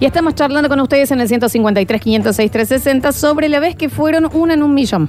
Y 0.00 0.06
estamos 0.06 0.34
charlando 0.34 0.68
con 0.68 0.80
ustedes 0.80 1.10
en 1.10 1.20
el 1.20 1.28
153, 1.28 2.00
506, 2.00 2.50
360 2.50 3.12
sobre 3.12 3.48
la 3.48 3.60
vez 3.60 3.76
que 3.76 3.88
fueron 3.88 4.28
una 4.32 4.54
en 4.54 4.62
un 4.62 4.74
millón. 4.74 5.08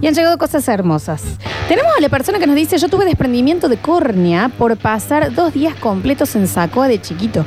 Y 0.00 0.06
han 0.06 0.14
llegado 0.14 0.38
cosas 0.38 0.66
hermosas. 0.68 1.22
Tenemos 1.68 1.92
a 1.96 2.00
la 2.00 2.08
persona 2.08 2.38
que 2.38 2.46
nos 2.46 2.56
dice, 2.56 2.78
yo 2.78 2.88
tuve 2.88 3.04
desprendimiento 3.04 3.68
de 3.68 3.76
córnea 3.76 4.50
por 4.56 4.76
pasar 4.76 5.34
dos 5.34 5.52
días 5.52 5.74
completos 5.74 6.34
en 6.36 6.46
Sacoa 6.46 6.88
de 6.88 7.00
chiquito. 7.00 7.44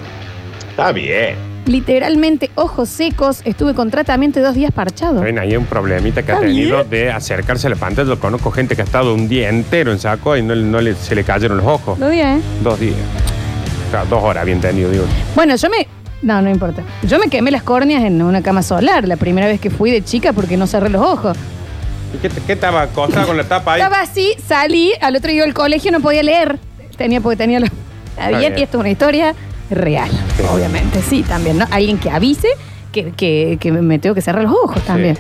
Está 0.70 0.92
bien. 0.92 1.36
Literalmente, 1.66 2.52
ojos 2.56 2.90
secos, 2.90 3.42
estuve 3.46 3.74
con 3.74 3.90
tratamiento 3.90 4.40
de 4.40 4.46
dos 4.46 4.56
días 4.56 4.72
parchado. 4.72 5.22
Ven, 5.22 5.40
ahí 5.40 5.52
hay 5.52 5.58
un 5.58 5.66
problemita 5.66 6.22
que 6.22 6.32
ha 6.32 6.36
Está 6.36 6.48
tenido 6.48 6.84
de 6.84 7.10
acercarse 7.10 7.68
a 7.68 7.70
la 7.70 7.76
pantalla. 7.78 8.10
Yo 8.10 8.20
conozco 8.20 8.52
gente 8.52 8.76
que 8.76 8.82
ha 8.82 8.86
estado 8.86 9.14
un 9.14 9.30
día 9.30 9.50
entero 9.50 9.92
en 9.92 10.00
saco 10.00 10.36
y 10.36 10.42
no, 10.44 10.56
no 10.56 10.82
le, 10.82 10.94
se 10.96 11.16
le 11.16 11.24
cayeron 11.24 11.58
los 11.58 11.66
ojos. 11.66 11.98
Dos 11.98 12.12
días, 12.12 12.40
¿eh? 12.40 12.42
Dos 12.62 12.80
días. 12.80 12.98
Claro, 13.92 14.08
dos 14.10 14.24
horas 14.24 14.46
bien 14.46 14.60
tenido, 14.60 14.90
digo. 14.92 15.06
Bueno, 15.36 15.56
yo 15.56 15.70
me... 15.70 16.03
No, 16.24 16.42
no 16.42 16.50
importa. 16.50 16.82
Yo 17.04 17.20
me 17.20 17.28
quemé 17.28 17.52
las 17.52 17.62
córneas 17.64 18.04
en 18.04 18.21
una 18.21 18.42
cama 18.42 18.64
solar 18.64 19.07
la 19.07 19.18
primera 19.18 19.46
vez 19.47 19.60
que 19.60 19.70
fui 19.70 19.92
de 19.92 20.04
chica 20.04 20.34
porque 20.34 20.57
no 20.57 20.66
cerré 20.68 20.89
los 20.89 21.02
ojos. 21.06 21.38
¿Y 22.14 22.18
qué, 22.18 22.30
qué 22.47 22.54
estaba 22.54 22.84
acostada 22.84 23.25
con 23.25 23.36
la 23.38 23.43
tapa 23.43 23.74
ahí? 23.74 23.82
Estaba 23.82 24.02
así, 24.02 24.33
salí, 24.47 24.94
al 25.02 25.16
otro 25.16 25.32
día 25.32 25.44
al 25.44 25.54
colegio 25.54 25.92
no 25.92 26.00
podía 26.00 26.24
leer. 26.24 26.57
Tenía 26.97 27.20
porque 27.21 27.36
tenía 27.38 27.60
los. 27.60 27.70
Bien, 28.39 28.54
y 28.57 28.61
esto 28.61 28.78
es 28.78 28.82
una 28.82 28.89
historia 28.89 29.36
real, 29.70 30.10
Sí. 30.38 30.44
obviamente. 30.52 31.02
Sí, 31.02 31.24
también, 31.24 31.57
¿no? 31.57 31.66
Alguien 31.71 31.97
que 31.97 32.09
avise 32.11 32.47
que, 32.92 33.11
que- 33.11 33.58
que 33.59 33.72
me 33.72 34.00
tengo 34.00 34.14
que 34.16 34.22
cerrar 34.22 34.44
los 34.44 34.53
ojos 34.53 34.81
también. 34.83 35.17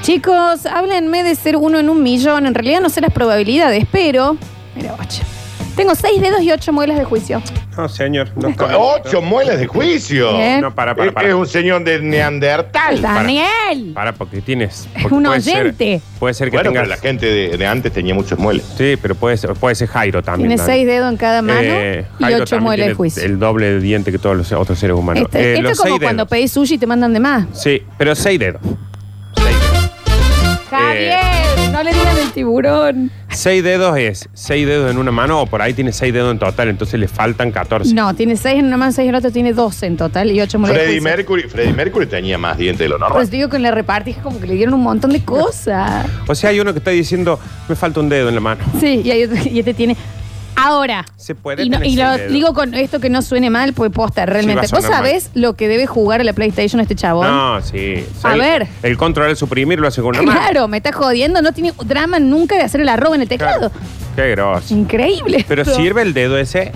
Chicos, 0.00 0.66
háblenme 0.66 1.22
de 1.22 1.34
ser 1.36 1.56
uno 1.56 1.78
en 1.78 1.88
un 1.88 2.02
millón. 2.02 2.46
En 2.46 2.54
realidad 2.54 2.80
no 2.80 2.88
sé 2.88 3.00
las 3.00 3.12
probabilidades, 3.12 3.86
pero. 3.92 4.36
Mira, 4.74 4.96
ocho. 4.98 5.22
Tengo 5.76 5.94
seis 5.94 6.20
dedos 6.20 6.42
y 6.42 6.52
ocho 6.52 6.72
muelas 6.72 6.98
de 6.98 7.04
juicio. 7.04 7.42
No, 7.76 7.88
señor. 7.88 8.28
No, 8.36 8.54
Ocho 8.76 9.22
muelas 9.22 9.58
de 9.58 9.66
juicio. 9.66 10.36
Bien. 10.36 10.60
No, 10.60 10.74
para, 10.74 10.94
para, 10.94 11.08
Es- 11.08 11.14
para. 11.14 11.28
Es 11.28 11.34
un 11.34 11.46
señor 11.46 11.82
de 11.84 11.98
Neandertal. 12.00 13.00
¡Daniel! 13.00 13.92
Para, 13.94 14.12
porque 14.12 14.42
tienes. 14.42 14.86
porque 15.00 15.14
un 15.14 15.22
puede 15.24 15.40
ser- 15.40 15.62
oyente. 15.66 16.00
puede 16.18 16.34
ser 16.34 16.50
que 16.50 16.56
Bueno, 16.58 16.70
tengas. 16.70 16.82
pero 16.84 16.94
la 16.96 17.00
gente 17.00 17.26
de, 17.26 17.56
de 17.56 17.66
antes 17.66 17.90
tenía 17.92 18.14
muchas 18.14 18.38
muelas. 18.38 18.66
Sí, 18.76 18.96
pero 19.00 19.14
puede 19.14 19.36
ser, 19.38 19.54
puede 19.54 19.74
ser 19.74 19.88
Jairo 19.88 20.22
también. 20.22 20.48
Tiene 20.50 20.62
seis 20.62 20.86
dedos 20.86 21.10
en 21.10 21.16
cada 21.16 21.40
mano 21.40 21.60
Eh, 21.62 22.04
y 22.18 22.22
Jairo 22.24 22.38
ocho 22.42 22.50
también 22.56 22.62
muelas 22.64 22.78
de 22.78 22.84
tiene 22.90 22.96
juicio. 22.96 23.22
El 23.24 23.38
doble 23.38 23.66
de 23.70 23.80
diente 23.80 24.12
que 24.12 24.18
todos 24.18 24.36
los 24.36 24.52
otros 24.52 24.78
seres 24.78 24.94
humanos. 24.96 25.22
Este- 25.24 25.40
Eh, 25.40 25.52
esto 25.54 25.62
los 25.62 25.72
es 25.72 25.78
como 25.78 25.90
seis 25.94 26.02
cuando 26.02 26.24
dedos. 26.24 26.30
pedís 26.30 26.52
sushi 26.52 26.74
y 26.74 26.78
te 26.78 26.86
mandan 26.86 27.12
de 27.14 27.20
más. 27.20 27.46
Sí, 27.54 27.82
pero 27.96 28.14
seis 28.14 28.38
dedos. 28.38 28.60
Seis 29.36 29.56
dedos. 29.58 29.90
Javier, 30.70 31.18
no 31.72 31.82
le 31.82 31.92
digan 31.92 32.18
el 32.18 32.30
tiburón. 32.32 33.10
Seis 33.30 33.64
dedos 33.64 33.96
es 33.96 34.28
seis 34.34 34.66
dedos 34.66 34.90
en 34.90 34.98
una 34.98 35.10
mano 35.10 35.40
o 35.40 35.46
por 35.46 35.62
ahí 35.62 35.72
tiene 35.72 35.92
seis 35.92 36.12
dedos 36.12 36.30
en 36.30 36.38
total, 36.38 36.68
entonces 36.68 37.00
le 37.00 37.08
faltan 37.08 37.50
14. 37.50 37.94
No, 37.94 38.14
tiene 38.14 38.36
seis 38.36 38.58
en 38.58 38.66
una 38.66 38.76
mano, 38.76 38.92
seis 38.92 39.06
en 39.06 39.12
la 39.12 39.18
otra, 39.18 39.30
tiene 39.30 39.52
doce 39.52 39.86
en 39.86 39.96
total 39.96 40.30
y 40.30 40.40
ocho 40.40 40.58
de 40.58 40.66
Freddie. 40.66 41.00
Mercury, 41.00 41.42
Freddie 41.44 41.72
Mercury 41.72 42.06
tenía 42.06 42.36
más 42.38 42.58
dientes 42.58 42.80
de 42.80 42.88
lo 42.88 42.98
normal. 42.98 43.16
Pues 43.18 43.30
digo 43.30 43.48
que 43.48 43.56
en 43.56 43.62
la 43.62 43.70
repartija 43.70 44.22
como 44.22 44.38
que 44.40 44.46
le 44.46 44.54
dieron 44.54 44.74
un 44.74 44.82
montón 44.82 45.10
de 45.12 45.24
cosas. 45.24 46.06
O 46.28 46.34
sea, 46.34 46.50
hay 46.50 46.60
uno 46.60 46.72
que 46.72 46.78
está 46.78 46.90
diciendo, 46.90 47.38
me 47.68 47.74
falta 47.74 48.00
un 48.00 48.08
dedo 48.08 48.28
en 48.28 48.34
la 48.34 48.40
mano. 48.40 48.62
Sí, 48.78 49.00
y, 49.04 49.10
hay 49.10 49.24
otro- 49.24 49.38
y 49.50 49.58
este 49.58 49.74
tiene. 49.74 49.96
Ahora. 50.56 51.04
Se 51.16 51.34
puede 51.34 51.62
Y, 51.64 51.70
no- 51.70 51.78
tener 51.78 51.86
y 51.88 51.94
seis 51.96 52.04
lo 52.06 52.12
dedos. 52.18 52.32
digo 52.32 52.54
con 52.54 52.74
esto 52.74 53.00
que 53.00 53.08
no 53.10 53.22
suene 53.22 53.48
mal, 53.50 53.72
pues 53.72 53.90
posta, 53.90 54.26
realmente. 54.26 54.60
va 54.60 54.66
a 54.66 54.76
¿Vos 54.76 54.84
sonar 54.84 54.98
sabés 54.98 55.30
lo 55.34 55.54
que 55.54 55.66
debe 55.68 55.86
jugar 55.86 56.20
a 56.20 56.24
la 56.24 56.32
PlayStation 56.34 56.80
este 56.80 56.94
chabón? 56.94 57.26
No, 57.26 57.60
sí. 57.62 58.04
A 58.22 58.34
El- 58.34 58.40
ver. 58.40 58.66
El 58.82 58.96
control 58.96 59.28
al 59.28 59.36
suprimir 59.36 59.80
lo 59.80 59.88
hace 59.88 60.02
con 60.02 60.10
una 60.10 60.22
mano. 60.22 60.38
Claro, 60.40 60.68
me 60.68 60.76
está 60.76 60.92
jodiendo, 60.92 61.40
no 61.42 61.52
tiene 61.52 61.72
drama 61.84 62.18
nunca 62.18 62.56
de 62.56 62.62
hacer 62.62 62.80
el 62.82 62.88
arroba 62.88 63.14
en 63.16 63.22
el 63.22 63.28
teclado. 63.28 63.70
Qué 64.14 64.30
grosso. 64.32 64.74
Increíble. 64.74 65.44
Pero 65.48 65.62
esto. 65.62 65.74
sirve 65.74 66.02
el 66.02 66.12
dedo 66.12 66.36
ese. 66.38 66.72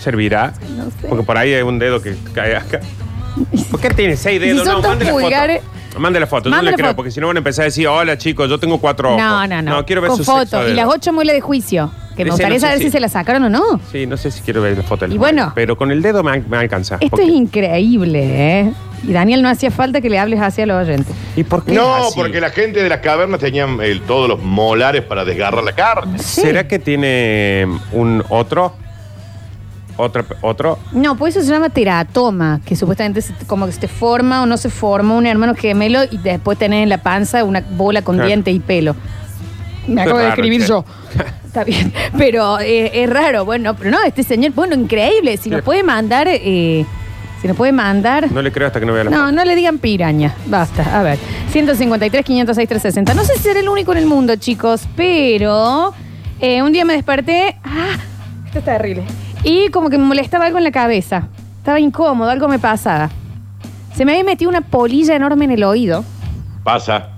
¿Servirá? 0.00 0.52
No 0.76 0.84
sé. 0.84 1.08
Porque 1.08 1.24
por 1.24 1.36
ahí 1.38 1.52
hay 1.54 1.62
un 1.62 1.78
dedo 1.78 2.00
que 2.02 2.14
cae 2.34 2.56
acá. 2.56 2.80
¿Por 3.70 3.80
qué 3.80 3.90
tiene 3.90 4.16
seis 4.16 4.40
Y 4.40 4.44
si 4.44 4.50
dedos? 4.52 4.64
son 4.66 4.74
no, 4.76 4.80
tan 4.82 4.90
mande 4.90 5.04
la 5.06 5.12
pulgares- 5.12 5.60
foto. 5.62 5.70
Mande 5.98 6.18
la 6.20 6.26
foto, 6.26 6.44
yo 6.44 6.50
no 6.50 6.56
Mande 6.56 6.66
le 6.66 6.70
la 6.72 6.76
creo, 6.76 6.86
foto. 6.88 6.96
porque 6.96 7.10
si 7.10 7.20
no 7.20 7.26
van 7.28 7.36
a 7.36 7.38
empezar 7.38 7.62
a 7.62 7.66
decir, 7.66 7.86
hola 7.88 8.18
chicos, 8.18 8.48
yo 8.48 8.58
tengo 8.58 8.78
cuatro 8.78 9.10
ojos. 9.10 9.20
No, 9.22 9.46
no, 9.46 9.62
no. 9.62 9.70
No, 9.76 9.86
quiero 9.86 10.02
ver 10.02 10.08
Con 10.10 10.18
su 10.18 10.24
foto. 10.24 10.40
sexo 10.46 10.68
Y 10.68 10.74
las 10.74 10.86
ocho 10.88 11.12
muelas 11.12 11.34
de 11.34 11.40
juicio. 11.40 11.90
Que 12.16 12.22
me 12.24 12.28
Ese 12.28 12.30
gustaría 12.30 12.54
no 12.56 12.60
sé 12.60 12.66
saber 12.66 12.78
si- 12.78 12.84
si 12.84 12.90
se 12.92 13.00
la 13.00 13.08
sacaron 13.08 13.42
o 13.44 13.48
no. 13.50 13.80
Sí, 13.90 14.06
no 14.06 14.16
sé 14.16 14.30
si 14.30 14.40
quiero 14.42 14.62
ver 14.62 14.76
la 14.76 14.84
foto 14.84 15.04
del 15.04 15.14
Y 15.14 15.18
bueno. 15.18 15.50
Pero 15.54 15.76
con 15.76 15.90
el 15.90 16.00
dedo 16.00 16.22
me, 16.22 16.40
me 16.42 16.56
alcanza. 16.58 16.94
Esto 17.00 17.08
Porque- 17.10 17.26
es 17.26 17.32
increíble, 17.32 18.60
¿eh? 18.60 18.72
Y 19.02 19.12
Daniel 19.12 19.42
no 19.42 19.48
hacía 19.48 19.70
falta 19.70 20.00
que 20.00 20.08
le 20.08 20.18
hables 20.18 20.40
hacia 20.40 20.64
los 20.64 20.86
oyentes. 20.86 21.14
¿Y 21.36 21.42
por 21.44 21.64
qué 21.64 21.72
No, 21.72 22.06
así? 22.06 22.12
porque 22.16 22.40
la 22.40 22.50
gente 22.50 22.82
de 22.82 22.88
las 22.88 23.00
cavernas 23.00 23.40
tenían 23.40 23.78
eh, 23.82 24.00
todos 24.06 24.28
los 24.28 24.40
molares 24.42 25.02
para 25.02 25.24
desgarrar 25.24 25.64
la 25.64 25.72
carne. 25.72 26.18
Sí. 26.20 26.42
¿Será 26.42 26.68
que 26.68 26.78
tiene 26.78 27.66
un 27.92 28.22
otro? 28.28 28.76
¿Otro? 29.96 30.24
¿Otro? 30.40 30.78
No, 30.92 31.16
pues 31.16 31.36
eso 31.36 31.46
se 31.46 31.52
llama 31.52 31.70
teratoma, 31.70 32.60
que 32.64 32.74
supuestamente 32.76 33.22
se- 33.22 33.32
como 33.46 33.66
que 33.66 33.72
se 33.72 33.80
te 33.80 33.88
forma 33.88 34.42
o 34.42 34.46
no 34.46 34.56
se 34.56 34.68
forma 34.70 35.14
un 35.14 35.26
hermano 35.26 35.54
gemelo 35.54 36.00
y 36.10 36.18
después 36.18 36.58
tenés 36.58 36.82
en 36.82 36.88
la 36.88 36.98
panza 36.98 37.44
una 37.44 37.60
bola 37.76 38.02
con 38.02 38.16
Claro. 38.16 38.26
diente 38.28 38.50
y 38.50 38.58
pelo. 38.60 38.96
Me 39.86 40.02
acabo 40.02 40.18
de 40.18 40.24
raro, 40.28 40.34
escribir 40.34 40.62
che. 40.62 40.66
yo. 40.68 40.84
Está 41.46 41.62
bien. 41.64 41.92
Pero 42.18 42.58
eh, 42.58 42.90
es 43.04 43.08
raro. 43.10 43.44
Bueno, 43.44 43.74
pero 43.76 43.90
no, 43.90 44.02
este 44.02 44.22
señor, 44.24 44.52
bueno, 44.52 44.74
increíble. 44.74 45.36
Si 45.36 45.50
nos 45.50 45.60
Sí. 45.60 45.64
puede 45.64 45.82
mandar, 45.84 46.26
eh, 46.28 46.84
si 47.40 47.46
nos 47.46 47.56
puede 47.56 47.70
mandar. 47.70 48.32
No 48.32 48.42
le 48.42 48.50
creo 48.50 48.66
hasta 48.66 48.80
que 48.80 48.86
no 48.86 48.92
vea 48.94 49.04
la 49.04 49.10
No, 49.10 49.30
no 49.30 49.44
le 49.44 49.54
digan 49.54 49.78
piraña. 49.78 50.34
Basta. 50.46 50.98
A 50.98 51.02
ver. 51.04 51.18
153, 51.52 52.24
506, 52.24 52.68
360. 52.68 53.14
No 53.14 53.24
sé 53.24 53.34
si 53.36 53.42
seré 53.44 53.60
el 53.60 53.68
único 53.68 53.92
en 53.92 53.98
el 53.98 54.06
mundo, 54.06 54.34
chicos, 54.36 54.88
pero 54.96 55.92
eh, 56.40 56.62
un 56.62 56.72
día 56.72 56.84
me 56.84 56.94
desperté. 56.94 57.56
Ah, 57.62 57.96
esto 58.46 58.58
es 58.58 58.64
terrible. 58.64 59.04
Y 59.44 59.68
como 59.68 59.90
que 59.90 59.98
me 59.98 60.04
molestaba 60.04 60.46
algo 60.46 60.58
en 60.58 60.64
la 60.64 60.72
cabeza. 60.72 61.28
Estaba 61.58 61.78
incómodo, 61.78 62.30
algo 62.30 62.48
me 62.48 62.58
pasaba. 62.58 63.10
Se 63.94 64.04
me 64.04 64.12
había 64.12 64.24
metido 64.24 64.48
una 64.48 64.62
polilla 64.62 65.14
enorme 65.14 65.44
en 65.44 65.52
el 65.52 65.64
oído. 65.64 66.04
Pasa. 66.64 67.13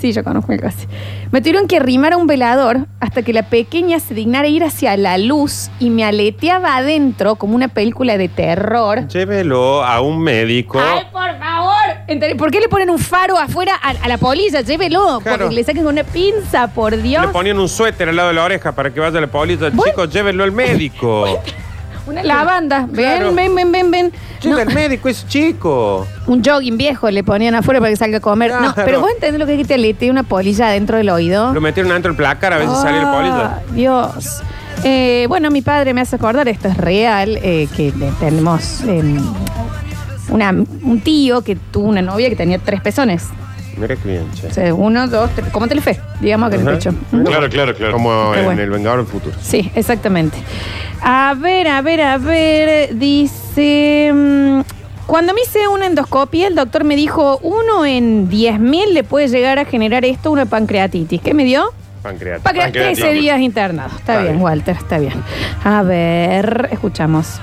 Sí, 0.00 0.12
yo 0.12 0.22
conozco 0.24 0.52
el 0.52 0.60
caso. 0.60 0.86
Me 1.32 1.40
tuvieron 1.40 1.66
que 1.66 1.76
arrimar 1.76 2.12
a 2.12 2.16
un 2.16 2.26
velador 2.26 2.86
hasta 3.00 3.22
que 3.22 3.32
la 3.32 3.42
pequeña 3.44 4.00
se 4.00 4.14
dignara 4.14 4.48
ir 4.48 4.64
hacia 4.64 4.96
la 4.96 5.18
luz 5.18 5.70
y 5.80 5.90
me 5.90 6.04
aleteaba 6.04 6.76
adentro 6.76 7.36
como 7.36 7.54
una 7.54 7.68
película 7.68 8.16
de 8.16 8.28
terror. 8.28 9.08
Llévelo 9.08 9.84
a 9.84 10.00
un 10.00 10.20
médico. 10.20 10.80
¡Ay, 10.80 11.02
por 11.12 11.38
favor! 11.38 12.36
¿Por 12.38 12.50
qué 12.50 12.60
le 12.60 12.68
ponen 12.68 12.90
un 12.90 12.98
faro 12.98 13.36
afuera 13.38 13.72
a, 13.82 13.90
a 14.04 14.08
la 14.08 14.18
polilla? 14.18 14.60
Llévelo. 14.62 15.20
Claro. 15.22 15.38
Porque 15.44 15.54
le 15.54 15.64
saquen 15.64 15.84
con 15.84 15.92
una 15.92 16.04
pinza, 16.04 16.68
por 16.68 16.96
Dios. 16.96 17.26
Le 17.26 17.32
ponían 17.32 17.58
un 17.58 17.68
suéter 17.68 18.08
al 18.08 18.16
lado 18.16 18.28
de 18.28 18.34
la 18.34 18.44
oreja 18.44 18.72
para 18.72 18.92
que 18.92 19.00
vaya 19.00 19.20
la 19.20 19.26
polilla. 19.26 19.70
Chicos, 19.70 20.10
llévenlo 20.12 20.44
al 20.44 20.52
médico. 20.52 21.26
Una 22.08 22.22
lavanda. 22.22 22.86
Ven, 22.90 22.94
Claro. 22.94 23.34
ven, 23.34 23.54
ven, 23.54 23.70
ven, 23.72 23.90
ven. 23.90 24.12
Lleva 24.42 24.64
No, 24.64 24.68
al 24.70 24.74
médico, 24.74 25.08
es 25.08 25.26
chico. 25.28 26.06
un 26.26 26.42
jogging 26.42 26.76
viejo 26.78 27.10
le 27.10 27.22
ponían 27.22 27.54
afuera 27.54 27.80
para 27.80 27.90
que 27.90 27.96
salga 27.96 28.18
a 28.18 28.20
comer. 28.20 28.50
No, 28.52 28.58
Claro. 28.72 28.82
pero 28.84 29.00
vos 29.00 29.10
entendés 29.10 29.38
lo 29.38 29.46
que 29.46 29.52
es 29.54 29.58
que 29.58 29.64
te 29.66 29.74
aletee 29.74 30.10
una 30.10 30.22
polilla 30.22 30.68
adentro 30.68 30.96
del 30.96 31.10
oído. 31.10 31.52
Lo 31.52 31.60
metieron 31.60 31.90
adentro 31.92 32.10
del 32.12 32.16
placar 32.16 32.52
a 32.54 32.60
si 32.60 32.66
sale 32.82 33.00
polilla. 33.00 33.44
Ah, 33.44 33.60
Dios. 33.72 34.42
Eh, 34.84 35.26
bueno, 35.28 35.50
mi 35.50 35.60
padre 35.60 35.92
me 35.92 36.00
hace 36.00 36.16
acordar, 36.16 36.46
esto 36.48 36.68
es 36.68 36.76
real, 36.76 37.38
eh, 37.42 37.68
que 37.76 37.92
le- 37.96 38.12
tenemos 38.20 38.82
eh, 38.86 39.02
una- 40.30 40.50
un 40.50 41.00
tío 41.02 41.42
que 41.42 41.56
tuvo 41.56 41.88
una 41.88 42.00
novia 42.02 42.28
que 42.28 42.36
tenía 42.36 42.58
tres 42.58 42.80
pezones. 42.80 43.24
Mira 43.80 43.96
qué 43.96 44.08
bien, 44.08 44.30
che. 44.34 44.46
O 44.46 44.50
sea, 44.52 44.74
uno, 44.74 45.06
dos, 45.08 45.30
tres, 45.34 45.48
como 45.52 45.68
Telefe, 45.68 46.00
digamos 46.20 46.50
que 46.50 46.56
en 46.56 46.62
el 46.62 46.68
Ajá. 46.68 46.76
pecho. 46.78 46.90
Claro, 47.24 47.48
claro, 47.48 47.74
claro. 47.74 47.92
Como 47.92 48.32
Qué 48.32 48.40
en 48.40 48.44
bueno. 48.46 48.62
el 48.62 48.70
Vengador 48.70 48.98
del 49.00 49.06
Futuro. 49.06 49.36
Sí, 49.40 49.70
exactamente. 49.74 50.36
A 51.02 51.34
ver, 51.38 51.68
a 51.68 51.80
ver, 51.82 52.00
a 52.00 52.18
ver, 52.18 52.96
dice... 52.96 54.10
mm, 54.12 54.60
Cuando 55.06 55.32
me 55.32 55.42
hice 55.42 55.68
una 55.68 55.86
endoscopia, 55.86 56.48
el 56.48 56.54
doctor 56.54 56.84
me 56.84 56.96
dijo, 56.96 57.38
uno 57.42 57.86
en 57.86 58.28
10.000 58.28 58.92
le 58.92 59.04
puede 59.04 59.28
llegar 59.28 59.58
a 59.58 59.64
generar 59.64 60.04
esto 60.04 60.30
una 60.30 60.44
pancreatitis. 60.46 61.20
¿Qué 61.22 61.34
me 61.34 61.44
dio? 61.44 61.72
Pancreatitis, 62.02 62.42
Pancreatitis. 62.44 62.98
13 62.98 63.12
días 63.14 63.40
internado. 63.40 63.88
Está, 63.88 63.98
Está 63.98 64.18
bien, 64.22 64.32
bien. 64.34 64.42
Walter, 64.44 64.76
está 64.76 64.98
bien. 64.98 65.14
A 65.64 65.82
ver, 65.82 66.68
escuchamos. 66.72 67.40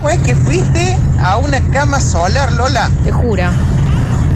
Fue 0.00 0.18
que 0.22 0.34
fuiste 0.34 0.96
a 1.20 1.36
una 1.36 1.60
cama 1.72 2.00
solar, 2.00 2.52
Lola. 2.52 2.90
Te 3.04 3.12
juro. 3.12 3.44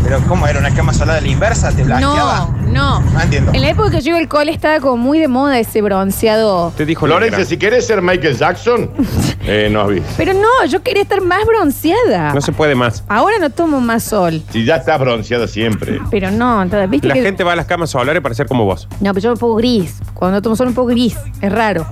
Pero 0.06 0.20
¿cómo 0.28 0.46
era 0.46 0.60
una 0.60 0.72
cama 0.72 0.92
solar 0.92 1.16
a 1.16 1.20
la 1.20 1.26
inversa? 1.26 1.72
¿Te 1.74 1.82
blanqueaba? 1.82 2.48
No, 2.68 3.00
no. 3.00 3.10
No 3.10 3.20
entiendo. 3.20 3.50
En 3.52 3.60
la 3.60 3.70
época 3.70 3.90
que 3.90 4.00
yo 4.02 4.10
iba 4.10 4.18
al 4.18 4.28
cole 4.28 4.52
estaba 4.52 4.78
como 4.78 4.96
muy 4.96 5.18
de 5.18 5.26
moda 5.26 5.58
ese 5.58 5.82
bronceado. 5.82 6.72
Te 6.76 6.86
dijo 6.86 7.08
Lorenzo. 7.08 7.44
si 7.44 7.56
querés 7.56 7.88
ser 7.88 8.02
Michael 8.02 8.36
Jackson, 8.38 8.88
eh, 9.44 9.68
no 9.68 9.80
avises. 9.80 10.08
Pero 10.16 10.32
no, 10.34 10.64
yo 10.68 10.80
quería 10.80 11.02
estar 11.02 11.20
más 11.22 11.44
bronceada. 11.44 12.32
No 12.32 12.40
se 12.40 12.52
puede 12.52 12.76
más. 12.76 13.02
Ahora 13.08 13.38
no 13.40 13.50
tomo 13.50 13.80
más 13.80 14.04
sol. 14.04 14.40
Si 14.52 14.64
ya 14.64 14.76
estás 14.76 15.00
bronceada 15.00 15.48
siempre. 15.48 15.98
Pero 16.08 16.30
no, 16.30 16.62
entonces, 16.62 16.88
¿viste 16.88 17.08
La 17.08 17.14
que- 17.14 17.22
gente 17.22 17.42
va 17.42 17.54
a 17.54 17.56
las 17.56 17.66
camas 17.66 17.90
solares 17.90 18.22
para 18.22 18.32
ser 18.36 18.46
como 18.46 18.64
vos. 18.64 18.86
No, 19.00 19.12
pero 19.12 19.24
yo 19.24 19.30
me 19.32 19.36
pongo 19.36 19.56
gris. 19.56 19.96
Cuando 20.14 20.40
tomo 20.40 20.54
sol 20.54 20.68
me 20.68 20.72
pongo 20.72 20.88
gris. 20.88 21.16
Es 21.40 21.50
raro. 21.50 21.84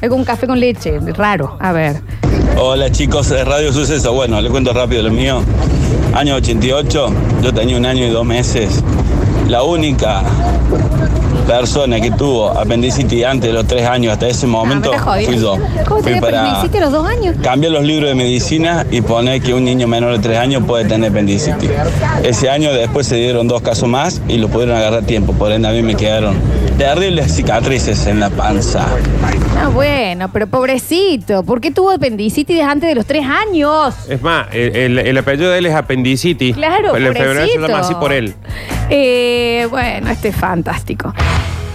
Es 0.00 0.08
como 0.08 0.20
un 0.20 0.24
café 0.24 0.46
con 0.46 0.60
leche. 0.60 1.00
Es 1.04 1.16
raro. 1.16 1.56
A 1.58 1.72
ver. 1.72 2.00
Hola 2.56 2.92
chicos 2.92 3.28
de 3.28 3.44
Radio 3.44 3.72
Suceso. 3.72 4.12
Bueno, 4.12 4.40
le 4.40 4.50
cuento 4.50 4.72
rápido 4.72 5.02
lo 5.02 5.10
mío. 5.10 5.42
Año 6.14 6.34
88, 6.36 7.08
yo 7.42 7.54
tenía 7.54 7.76
un 7.76 7.86
año 7.86 8.06
y 8.06 8.10
dos 8.10 8.24
meses. 8.24 8.82
La 9.48 9.62
única 9.62 10.22
persona 11.46 12.00
que 12.00 12.12
tuvo 12.12 12.50
apendicitis 12.50 13.24
antes 13.24 13.48
de 13.48 13.52
los 13.52 13.66
tres 13.66 13.84
años 13.86 14.12
hasta 14.12 14.28
ese 14.28 14.46
momento 14.46 14.92
Ah, 14.96 15.16
me 15.16 15.24
fui 15.24 15.38
yo. 15.38 15.56
¿Cómo 15.86 16.02
Fui 16.02 16.12
tenés 16.12 16.22
apendicitis 16.22 16.76
a 16.80 16.84
los 16.84 16.92
dos 16.92 17.06
años? 17.06 17.34
Los 17.70 17.84
libros 17.84 18.08
de 18.10 18.14
medicina 18.14 18.86
y 18.90 19.00
pone 19.00 19.40
que 19.40 19.52
un 19.54 19.64
niño 19.64 19.88
menor 19.88 20.12
de 20.12 20.18
tres 20.20 20.38
años 20.38 20.62
puede 20.66 20.84
tener 20.84 21.10
apendicitis. 21.10 21.70
Ese 22.22 22.48
año 22.50 22.72
después 22.72 23.06
se 23.06 23.16
dieron 23.16 23.48
dos 23.48 23.62
casos 23.62 23.88
más 23.88 24.20
y 24.28 24.38
lo 24.38 24.48
pudieron 24.48 24.76
agarrar 24.76 25.02
a 25.02 25.06
tiempo. 25.06 25.32
Por 25.32 25.50
ende 25.50 25.68
a 25.68 25.72
mí 25.72 25.82
me 25.82 25.96
quedaron 25.96 26.36
terribles 26.90 27.30
cicatrices 27.36 28.06
en 28.06 28.20
la 28.20 28.30
panza. 28.30 28.86
Ah, 29.58 29.68
bueno, 29.68 30.30
pero 30.32 30.46
pobrecito. 30.46 31.42
¿Por 31.42 31.60
qué 31.60 31.70
tuvo 31.70 31.90
apendicitis 31.90 32.62
antes 32.62 32.88
de 32.88 32.94
los 32.94 33.04
tres 33.04 33.26
años? 33.26 33.94
Es 34.08 34.22
más, 34.22 34.46
el, 34.54 34.74
el- 34.74 34.98
el 34.98 35.18
apellido 35.18 35.50
de 35.50 35.58
él 35.58 35.66
es 35.66 35.74
apendicitis. 35.74 36.56
Claro, 36.56 36.96
El 36.96 37.06
enfermedad 37.08 37.44
se 37.44 37.52
llama 37.52 37.66
pobrecito. 37.66 37.84
así 37.86 37.94
por 38.00 38.12
él. 38.14 38.32
Eh, 38.88 39.66
bueno, 39.68 40.08
este 40.08 40.28
es 40.28 40.36
fantástico. 40.36 41.12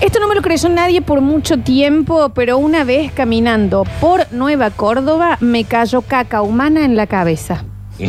Esto 0.02 0.19
no 0.19 0.28
me 0.28 0.34
lo 0.34 0.42
creyó 0.42 0.69
nadie 0.69 1.04
por 1.04 1.22
mucho 1.22 1.60
tiempo, 1.60 2.30
pero 2.30 2.57
una 2.57 2.84
vez 2.84 3.12
caminando 3.12 3.84
por 4.02 4.25
Nueva 4.34 4.72
Córdoba 4.72 5.38
me 5.40 5.66
cayó 5.66 6.02
caca 6.02 6.42
humana 6.42 6.84
en 6.84 6.96
la 6.96 7.06
cabeza. 7.06 7.63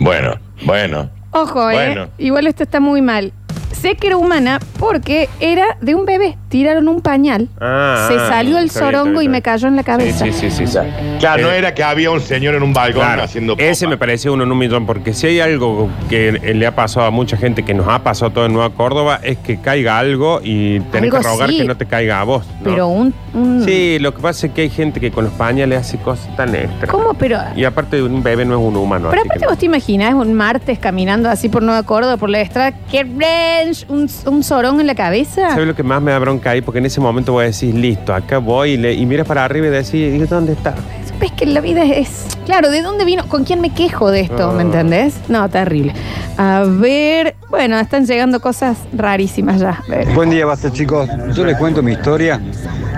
bueno, 0.00 0.32
bueno. 0.64 1.08
Ojo, 1.30 1.70
¿eh? 1.70 1.74
Bueno. 1.74 2.08
Igual 2.18 2.48
esto 2.48 2.64
está 2.64 2.80
muy 2.80 3.00
mal. 3.00 3.32
Sé 3.80 3.94
que 3.94 4.08
era 4.08 4.16
humana 4.16 4.58
porque 4.80 5.28
era 5.38 5.78
de 5.80 5.94
un 5.94 6.04
bebé. 6.04 6.36
Tiraron 6.48 6.88
un 6.88 7.00
pañal. 7.02 7.48
Ah, 7.60 8.06
se 8.08 8.14
ah, 8.14 8.28
salió 8.28 8.58
el 8.58 8.66
está 8.66 8.80
bien, 8.80 8.92
sorongo 8.92 9.10
está 9.20 9.24
y 9.24 9.28
me 9.28 9.32
bien. 9.32 9.42
cayó 9.42 9.68
en 9.68 9.76
la 9.76 9.82
cabeza. 9.82 10.24
Sí, 10.24 10.32
sí, 10.32 10.50
sí, 10.50 10.66
sí. 10.66 10.78
Claro, 11.20 11.42
no 11.42 11.50
Eh, 11.52 11.58
era 11.58 11.74
que 11.74 11.82
había 11.84 12.10
un 12.10 12.20
señor 12.20 12.54
en 12.54 12.62
un 12.62 12.72
balcón 12.72 13.02
Claro, 13.02 13.22
haciendo. 13.24 13.54
ese 13.58 13.84
popa. 13.84 13.90
me 13.90 13.98
parecía 13.98 14.30
uno 14.32 14.44
en 14.44 14.52
un 14.52 14.56
millón, 14.58 14.86
porque 14.86 15.12
si 15.12 15.26
hay 15.26 15.40
algo 15.40 15.88
que 16.08 16.32
le 16.32 16.66
ha 16.66 16.74
pasado 16.74 17.06
a 17.06 17.10
mucha 17.10 17.36
gente, 17.36 17.64
que 17.64 17.74
nos 17.74 17.86
ha 17.88 17.98
pasado 18.02 18.30
todo 18.30 18.46
en 18.46 18.52
Nueva 18.54 18.70
Córdoba, 18.70 19.20
es 19.22 19.36
que 19.38 19.60
caiga 19.60 19.98
algo 19.98 20.40
y 20.42 20.80
tenés 20.80 21.12
Algo 21.12 21.18
que 21.18 21.28
rogar 21.28 21.50
sí. 21.50 21.58
que 21.58 21.64
no 21.64 21.76
te 21.76 21.86
caiga 21.86 22.20
a 22.20 22.24
vos. 22.24 22.46
¿no? 22.60 22.70
Pero 22.70 22.88
un. 22.88 23.12
un- 23.34 23.64
Sí, 23.64 23.98
lo 24.00 24.14
que 24.14 24.22
pasa 24.22 24.46
es 24.46 24.52
que 24.52 24.62
hay 24.62 24.70
gente 24.70 25.00
que 25.00 25.10
con 25.10 25.24
los 25.24 25.32
pañales 25.34 25.80
hace 25.80 25.98
cosas 25.98 26.34
tan 26.36 26.54
extras. 26.54 26.90
¿Cómo? 26.90 27.12
Pero. 27.14 27.38
Y 27.56 27.64
aparte 27.64 28.02
un 28.02 28.22
bebé 28.22 28.44
no 28.46 28.54
es 28.58 28.60
un 28.66 28.76
humano. 28.76 29.08
Pero 29.10 29.20
así 29.20 29.28
que 29.28 29.34
aparte 29.34 29.44
no. 29.46 29.50
vos 29.50 29.58
te 29.58 29.66
imaginás 29.66 30.14
un 30.14 30.32
martes 30.34 30.78
caminando 30.78 31.28
así 31.28 31.48
por 31.50 31.62
Nueva 31.62 31.82
Córdoba, 31.82 32.16
por 32.16 32.30
la 32.30 32.40
estrada, 32.40 32.72
que 32.90 33.02
ranch, 33.04 33.84
un, 33.88 34.08
un 34.26 34.42
sorón 34.42 34.80
en 34.80 34.86
la 34.86 34.94
cabeza. 34.94 35.50
¿Sabes 35.50 35.66
lo 35.66 35.74
que 35.74 35.82
más 35.82 36.00
me 36.00 36.12
da 36.12 36.18
bronca 36.18 36.37
ahí? 36.46 36.60
Porque 36.60 36.78
en 36.78 36.86
ese 36.86 37.00
momento 37.00 37.32
voy 37.32 37.44
a 37.44 37.46
decir, 37.46 37.74
listo, 37.74 38.14
acá 38.14 38.38
voy 38.38 38.72
y, 38.72 38.76
le- 38.76 38.94
y 38.94 39.06
miras 39.06 39.26
para 39.26 39.44
arriba 39.44 39.66
y 39.66 39.70
decís, 39.70 39.94
¿y 39.94 40.18
dónde 40.26 40.52
está? 40.52 40.74
Ves 41.20 41.32
que 41.32 41.46
la 41.46 41.60
vida 41.60 41.84
es. 41.84 42.26
Claro, 42.46 42.70
¿de 42.70 42.80
dónde 42.80 43.04
vino? 43.04 43.26
¿Con 43.26 43.42
quién 43.44 43.60
me 43.60 43.70
quejo 43.74 44.10
de 44.12 44.20
esto? 44.20 44.50
Ah. 44.50 44.54
¿Me 44.54 44.62
entendés? 44.62 45.14
No, 45.28 45.48
terrible. 45.48 45.92
A 46.36 46.62
ver. 46.64 47.34
Bueno, 47.50 47.76
están 47.80 48.06
llegando 48.06 48.40
cosas 48.40 48.76
rarísimas 48.92 49.60
ya. 49.60 49.82
Buen 50.14 50.30
día, 50.30 50.46
basta 50.46 50.70
chicos. 50.72 51.08
Yo 51.34 51.44
les 51.44 51.56
cuento 51.56 51.82
mi 51.82 51.92
historia. 51.92 52.40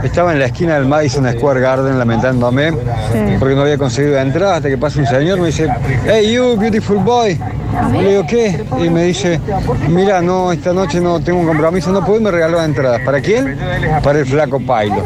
Estaba 0.05 0.33
en 0.33 0.39
la 0.39 0.47
esquina 0.47 0.75
del 0.75 0.87
Madison 0.87 1.31
Square 1.33 1.61
Garden 1.61 1.99
lamentándome 1.99 2.73
porque 3.39 3.55
no 3.55 3.63
había 3.63 3.79
conseguido 3.79 4.19
entrar 4.19 4.55
hasta 4.55 4.69
que 4.69 4.77
pasa 4.79 4.99
un 5.01 5.07
señor 5.07 5.39
y 5.39 5.41
me 5.43 5.47
dice, 5.49 5.69
hey 6.07 6.33
you, 6.33 6.57
beautiful 6.59 6.99
boy. 6.99 7.39
Le 7.93 8.09
digo, 8.11 8.27
¿qué? 8.27 8.65
Y 8.85 8.91
me 8.91 9.05
dice, 9.05 9.41
mira, 9.89 10.21
no, 10.21 10.53
esta 10.53 10.73
noche 10.73 11.01
no 11.01 11.21
tengo 11.21 11.41
un 11.41 11.47
compromiso, 11.47 11.91
no 11.93 12.05
puedo, 12.05 12.21
y 12.21 12.25
me 12.25 12.31
regaló 12.31 12.63
entradas. 12.63 13.01
¿Para 13.05 13.21
quién? 13.21 13.57
Para 14.03 14.19
el 14.21 14.27
flaco 14.27 14.61
Pailo. 14.61 15.03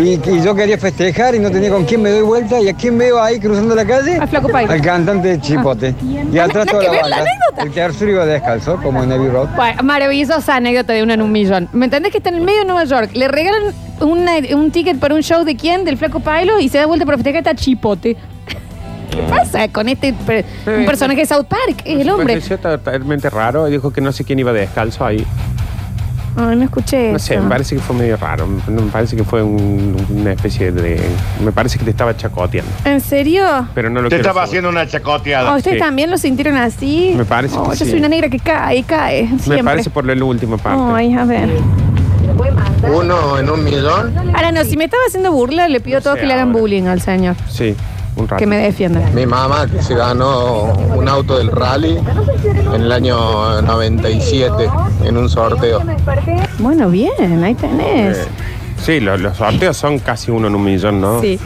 Y, 0.00 0.20
y 0.28 0.42
yo 0.42 0.54
quería 0.54 0.78
festejar 0.78 1.34
y 1.34 1.38
no 1.38 1.50
tenía 1.50 1.70
con 1.70 1.84
quién 1.84 2.02
me 2.02 2.10
doy 2.10 2.22
vuelta 2.22 2.60
y 2.60 2.68
a 2.68 2.74
quién 2.74 2.98
veo 2.98 3.20
ahí 3.22 3.38
cruzando 3.40 3.74
la 3.74 3.84
calle. 3.84 4.16
Al 4.18 4.28
Flaco 4.28 4.48
Pailo. 4.48 4.72
Al 4.72 4.80
cantante 4.80 5.28
de 5.28 5.40
Chipote. 5.40 5.94
Y 6.32 6.38
atrás 6.38 6.66
toda 6.66 6.82
la 6.84 6.92
la 6.92 7.00
banda. 7.00 7.16
anécdota. 7.16 7.62
El 7.62 7.70
que 7.72 7.82
Arthur 7.82 8.08
iba 8.08 8.24
descalzo, 8.26 8.76
como 8.82 9.02
en 9.02 9.10
Abbey 9.12 9.28
Road. 9.28 9.48
Bueno, 9.56 9.82
maravillosa 9.82 10.56
anécdota 10.56 10.92
de 10.92 11.02
una 11.02 11.14
en 11.14 11.22
un 11.22 11.32
millón. 11.32 11.68
¿Me 11.72 11.86
entendés 11.86 12.12
que 12.12 12.18
está 12.18 12.30
en 12.30 12.36
el 12.36 12.40
medio 12.42 12.60
de 12.60 12.66
Nueva 12.66 12.84
York? 12.84 13.10
Le 13.14 13.26
regalan 13.28 13.62
una- 14.00 14.38
un 14.56 14.70
ticket 14.70 14.98
para 14.98 15.14
un 15.14 15.22
show 15.22 15.44
de 15.44 15.56
quién? 15.56 15.84
Del 15.84 15.96
Flaco 15.96 16.20
Pailo 16.20 16.60
y 16.60 16.68
se 16.68 16.78
da 16.78 16.86
vuelta 16.86 17.04
para 17.04 17.16
festejar 17.18 17.38
está 17.38 17.54
Chipote. 17.54 18.16
¿Qué 19.10 19.22
pasa 19.28 19.68
con 19.68 19.88
este 19.88 20.12
per- 20.12 20.44
un 20.66 20.86
personaje 20.86 21.20
de 21.20 21.26
South 21.26 21.46
Park? 21.48 21.82
Es 21.84 22.00
el 22.00 22.06
Me 22.06 22.12
hombre. 22.12 22.34
pareció 22.34 22.58
totalmente 22.58 23.28
raro 23.30 23.66
dijo 23.66 23.92
que 23.92 24.00
no 24.00 24.12
sé 24.12 24.24
quién 24.24 24.38
iba 24.38 24.52
descalzo 24.52 25.04
ahí. 25.04 25.26
Ay, 26.36 26.54
no 26.56 26.62
escuché 26.62 27.10
No 27.12 27.18
sé, 27.18 27.34
eso. 27.34 27.42
me 27.42 27.48
parece 27.48 27.74
que 27.74 27.80
fue 27.82 27.96
medio 27.96 28.16
raro. 28.16 28.46
Me 28.46 28.82
parece 28.92 29.16
que 29.16 29.24
fue 29.24 29.42
un- 29.42 29.96
una 30.10 30.32
especie 30.32 30.70
de. 30.70 31.00
Me 31.44 31.50
parece 31.50 31.76
que 31.78 31.84
te 31.84 31.90
estaba 31.90 32.16
chacoteando. 32.16 32.70
¿En 32.84 33.00
serio? 33.00 33.44
Pero 33.74 33.90
no 33.90 34.00
lo 34.00 34.08
Te 34.08 34.14
quiero 34.16 34.22
estaba 34.22 34.34
saber. 34.42 34.48
haciendo 34.48 34.68
una 34.68 34.86
chacoteada. 34.86 35.52
Oh, 35.52 35.56
¿Ustedes 35.56 35.78
Sí. 35.78 35.80
también 35.82 36.08
lo 36.08 36.18
sintieron 36.18 36.56
así? 36.56 37.14
Me 37.16 37.24
parece 37.24 37.56
Oh, 37.58 37.64
que 37.70 37.76
yo 37.76 37.84
sí. 37.84 37.90
soy 37.90 37.98
una 37.98 38.08
negra 38.08 38.28
que 38.30 38.38
cae, 38.38 38.84
cae. 38.84 39.28
Me 39.48 39.64
parece 39.64 39.90
por 39.90 40.04
la 40.06 40.24
última 40.24 40.56
parte. 40.56 40.80
Ay, 40.94 41.14
a 41.14 41.24
ver. 41.24 41.48
Uno 42.94 43.38
en 43.38 43.50
un 43.50 43.64
millón. 43.64 44.16
Ahora 44.34 44.52
no, 44.52 44.64
si 44.64 44.76
me 44.76 44.84
estaba 44.84 45.02
haciendo 45.08 45.32
burla, 45.32 45.68
le 45.68 45.80
pido 45.80 45.98
a 45.98 46.00
No 46.00 46.04
todos 46.04 46.16
sé 46.16 46.20
que 46.22 46.26
le 46.28 46.34
hagan 46.34 46.48
ahora. 46.48 46.60
bullying 46.60 46.84
al 46.84 47.00
señor. 47.00 47.34
Sí, 47.48 47.74
un 48.16 48.28
rato. 48.28 48.38
Que 48.38 48.46
me 48.46 48.56
defiendan. 48.58 49.14
Mi 49.14 49.26
mamá 49.26 49.66
que 49.66 49.82
se 49.82 49.94
ganó 49.94 50.64
un 50.96 51.08
auto 51.08 51.38
del 51.38 51.50
rally 51.50 51.98
en 52.74 52.82
el 52.82 52.92
año 52.92 53.62
97 53.62 54.68
en 55.04 55.16
un 55.16 55.28
sorteo. 55.28 55.80
Bueno, 56.58 56.88
bien, 56.90 57.42
ahí 57.44 57.54
tenés. 57.54 58.18
Eh, 58.18 58.24
sí, 58.82 59.00
lo- 59.00 59.16
los 59.16 59.36
sorteos 59.36 59.76
son 59.76 59.98
casi 59.98 60.30
uno 60.30 60.48
en 60.48 60.54
un 60.54 60.64
millón, 60.64 61.00
¿no? 61.00 61.20
Sí. 61.20 61.38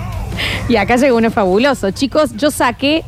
Y 0.69 0.77
acá 0.77 0.97
llegó 0.97 1.17
uno 1.17 1.31
fabuloso. 1.31 1.91
Chicos, 1.93 2.33
yo 2.37 2.51
saqué 2.51 3.05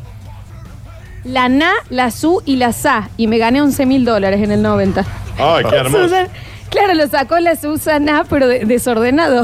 la 1.23 1.49
NA, 1.49 1.71
la 1.89 2.09
SU 2.09 2.41
y 2.45 2.55
la 2.55 2.71
SA 2.71 3.09
y 3.17 3.27
me 3.27 3.37
gané 3.37 3.61
11 3.61 3.85
mil 3.85 4.05
dólares 4.05 4.41
en 4.41 4.51
el 4.51 4.61
90. 4.61 5.03
Ay, 5.37 5.65
qué 5.69 5.75
hermoso. 5.77 6.03
Susan- 6.05 6.29
claro, 6.69 6.93
lo 6.93 7.07
sacó 7.07 7.37
la 7.39 7.55
Susana, 7.57 8.23
pero 8.29 8.47
de- 8.47 8.63
desordenado. 8.65 9.43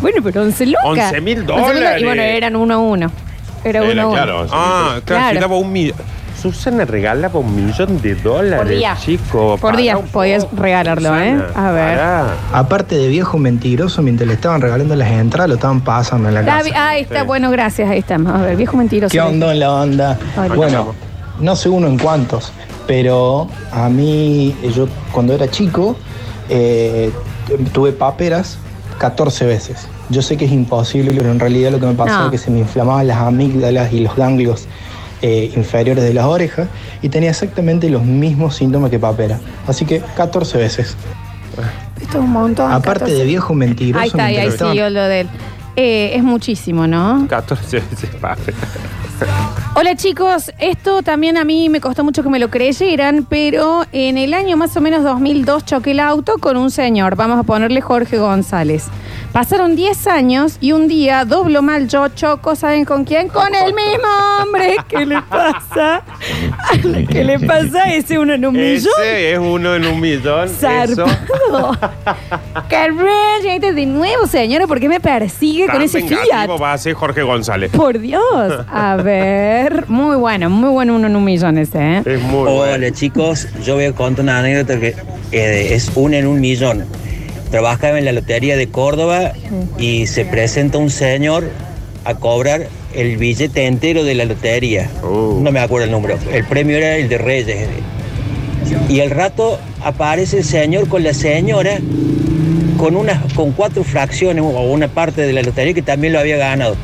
Bueno, 0.00 0.18
pero 0.22 0.42
11 0.42 0.66
lucas. 0.66 1.12
11.000 1.12 1.44
11.000 1.44 1.44
dólares. 1.44 2.02
Y 2.02 2.04
bueno, 2.04 2.22
eran 2.22 2.56
uno 2.56 2.74
a 2.74 2.78
uno. 2.78 3.10
Era 3.64 3.82
uno 3.82 4.02
a 4.02 4.06
uno. 4.06 4.14
claro. 4.14 4.46
Ah, 4.52 5.00
claro, 5.04 5.04
Claro. 5.04 5.34
si 5.34 5.40
daba 5.40 5.56
un 5.56 5.72
millón. 5.72 5.96
Susana 6.40 6.86
regalaba 6.86 7.38
un 7.38 7.54
millón 7.54 8.00
de 8.00 8.14
dólares. 8.14 8.58
Por 8.60 8.68
día. 8.68 8.96
Chico, 8.98 9.58
Por 9.60 9.72
pará 9.72 9.76
día 9.76 9.98
un 9.98 10.06
podías 10.06 10.46
poco, 10.46 10.62
regalarlo, 10.62 11.20
¿eh? 11.20 11.38
A 11.54 11.70
ver. 11.70 11.96
pará. 11.98 12.26
Aparte 12.54 12.96
de 12.96 13.08
viejo 13.08 13.36
mentiroso, 13.36 14.00
mientras 14.00 14.26
le 14.26 14.34
estaban 14.34 14.62
regalando 14.62 14.96
las 14.96 15.10
entradas, 15.10 15.50
lo 15.50 15.54
estaban 15.56 15.82
pasando 15.82 16.28
en 16.30 16.34
la 16.36 16.40
casa. 16.42 16.56
David- 16.56 16.72
ahí 16.76 17.02
está, 17.02 17.20
Sí. 17.20 17.26
bueno, 17.26 17.50
gracias, 17.50 17.90
ahí 17.90 17.98
estamos. 17.98 18.32
A 18.32 18.38
ver, 18.42 18.56
viejo 18.56 18.78
mentiroso. 18.78 19.12
¿Qué 19.12 19.20
onda 19.20 19.52
en 19.52 19.60
la 19.60 19.70
onda? 19.70 20.18
Ay, 20.38 20.48
Bueno, 20.56 20.94
no 21.40 21.56
sé 21.56 21.68
uno 21.68 21.88
en 21.88 21.98
cuántos, 21.98 22.52
pero 22.86 23.46
a 23.70 23.90
mí, 23.90 24.56
eh, 24.62 24.72
yo 24.74 24.88
cuando 25.12 25.34
era 25.34 25.46
chico, 25.50 25.94
eh, 26.48 27.10
tuve 27.74 27.92
paperas 27.92 28.56
14 29.00 29.46
veces. 29.46 29.88
Yo 30.10 30.20
sé 30.20 30.36
que 30.36 30.44
es 30.44 30.52
imposible, 30.52 31.12
pero 31.16 31.30
en 31.30 31.40
realidad 31.40 31.70
lo 31.72 31.80
que 31.80 31.86
me 31.86 31.94
pasó 31.94 32.18
No. 32.18 32.24
es 32.26 32.32
que 32.32 32.38
se 32.38 32.50
me 32.50 32.58
inflamaban 32.58 33.06
las 33.06 33.16
amígdalas 33.16 33.90
y 33.94 34.00
los 34.00 34.14
ganglios 34.14 34.66
eh, 35.22 35.50
inferiores 35.56 36.04
de 36.04 36.12
las 36.12 36.26
orejas 36.26 36.68
y 37.00 37.08
tenía 37.08 37.30
exactamente 37.30 37.88
los 37.88 38.04
mismos 38.04 38.56
síntomas 38.56 38.90
que 38.90 38.98
papera. 38.98 39.40
Así 39.66 39.86
que 39.86 40.00
14 40.16 40.58
veces. 40.58 40.96
Esto 41.98 42.18
es 42.18 42.24
un 42.24 42.30
montón. 42.30 42.70
Aparte 42.70 43.00
14. 43.06 43.18
de 43.18 43.24
viejo 43.24 43.54
mentiroso, 43.54 44.02
Ahí 44.02 44.08
está, 44.08 44.24
ahí, 44.26 44.50
siguió 44.50 44.90
lo 44.90 45.02
de 45.04 45.20
él. 45.22 45.28
Eh, 45.76 46.12
es 46.14 46.22
muchísimo, 46.22 46.86
¿no? 46.86 47.26
14 47.28 47.80
veces 47.80 48.10
padre. 48.20 48.52
Hola 49.74 49.94
chicos, 49.96 50.50
esto 50.58 51.02
también 51.02 51.36
a 51.36 51.44
mí 51.44 51.68
me 51.68 51.80
costó 51.80 52.04
mucho 52.04 52.22
que 52.22 52.28
me 52.28 52.38
lo 52.38 52.50
creyeran, 52.50 53.26
pero 53.28 53.84
en 53.92 54.18
el 54.18 54.34
año 54.34 54.56
más 54.56 54.76
o 54.76 54.80
menos 54.80 55.04
2002 55.04 55.64
choqué 55.64 55.92
el 55.92 56.00
auto 56.00 56.38
con 56.38 56.56
un 56.56 56.70
señor, 56.70 57.16
vamos 57.16 57.38
a 57.38 57.42
ponerle 57.42 57.80
Jorge 57.80 58.18
González. 58.18 58.88
Pasaron 59.32 59.76
10 59.76 60.08
años 60.08 60.56
y 60.60 60.72
un 60.72 60.88
día 60.88 61.24
doblo 61.24 61.62
mal 61.62 61.86
yo, 61.86 62.08
choco, 62.08 62.56
¿saben 62.56 62.84
con 62.84 63.04
quién? 63.04 63.28
Con 63.28 63.54
el 63.54 63.72
mismo 63.74 64.08
hombre. 64.42 64.76
¿Qué 64.88 65.06
le 65.06 65.22
pasa? 65.22 66.02
¿Qué 67.08 67.22
le 67.24 67.38
pasa 67.38 67.84
a 67.84 67.94
ese 67.94 68.18
uno 68.18 68.34
en 68.34 68.44
un 68.44 68.54
millón? 68.54 68.92
Ese 69.00 69.32
es 69.32 69.38
uno 69.38 69.76
en 69.76 69.86
un 69.86 70.00
millón. 70.00 70.48
Zarpado. 70.48 71.76
Llegaste 73.42 73.72
de 73.72 73.86
nuevo, 73.86 74.26
señora, 74.26 74.66
¿por 74.66 74.80
qué 74.80 74.88
me 74.88 75.00
persigue 75.00 75.66
Tan 75.66 75.76
con 75.76 75.82
ese 75.82 76.02
Fiat? 76.02 76.48
va 76.60 76.72
a 76.72 76.78
ser 76.78 76.94
Jorge 76.94 77.22
González. 77.22 77.70
Por 77.70 77.98
Dios. 78.00 78.66
A 78.68 78.96
ver, 78.96 79.88
muy 79.88 80.16
bueno, 80.16 80.50
muy 80.50 80.70
bueno 80.70 80.96
uno 80.96 81.06
en 81.06 81.16
un 81.16 81.24
millón 81.24 81.56
ese, 81.56 81.78
¿eh? 81.78 82.02
Es 82.04 82.20
muy 82.22 82.48
Hola 82.48 82.76
bueno. 82.78 82.90
chicos, 82.90 83.46
yo 83.64 83.76
voy 83.76 83.84
a 83.84 83.92
contar 83.92 84.24
una 84.24 84.40
anécdota 84.40 84.78
que 84.78 84.94
eh, 85.32 85.68
es 85.74 85.90
una 85.94 86.18
en 86.18 86.26
un 86.26 86.40
millón. 86.40 86.84
Trabajaba 87.50 87.98
en 87.98 88.04
la 88.04 88.12
lotería 88.12 88.56
de 88.56 88.68
Córdoba 88.68 89.32
y 89.78 90.06
se 90.06 90.24
presenta 90.24 90.78
un 90.78 90.90
señor 90.90 91.50
a 92.04 92.14
cobrar 92.14 92.68
el 92.94 93.16
billete 93.16 93.66
entero 93.66 94.04
de 94.04 94.14
la 94.14 94.24
lotería. 94.24 94.88
Uh. 95.02 95.40
No 95.40 95.50
me 95.50 95.60
acuerdo 95.60 95.86
el 95.86 95.90
número. 95.90 96.18
El 96.32 96.44
premio 96.44 96.76
era 96.76 96.96
el 96.96 97.08
de 97.08 97.18
Reyes. 97.18 97.68
Y 98.88 99.00
al 99.00 99.10
rato 99.10 99.58
aparece 99.82 100.38
el 100.38 100.44
señor 100.44 100.88
con 100.88 101.02
la 101.02 101.14
señora 101.14 101.78
con, 102.76 102.96
unas, 102.96 103.32
con 103.34 103.52
cuatro 103.52 103.84
fracciones 103.84 104.42
o 104.42 104.62
una 104.62 104.88
parte 104.88 105.22
de 105.22 105.32
la 105.32 105.42
lotería 105.42 105.74
que 105.74 105.82
también 105.82 106.12
lo 106.12 106.18
había 106.18 106.36
ganado. 106.36 106.76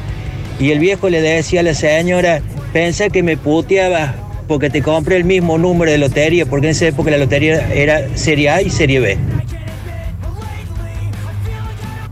Y 0.61 0.70
el 0.70 0.78
viejo 0.78 1.08
le 1.08 1.20
decía 1.20 1.61
a 1.61 1.62
la 1.62 1.75
señora, 1.75 2.40
pensé 2.73 3.11
que 3.11 3.23
me 3.23 3.37
puteaba 3.37 4.14
porque 4.46 4.70
te 4.70 4.82
compré 4.82 5.16
el 5.16 5.25
mismo 5.25 5.58
número 5.58 5.90
de 5.90 5.99
lotería, 5.99 6.46
porque 6.46 6.66
en 6.66 6.70
esa 6.73 6.87
época 6.87 7.11
la 7.11 7.18
lotería 7.18 7.73
era 7.73 8.06
Serie 8.14 8.50
A 8.50 8.62
y 8.62 8.70
Serie 8.70 9.00
B. 9.00 9.18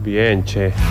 Bien, 0.04 0.44
che. 0.44 0.72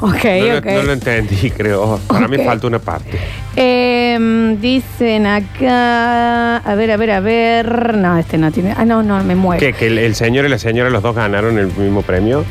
Ok, 0.00 0.24
no, 0.24 0.46
lo- 0.52 0.58
ok. 0.58 0.64
no 0.66 0.82
lo 0.84 0.92
entendí, 0.92 1.50
creo. 1.50 1.98
Para 2.06 2.26
Ok. 2.26 2.30
mí 2.30 2.44
falta 2.44 2.66
una 2.68 2.78
parte. 2.78 3.18
Em, 3.56 4.60
dicen 4.60 5.26
acá. 5.26 6.58
A 6.58 6.74
ver, 6.76 6.92
a 6.92 6.96
ver, 6.96 7.10
a 7.10 7.20
ver. 7.20 7.96
No, 7.96 8.16
este 8.16 8.38
no 8.38 8.52
tiene. 8.52 8.74
Ah, 8.76 8.84
no, 8.84 9.02
no, 9.02 9.22
me 9.24 9.34
muero. 9.34 9.58
¿Qué? 9.58 9.72
¿Que 9.72 9.88
el, 9.88 9.98
el 9.98 10.14
señor 10.14 10.44
y 10.44 10.48
la 10.48 10.58
señora, 10.58 10.90
los 10.90 11.02
dos 11.02 11.16
ganaron 11.16 11.58
el 11.58 11.66
mismo 11.66 12.02
premio? 12.02 12.44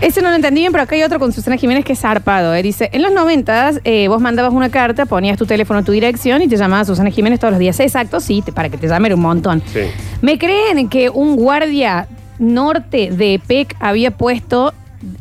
Ese 0.00 0.20
no 0.20 0.30
lo 0.30 0.34
entendí 0.34 0.62
bien, 0.62 0.72
pero 0.72 0.82
acá 0.82 0.96
hay 0.96 1.04
otro 1.04 1.20
con 1.20 1.32
Susana 1.32 1.56
Jiménez 1.56 1.84
que 1.84 1.92
es 1.92 2.00
zarpado. 2.00 2.52
eh. 2.56 2.62
Dice, 2.64 2.90
en 2.92 3.02
los 3.02 3.12
noventas 3.12 3.80
eh, 3.84 4.08
vos 4.08 4.20
mandabas 4.20 4.52
una 4.52 4.68
carta, 4.68 5.06
ponías 5.06 5.38
tu 5.38 5.46
teléfono, 5.46 5.84
tu 5.84 5.92
dirección 5.92 6.42
y 6.42 6.48
te 6.48 6.56
llamaba 6.56 6.84
Susana 6.84 7.10
Jiménez 7.10 7.38
todos 7.38 7.52
los 7.52 7.60
días. 7.60 7.78
Exacto, 7.78 8.18
sí, 8.18 8.42
te- 8.44 8.50
para 8.52 8.68
que 8.68 8.76
te 8.78 8.88
llame 8.88 9.06
era 9.06 9.14
un 9.14 9.22
montón. 9.22 9.62
Sí. 9.72 9.82
¿Me 10.20 10.36
creen 10.38 10.88
que 10.88 11.08
un 11.08 11.36
guardia 11.36 12.08
norte 12.42 13.10
de 13.10 13.34
EPEC 13.34 13.76
había 13.80 14.10
puesto 14.10 14.74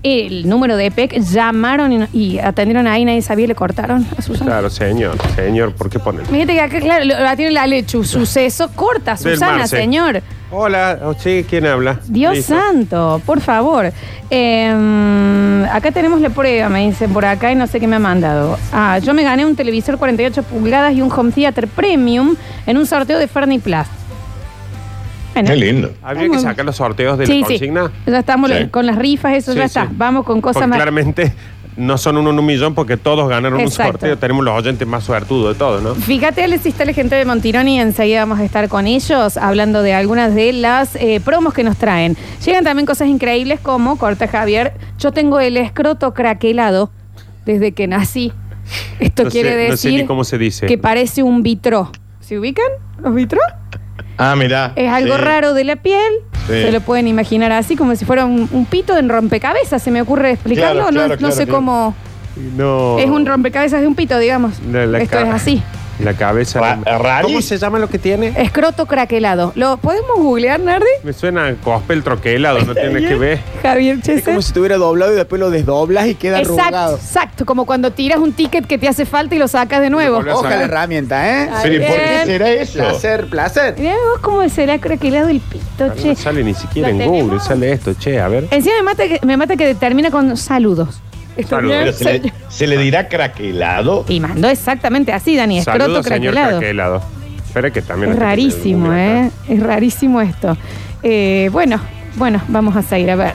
el 0.03 0.47
número 0.47 0.75
de 0.77 0.87
EPEC? 0.87 1.19
Llamaron 1.21 2.07
y, 2.13 2.39
atendieron 2.39 2.87
ahí, 2.87 3.05
nadie 3.05 3.21
sabía 3.21 3.45
y 3.45 3.47
le 3.47 3.55
cortaron 3.55 4.05
a 4.17 4.21
Susana. 4.21 4.51
Claro, 4.51 4.69
señor. 4.69 5.15
Señor, 5.35 5.73
¿por 5.73 5.89
qué 5.89 5.99
ponen? 5.99 6.25
Fíjate 6.25 6.53
que 6.53 6.61
acá, 6.61 6.79
claro, 6.79 7.05
la 7.05 7.35
tiene 7.35 7.51
la 7.51 7.67
lechu. 7.67 8.03
Suceso 8.03 8.69
corta, 8.75 9.15
Del 9.15 9.33
Susana, 9.35 9.57
Marce. 9.59 9.77
señor. 9.77 10.21
Hola, 10.53 10.99
oh, 11.05 11.13
sí, 11.13 11.45
¿quién 11.49 11.65
habla? 11.65 11.99
Dios 12.07 12.35
Listo. 12.35 12.53
santo, 12.53 13.21
por 13.25 13.39
favor. 13.39 13.91
Eh, 14.29 15.65
acá 15.71 15.91
tenemos 15.91 16.19
la 16.19 16.29
prueba, 16.29 16.67
me 16.67 16.87
dicen 16.87 17.13
por 17.13 17.23
acá 17.23 17.51
y 17.51 17.55
no 17.55 17.67
sé 17.67 17.79
qué 17.79 17.87
me 17.87 17.95
ha 17.95 17.99
mandado. 17.99 18.57
Ah, 18.73 18.99
yo 18.99 19.13
me 19.13 19.23
gané 19.23 19.45
un 19.45 19.55
televisor 19.55 19.97
48 19.97 20.43
pulgadas 20.43 20.93
y 20.93 21.01
un 21.01 21.09
home 21.11 21.31
theater 21.31 21.67
premium 21.67 22.35
en 22.65 22.77
un 22.77 22.85
sorteo 22.85 23.17
de 23.17 23.27
Ferni 23.27 23.59
Plus. 23.59 23.87
Bueno, 25.33 25.49
Qué 25.49 25.55
lindo. 25.55 25.91
Habría 26.03 26.29
que 26.29 26.39
sacar 26.39 26.65
los 26.65 26.75
sorteos 26.75 27.17
de 27.17 27.25
sí, 27.25 27.39
la 27.41 27.47
sí. 27.47 27.53
consigna. 27.53 27.91
Ya 28.05 28.19
estamos 28.19 28.51
Sí. 28.51 28.67
con 28.69 28.85
las 28.85 28.97
rifas, 28.97 29.33
eso 29.35 29.53
Sí, 29.53 29.57
ya 29.59 29.67
sí. 29.67 29.79
está. 29.79 29.91
Vamos 29.95 30.25
con 30.25 30.41
cosas 30.41 30.55
Porque 30.61 30.67
más. 30.69 30.77
claramente 30.77 31.33
no 31.77 31.97
son 31.97 32.17
uno 32.17 32.31
en 32.31 32.39
un 32.39 32.45
millón 32.45 32.75
porque 32.75 32.97
todos 32.97 33.29
ganaron 33.29 33.59
Exacto. 33.61 33.83
un 33.83 33.91
sorteo. 33.93 34.17
Tenemos 34.17 34.43
los 34.43 34.53
oyentes 34.57 34.85
más 34.85 35.05
suertudos 35.05 35.53
de 35.53 35.57
todos, 35.57 35.81
¿no? 35.81 35.95
Fíjate, 35.95 36.43
Alex, 36.43 36.65
está 36.65 36.83
la 36.83 36.91
gente 36.93 37.15
de 37.15 37.23
Montironi 37.23 37.77
y 37.77 37.79
enseguida 37.79 38.19
vamos 38.19 38.39
a 38.39 38.43
estar 38.43 38.67
con 38.67 38.87
ellos 38.87 39.37
hablando 39.37 39.81
de 39.81 39.93
algunas 39.93 40.35
de 40.35 40.51
las 40.51 40.95
eh, 40.97 41.21
promos 41.23 41.53
que 41.53 41.63
nos 41.63 41.77
traen. 41.77 42.17
Llegan 42.45 42.65
también 42.65 42.85
cosas 42.85 43.07
increíbles 43.07 43.61
como, 43.61 43.97
corta 43.97 44.27
Javier, 44.27 44.73
yo 44.99 45.13
tengo 45.13 45.39
el 45.39 45.55
escroto 45.55 46.13
craquelado 46.13 46.91
desde 47.45 47.71
que 47.71 47.87
nací. 47.87 48.33
Esto 48.99 49.23
No 49.23 49.29
sé- 49.29 49.33
quiere 49.41 49.49
no 49.69 49.77
sé 49.77 49.87
decir 49.87 50.01
ni 50.01 50.05
cómo 50.07 50.23
se 50.25 50.37
dice. 50.37 50.65
que 50.65 50.77
parece 50.77 51.23
un 51.23 51.41
vitro. 51.41 51.89
¿Se 52.19 52.37
ubican 52.37 52.65
los 53.01 53.15
vitros? 53.15 53.41
Ah, 54.21 54.35
mira. 54.35 54.73
Es 54.75 54.89
algo 54.91 55.15
Sí. 55.15 55.21
raro 55.21 55.53
de 55.53 55.63
la 55.63 55.75
piel. 55.77 56.11
Sí. 56.47 56.53
Se 56.53 56.71
lo 56.71 56.81
pueden 56.81 57.07
imaginar 57.07 57.51
así, 57.51 57.75
como 57.75 57.95
si 57.95 58.05
fuera 58.05 58.25
un, 58.25 58.47
un 58.51 58.65
pito 58.65 58.97
en 58.97 59.09
rompecabezas. 59.09 59.81
Se 59.81 59.91
me 59.91 60.01
ocurre 60.01 60.31
explicarlo. 60.31 60.81
Claro, 60.81 60.91
no, 60.91 60.97
claro, 60.97 61.13
no 61.13 61.17
claro, 61.17 61.35
sé 61.35 61.45
claro. 61.45 61.57
cómo. 61.57 61.95
No. 62.55 62.97
Es 62.99 63.09
un 63.09 63.25
rompecabezas 63.25 63.81
de 63.81 63.87
un 63.87 63.95
pito, 63.95 64.17
digamos. 64.17 64.53
La- 64.71 64.85
la 64.85 64.99
Esto 64.99 65.17
ca- 65.17 65.27
es 65.27 65.33
así. 65.33 65.61
La 66.05 66.13
cabeza. 66.13 66.59
Ra-. 66.83 67.21
¿Cómo 67.21 67.41
se 67.41 67.57
llama 67.57 67.79
lo 67.79 67.87
que 67.89 67.99
tiene? 67.99 68.33
Escroto 68.37 68.85
craquelado. 68.85 69.51
¿Lo 69.55 69.77
podemos 69.77 70.17
googlear, 70.17 70.59
Nardi? 70.59 70.85
Me 71.03 71.13
suena 71.13 71.47
a 71.47 71.53
cospel 71.55 72.03
troquelado, 72.03 72.59
no 72.61 72.73
tiene 72.73 72.99
que 73.07 73.15
ver. 73.15 73.39
Javier 73.61 73.99
Es 74.07 74.23
como 74.23 74.41
si 74.41 74.47
estuviera 74.47 74.77
doblado 74.77 75.13
y 75.13 75.15
después 75.15 75.39
lo 75.39 75.49
desdoblas 75.49 76.07
y 76.07 76.15
queda 76.15 76.39
Exacto, 76.39 76.63
arrugado. 76.63 76.95
exacto. 76.97 77.45
Como 77.45 77.65
cuando 77.65 77.91
tiras 77.91 78.19
un 78.19 78.33
ticket 78.33 78.65
que 78.65 78.77
te 78.77 78.87
hace 78.87 79.05
falta 79.05 79.35
y 79.35 79.37
lo 79.39 79.47
sacas 79.47 79.81
de 79.81 79.89
nuevo. 79.89 80.17
volvés 80.17 80.33
a 80.33 80.37
Ojalá 80.37 80.63
herramienta, 80.63 81.27
¿eh? 81.43 81.49
Ay, 81.53 81.59
Pero 81.63 81.75
¿y 81.75 81.79
por 81.87 81.95
qué 81.95 82.09
Bien. 82.11 82.25
será 82.25 82.49
eso? 82.51 82.79
Placer, 82.79 83.25
placer. 83.29 83.75
Mirá 83.77 83.93
vos 84.11 84.19
cómo 84.21 84.47
será 84.49 84.79
craquelado 84.79 85.29
el 85.29 85.39
pito, 85.39 85.87
No 85.87 85.95
che. 85.95 86.15
sale 86.15 86.43
ni 86.43 86.53
siquiera 86.53 86.87
¿La 86.89 86.91
en 86.93 86.97
tenemos? 86.99 87.23
Google, 87.23 87.39
sale 87.39 87.71
esto, 87.71 87.93
che, 87.99 88.19
a 88.19 88.27
ver. 88.27 88.47
Encima 88.51 88.75
me 88.77 88.83
mata, 88.83 89.03
que, 89.07 89.19
me 89.25 89.37
mata 89.37 89.55
que 89.55 89.75
termina 89.75 90.09
con 90.11 90.35
saludos. 90.37 90.99
¿Está 91.37 91.57
Saludos. 91.57 91.71
bien? 91.71 91.83
Pero 91.83 91.97
se 91.97 92.19
le, 92.19 92.33
se 92.49 92.67
le 92.67 92.77
dirá 92.77 93.07
craquelado. 93.07 94.05
Y 94.09 94.19
mandó 94.19 94.49
exactamente 94.49 95.13
así, 95.13 95.35
Dani. 95.35 95.59
Escroto 95.59 95.79
Saludos, 95.81 96.05
señor 96.05 96.33
craquelado. 96.33 96.59
craquelado. 96.59 97.01
Espera 97.45 97.71
que 97.71 97.81
también... 97.81 98.11
Es 98.13 98.19
rarísimo, 98.19 98.93
¿eh? 98.93 99.29
Es 99.47 99.59
rarísimo 99.61 100.21
esto. 100.21 100.57
Eh, 101.03 101.49
bueno, 101.51 101.79
bueno, 102.15 102.41
vamos 102.47 102.75
a 102.75 102.81
seguir 102.81 103.11
a 103.11 103.15
ver. 103.15 103.33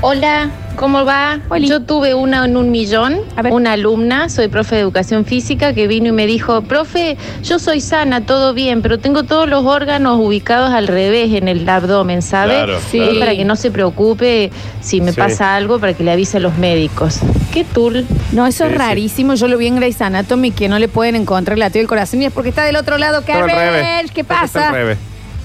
Hola, 0.00 0.50
¿cómo 0.76 1.04
va? 1.04 1.40
Oli. 1.48 1.68
Yo 1.68 1.82
tuve 1.82 2.14
una 2.14 2.44
en 2.44 2.56
un 2.56 2.70
millón, 2.70 3.18
A 3.36 3.42
ver. 3.42 3.52
una 3.52 3.72
alumna, 3.72 4.28
soy 4.28 4.48
profe 4.48 4.76
de 4.76 4.82
educación 4.82 5.24
física, 5.24 5.72
que 5.72 5.86
vino 5.86 6.08
y 6.08 6.12
me 6.12 6.26
dijo, 6.26 6.62
profe, 6.62 7.16
yo 7.42 7.58
soy 7.58 7.80
sana, 7.80 8.24
todo 8.26 8.54
bien, 8.54 8.82
pero 8.82 8.98
tengo 8.98 9.24
todos 9.24 9.48
los 9.48 9.64
órganos 9.64 10.18
ubicados 10.20 10.70
al 10.72 10.86
revés 10.86 11.32
en 11.34 11.48
el 11.48 11.68
abdomen, 11.68 12.22
¿sabe? 12.22 12.54
Claro, 12.54 12.78
Sí. 12.90 13.00
Para 13.18 13.34
que 13.34 13.44
no 13.44 13.56
se 13.56 13.70
preocupe 13.70 14.50
si 14.80 15.00
me 15.00 15.12
Sí. 15.12 15.18
pasa 15.18 15.56
algo, 15.56 15.78
para 15.78 15.94
que 15.94 16.04
le 16.04 16.12
avise 16.12 16.36
a 16.36 16.40
los 16.40 16.56
médicos. 16.58 17.20
¿Qué 17.52 17.64
tul? 17.64 18.06
No, 18.32 18.46
eso 18.46 18.64
Sí, 18.64 18.70
es 18.70 18.72
sí. 18.72 18.78
rarísimo. 18.78 19.34
Yo 19.34 19.48
lo 19.48 19.56
vi 19.58 19.66
en 19.68 19.76
Grey's 19.76 20.00
Anatomy 20.00 20.50
que 20.50 20.68
no 20.68 20.78
le 20.78 20.88
pueden 20.88 21.16
encontrar 21.16 21.54
el 21.54 21.60
latido 21.60 21.80
del 21.80 21.88
corazón 21.88 22.22
y 22.22 22.26
es 22.26 22.32
porque 22.32 22.50
está 22.50 22.64
del 22.64 22.76
otro 22.76 22.98
lado. 22.98 23.22
Revés. 23.26 24.10
¿Qué 24.12 24.20
Está 24.20 24.40
pasa? 24.42 24.72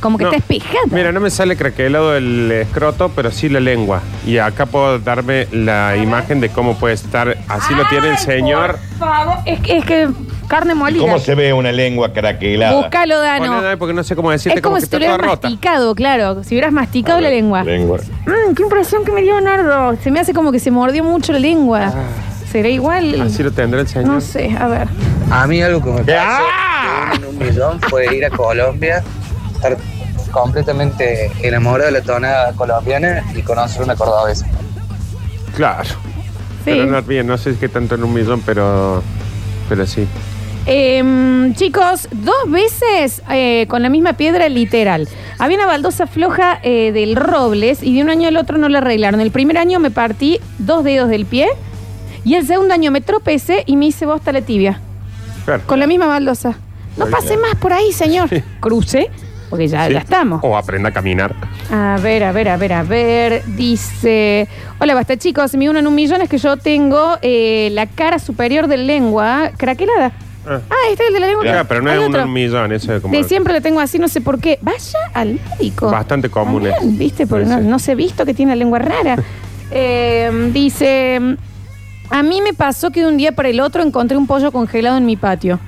Como 0.01 0.17
que 0.17 0.23
No. 0.25 0.31
está 0.31 0.37
espejada. 0.53 0.79
Mira, 0.89 1.11
no 1.11 1.19
me 1.19 1.29
sale 1.29 1.55
craquelado 1.55 2.15
el 2.17 2.51
escroto, 2.51 3.11
pero 3.15 3.31
sí 3.31 3.47
la 3.49 3.59
lengua. 3.59 4.01
Y 4.25 4.39
acá 4.39 4.65
puedo 4.65 4.97
darme 4.99 5.47
la 5.51 5.95
imagen 5.95 6.41
de 6.41 6.49
cómo 6.49 6.75
puede 6.75 6.95
estar. 6.95 7.37
Así 7.47 7.73
lo 7.75 7.87
tiene 7.87 8.07
el 8.07 8.15
Ay, 8.15 8.25
señor. 8.25 8.79
Por 8.97 9.07
favor, 9.07 9.37
es 9.45 9.59
que, 9.59 9.77
es 9.77 9.85
que 9.85 10.09
carne 10.47 10.73
molida. 10.75 11.01
¿Cómo 11.01 11.19
se 11.19 11.35
ve 11.35 11.53
una 11.53 11.71
lengua 11.71 12.11
craquelada? 12.11 12.73
Búscalo, 12.81 13.19
Dano. 13.21 13.61
Dale, 13.61 13.77
porque 13.77 13.93
no 13.93 14.03
sé 14.03 14.15
cómo 14.15 14.31
decirte, 14.31 14.57
es 14.57 14.63
como, 14.63 14.75
como, 14.77 14.81
si 14.85 14.89
te 14.89 14.97
está 14.97 14.97
hubieras 15.15 15.17
rota. 15.31 15.47
masticado, 15.47 15.93
claro. 15.95 16.43
Si 16.43 16.55
hubieras 16.55 16.73
masticado 16.73 17.21
la 17.21 17.29
lengua. 17.29 17.63
Lengua. 17.63 17.99
Mm, 18.25 18.55
qué 18.55 18.63
impresión 18.63 19.05
que 19.05 19.11
me 19.11 19.21
dio 19.21 19.39
Nardo. 19.39 19.95
Se 20.03 20.09
me 20.11 20.19
hace 20.19 20.33
como 20.33 20.51
que 20.51 20.59
se 20.59 20.71
mordió 20.71 21.03
mucho 21.03 21.31
la 21.31 21.39
lengua. 21.39 21.93
¿Será 22.51 22.67
igual? 22.69 23.21
Así 23.21 23.43
lo 23.43 23.51
tendrá 23.51 23.79
el 23.81 23.87
señor. 23.87 24.07
No 24.07 24.19
sé, 24.19 24.53
a 24.59 24.67
ver. 24.67 24.87
A 25.29 25.47
mí 25.47 25.61
algo 25.61 25.81
que 25.81 25.89
me 25.91 26.01
pasó 26.03 26.17
¡Ah! 26.19 27.13
uno 27.15 27.27
en 27.27 27.35
un 27.35 27.37
millón 27.47 27.79
fue 27.81 28.13
ir 28.13 28.25
a 28.25 28.29
Colombia, 28.29 29.01
estar 29.61 29.77
completamente 30.31 31.31
enamorado 31.41 31.91
de 31.91 31.99
la 31.99 32.01
tonada 32.03 32.53
colombiana 32.53 33.23
y 33.35 33.41
conocer 33.41 33.83
una 33.83 33.95
cordobesa. 33.95 34.47
Claro. 35.55 35.89
Sí. 35.89 36.65
Pero 36.65 36.85
no, 36.85 37.01
bien, 37.01 37.27
no 37.27 37.37
sé 37.37 37.55
qué 37.59 37.69
tanto 37.69 37.95
en 37.95 38.03
un 38.03 38.13
millón, 38.13 38.41
pero, 38.45 39.03
pero 39.69 39.85
sí. 39.85 40.07
Em, 40.65 41.55
chicos, 41.55 42.07
dos 42.11 42.49
veces 42.49 43.23
eh, 43.31 43.65
con 43.67 43.81
la 43.81 43.89
misma 43.89 44.13
piedra 44.13 44.47
literal. 44.47 45.07
Había 45.39 45.57
una 45.57 45.65
baldosa 45.65 46.05
floja 46.05 46.59
eh, 46.61 46.91
del 46.91 47.15
Robles 47.15 47.81
y 47.81 47.95
de 47.95 48.03
un 48.03 48.09
año 48.09 48.27
al 48.27 48.37
otro 48.37 48.57
no 48.57 48.69
la 48.69 48.77
arreglaron. 48.77 49.21
El 49.21 49.31
primer 49.31 49.57
año 49.57 49.79
me 49.79 49.89
partí 49.89 50.39
dos 50.59 50.83
dedos 50.83 51.09
del 51.09 51.25
pie 51.25 51.49
y 52.23 52.35
el 52.35 52.45
segundo 52.45 52.73
año 52.73 52.91
me 52.91 53.01
tropecé 53.01 53.63
y 53.65 53.75
me 53.75 53.87
hice 53.87 54.05
bosta 54.05 54.31
la 54.31 54.41
tibia. 54.41 54.79
Claro. 55.45 55.63
Con 55.65 55.79
la 55.79 55.87
misma 55.87 56.05
baldosa. 56.05 56.57
No 56.97 57.07
pase 57.07 57.37
más 57.37 57.55
por 57.55 57.73
ahí, 57.73 57.91
señor. 57.91 58.29
Cruce, 58.59 59.09
porque 59.51 59.67
ya, 59.67 59.85
Sí. 59.85 59.93
ya 59.93 59.99
estamos. 59.99 60.39
O 60.43 60.57
aprenda 60.57 60.89
a 60.89 60.91
caminar. 60.91 61.35
A 61.71 61.99
ver, 62.01 62.23
a 62.23 62.31
ver, 62.31 62.49
a 62.49 62.57
ver, 62.57 62.73
a 62.73 62.81
ver. 62.81 63.43
Dice: 63.45 64.47
Hola, 64.79 64.95
basta 64.95 65.15
chicos. 65.17 65.53
Mi 65.55 65.67
uno 65.67 65.77
en 65.77 65.85
un 65.85 65.93
millón 65.93 66.21
es 66.23 66.29
que 66.29 66.39
yo 66.39 66.57
tengo 66.57 67.17
eh, 67.21 67.69
la 67.73 67.85
cara 67.85 68.17
superior 68.17 68.65
de 68.67 68.77
lengua 68.77 69.51
craquelada. 69.57 70.11
Ah. 70.47 70.59
Ah, 70.71 70.75
este 70.89 71.03
es 71.03 71.09
el 71.09 71.13
de 71.13 71.19
la 71.19 71.27
lengua. 71.27 71.43
Claro, 71.43 71.65
pero 71.67 71.81
no 71.83 71.91
Hay 71.91 71.97
es 71.97 71.99
uno 71.99 72.07
otro. 72.09 72.21
en 72.21 72.27
un 72.29 72.33
millón, 72.33 72.71
eso 72.71 72.95
es 72.95 73.01
como 73.01 73.13
De 73.13 73.23
siempre 73.25 73.53
le 73.53 73.61
tengo 73.61 73.79
así, 73.79 73.99
no 73.99 74.07
sé 74.07 74.21
por 74.21 74.39
qué. 74.39 74.57
Vaya 74.63 74.97
al 75.13 75.39
médico. 75.59 75.91
bastante 75.91 76.29
común. 76.29 76.63
También, 76.63 76.93
es. 76.93 76.97
¿Viste? 76.97 77.27
Porque 77.27 77.45
Sí, 77.45 77.51
no, 77.51 77.59
sí. 77.59 77.65
no 77.67 77.77
se 77.77 77.91
ha 77.91 77.95
visto 77.95 78.25
que 78.25 78.33
tiene 78.33 78.53
la 78.53 78.55
lengua 78.55 78.79
rara. 78.79 79.17
Eh, 79.73 80.49
dice: 80.51 81.19
A 82.09 82.23
mí 82.23 82.41
me 82.41 82.53
pasó 82.53 82.91
que 82.91 82.99
de 83.01 83.07
un 83.07 83.15
día 83.17 83.31
para 83.31 83.47
el 83.47 83.61
otro 83.61 83.81
encontré 83.83 84.17
un 84.17 84.27
pollo 84.27 84.51
congelado 84.51 84.97
en 84.97 85.05
mi 85.05 85.15
patio. 85.15 85.59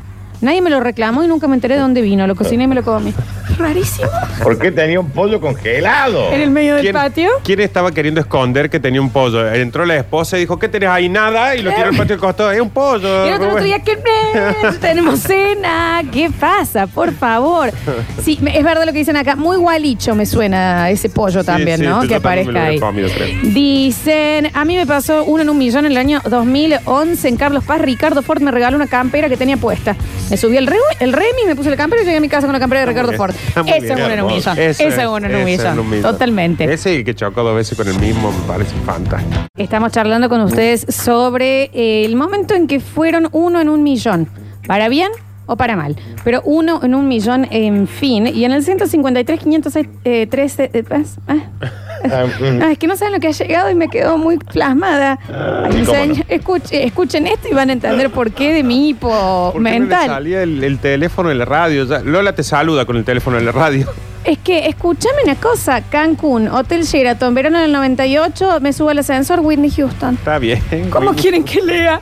Nadie 0.42 0.62
me 0.62 0.70
lo 0.70 0.82
reclamó 0.82 1.24
y 1.24 1.28
nunca 1.28 1.48
me 1.48 1.56
enteré 1.56 1.76
de 1.76 1.80
dónde 1.80 2.02
vino. 2.02 2.28
Lo 2.28 2.36
cociné 2.36 2.66
y 2.66 2.68
me 2.68 2.76
lo 2.76 2.84
comí. 2.84 3.14
Rarísimo. 3.58 4.10
¿Por 4.42 4.58
qué 4.60 4.72
tenía 4.72 5.00
un 5.00 5.10
pollo 5.10 5.40
congelado? 5.40 6.32
En 6.32 6.42
el 6.42 6.50
medio 6.52 6.74
del 6.76 6.82
¿Quién, 6.84 6.94
patio. 6.94 7.30
quién 7.44 7.60
estaba 7.60 7.92
queriendo 7.92 8.20
esconder 8.22 8.70
que 8.70 8.80
tenía 8.80 9.02
un 9.02 9.10
pollo? 9.10 9.52
Entró 9.54 9.86
la 9.86 9.96
esposa 9.98 10.38
y 10.38 10.42
dijo, 10.42 10.58
¿qué 10.60 10.68
tenés 10.68 10.90
ahí? 10.90 11.10
Nada. 11.10 11.56
Y 11.56 11.62
lo 11.62 11.72
tiró 11.74 11.88
al 11.88 11.96
patio 11.96 12.16
del 12.16 12.20
costado. 12.20 12.52
Es 12.52 12.60
un 12.62 12.70
pollo. 12.70 13.26
Y 13.26 13.30
el 13.30 13.34
otro, 13.36 13.48
otro 13.48 13.50
Rubén". 13.60 13.64
día, 13.66 13.80
¿qué 13.80 13.96
ves? 13.96 14.80
Tenemos 14.82 15.20
cena. 15.20 16.02
¿Qué 16.12 16.30
pasa? 16.40 16.88
Por 16.88 17.14
favor. 17.14 17.72
Sí, 18.24 18.38
me- 18.42 18.58
es 18.58 18.64
verdad 18.64 18.86
lo 18.86 18.92
que 18.94 19.00
dicen 19.00 19.18
acá. 19.18 19.36
Muy 19.36 19.58
gualicho 19.58 20.16
me 20.16 20.26
suena 20.26 20.90
ese 20.90 21.10
pollo 21.10 21.42
Sí, 21.42 21.46
también, 21.46 21.78
sí, 21.80 21.86
¿no? 21.86 22.04
yo 22.04 22.10
Que 22.10 22.20
también 22.20 22.48
me 22.48 22.54
lo 22.54 22.60
aparezca 22.60 22.72
ahí. 22.72 22.80
comido, 22.80 23.10
creo. 23.16 23.28
Dicen, 23.44 24.50
a 24.54 24.66
mí 24.66 24.76
me 24.76 24.86
pasó 24.86 25.24
uno 25.24 25.44
en 25.44 25.50
un 25.50 25.58
millón 25.58 25.86
en 25.86 25.92
el 25.92 25.98
año 25.98 26.22
2011 26.30 27.28
en 27.28 27.38
Carlos 27.38 27.64
Paz. 27.64 27.82
Ricardo 27.82 28.22
Ford 28.22 28.42
me 28.42 28.52
regaló 28.52 28.76
una 28.78 28.88
campera 28.88 29.30
que 29.30 29.38
tenía 29.38 29.58
puesta. 29.58 29.96
Me 30.30 30.38
subí 30.38 30.58
el, 30.58 30.68
re, 30.68 30.78
el 31.00 31.14
remi, 31.14 31.44
me 31.46 31.56
puse 31.56 31.70
la 31.70 31.78
campera 31.78 32.02
y 32.02 32.06
llegué 32.06 32.18
a 32.18 32.22
mi 32.22 32.30
casa 32.30 32.46
con 32.48 32.54
la 32.54 32.60
campera 32.60 32.82
de 32.82 32.88
Ricardo. 32.88 33.14
Ford. 33.14 33.34
Ese 33.50 33.64
bien. 33.64 33.84
es 33.84 33.92
uno 33.92 34.06
en 34.06 34.24
un 34.24 34.30
Hermoso. 34.32 34.52
Eso 34.52 34.84
es 34.84 34.98
uno 34.98 35.18
en 35.18 35.26
un 35.26 35.32
ese 35.32 35.46
millón. 35.46 35.74
en 35.74 35.80
un 35.80 35.90
millón. 35.90 36.12
Totalmente. 36.12 36.74
Ese 36.74 36.96
y 36.96 37.04
que 37.04 37.14
chocó 37.14 37.44
dos 37.44 37.56
veces 37.56 37.78
con 37.78 37.88
el 37.88 38.00
mismo 38.00 38.32
me 38.32 38.48
parece 38.48 38.76
fantástico. 38.86 39.42
Estamos 39.58 39.92
charlando 39.92 40.30
con 40.30 40.42
ustedes 40.42 40.86
sobre 40.90 41.70
eh, 41.74 42.06
el 42.06 42.16
momento 42.16 42.54
en 42.56 42.68
que 42.68 42.80
fueron 42.80 43.30
uno 43.32 43.62
en 43.62 43.70
un 43.70 43.84
millón. 43.84 44.28
¿Para 44.68 44.90
bien 44.90 45.12
o 45.46 45.56
para 45.58 45.76
mal. 45.76 45.96
Pero 46.24 46.42
uno 46.46 46.80
en 46.84 46.96
un 46.96 47.08
millón, 47.08 47.48
en 47.52 47.88
fin. 47.88 48.28
Y 48.28 48.46
en 48.46 48.52
el 48.52 48.64
153, 48.64 49.40
506, 49.40 49.88
eh, 50.04 50.28
13. 50.28 50.70
eh, 50.74 50.84
pas- 50.84 51.18
ah. 51.28 51.38
Ah, 52.06 52.26
mm. 52.40 52.62
Ah, 52.62 52.72
es 52.74 52.78
que 52.78 52.88
no 52.88 52.98
saben 52.98 53.14
lo 53.14 53.20
que 53.22 53.28
ha 53.28 53.32
llegado 53.32 53.70
y 53.70 53.76
me 53.76 53.88
quedó 53.88 54.18
muy 54.18 54.38
plasmada. 54.38 55.18
Ay, 55.28 55.84
¿cómo 55.86 55.98
señor, 55.98 56.26
escuche- 56.28 56.84
escuchen 56.84 57.28
esto 57.28 57.48
y 57.50 57.54
van 57.54 57.70
a 57.70 57.74
entender 57.74 58.10
por 58.10 58.32
qué 58.32 58.54
de 58.54 58.64
mi 58.64 58.90
hipo 58.90 59.08
¿Por 59.54 59.64
qué 59.64 59.70
no 59.70 59.70
le 59.74 59.80
mental. 59.80 60.08
salía 60.08 60.44
el, 60.44 60.62
el 60.64 60.80
teléfono 60.80 61.32
en 61.32 61.40
la 61.40 61.46
radio? 61.46 61.86
Ya- 61.86 62.00
Lola 62.00 62.34
te 62.36 62.44
saluda 62.44 62.86
con 62.86 62.98
el 62.98 63.06
teléfono 63.06 63.38
en 63.38 63.46
la 63.46 63.52
radio. 63.54 63.88
Es 64.26 64.38
que, 64.38 64.68
escúchame 64.68 65.16
una 65.24 65.36
cosa, 65.36 65.82
Cancún, 65.82 66.48
Hotel 66.48 66.84
Sheraton, 66.84 67.34
verano 67.34 67.60
del 67.60 67.72
98, 67.74 68.60
me 68.62 68.72
subo 68.72 68.90
al 68.90 69.00
ascensor 69.00 69.40
Whitney 69.42 69.70
Houston. 69.72 70.16
Está 70.16 70.40
bien. 70.40 70.62
¿Cómo 70.90 71.14
quieren 71.14 71.44
que 71.44 71.62
lea? 71.62 72.00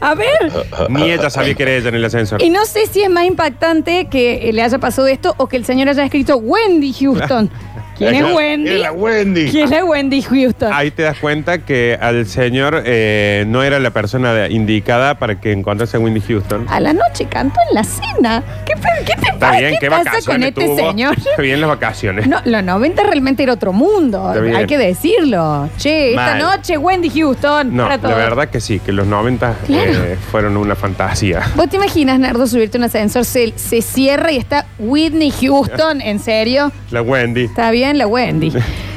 A 0.00 0.14
ver. 0.14 0.52
Ni 0.88 1.10
ella 1.10 1.28
sabía 1.28 1.54
que 1.54 1.62
era 1.62 1.72
ella 1.72 1.88
en 1.90 1.94
el 1.94 2.04
ascensor. 2.04 2.42
Y 2.42 2.50
no 2.50 2.64
sé 2.64 2.86
si 2.86 3.02
es 3.02 3.10
más 3.10 3.24
impactante 3.24 4.06
que 4.06 4.50
le 4.52 4.62
haya 4.62 4.78
pasado 4.78 5.06
esto 5.08 5.34
o 5.36 5.46
que 5.46 5.56
el 5.56 5.64
señor 5.64 5.88
haya 5.88 6.04
escrito 6.04 6.36
Wendy 6.36 6.92
Houston. 6.92 7.50
¿Quién 8.08 8.14
es 8.26 8.34
Wendy? 8.34 8.70
Es 8.70 8.80
la 8.80 8.92
Wendy. 8.92 9.50
¿Quién 9.50 9.72
es 9.72 9.82
Wendy 9.82 10.22
Houston? 10.22 10.72
Ahí 10.72 10.90
te 10.90 11.02
das 11.02 11.18
cuenta 11.18 11.58
que 11.58 11.98
al 12.00 12.26
señor 12.26 12.82
eh, 12.86 13.44
no 13.46 13.62
era 13.62 13.78
la 13.78 13.90
persona 13.90 14.32
de- 14.32 14.50
indicada 14.52 15.18
para 15.18 15.40
que 15.40 15.52
encontrase 15.52 15.96
a 15.96 16.00
Wendy 16.00 16.20
Houston. 16.20 16.66
A 16.68 16.80
la 16.80 16.92
noche 16.92 17.26
cantó 17.26 17.60
en 17.68 17.74
la 17.74 17.84
cena. 17.84 18.42
¿Qué, 18.66 18.74
pe- 18.74 19.04
qué 19.06 19.14
te 19.20 19.26
Está 19.28 19.38
pasa? 19.38 19.58
bien, 19.58 19.72
¿Qué 19.74 19.78
qué 19.80 19.90
pasa 19.90 20.04
vacaciones 20.04 20.52
con 20.54 20.62
este 20.62 20.64
tuvo. 20.76 20.88
señor? 20.90 21.18
Está 21.18 21.42
bien 21.42 21.60
las 21.60 21.68
vacaciones. 21.70 22.26
No, 22.26 22.40
los 22.44 22.64
90 22.64 23.02
realmente 23.02 23.42
era 23.42 23.52
otro 23.52 23.72
mundo. 23.72 24.28
Está 24.30 24.40
bien. 24.40 24.56
Hay 24.56 24.66
que 24.66 24.78
decirlo. 24.78 25.68
Che, 25.76 26.10
esta 26.10 26.22
Mal. 26.22 26.38
noche 26.38 26.78
Wendy 26.78 27.10
Houston. 27.10 27.76
No, 27.76 27.82
para 27.84 27.96
la 27.96 28.02
todos. 28.02 28.16
verdad 28.16 28.48
que 28.48 28.60
sí, 28.60 28.80
que 28.80 28.92
los 28.92 29.06
90 29.06 29.54
Claro. 29.66 29.90
eh, 29.92 30.16
fueron 30.30 30.56
una 30.56 30.74
fantasía. 30.74 31.42
¿Vos 31.54 31.68
te 31.68 31.76
imaginas, 31.76 32.18
Nardo, 32.18 32.46
subirte 32.46 32.78
a 32.78 32.80
un 32.80 32.84
ascensor, 32.84 33.24
se, 33.24 33.52
se 33.56 33.82
cierra 33.82 34.32
y 34.32 34.38
está 34.38 34.66
Whitney 34.78 35.30
Houston? 35.30 36.00
¿En 36.02 36.18
serio? 36.18 36.72
La 36.90 37.02
Wendy. 37.02 37.44
Está 37.44 37.70
bien 37.70 37.89
la 37.98 38.06
Wendy. 38.06 38.52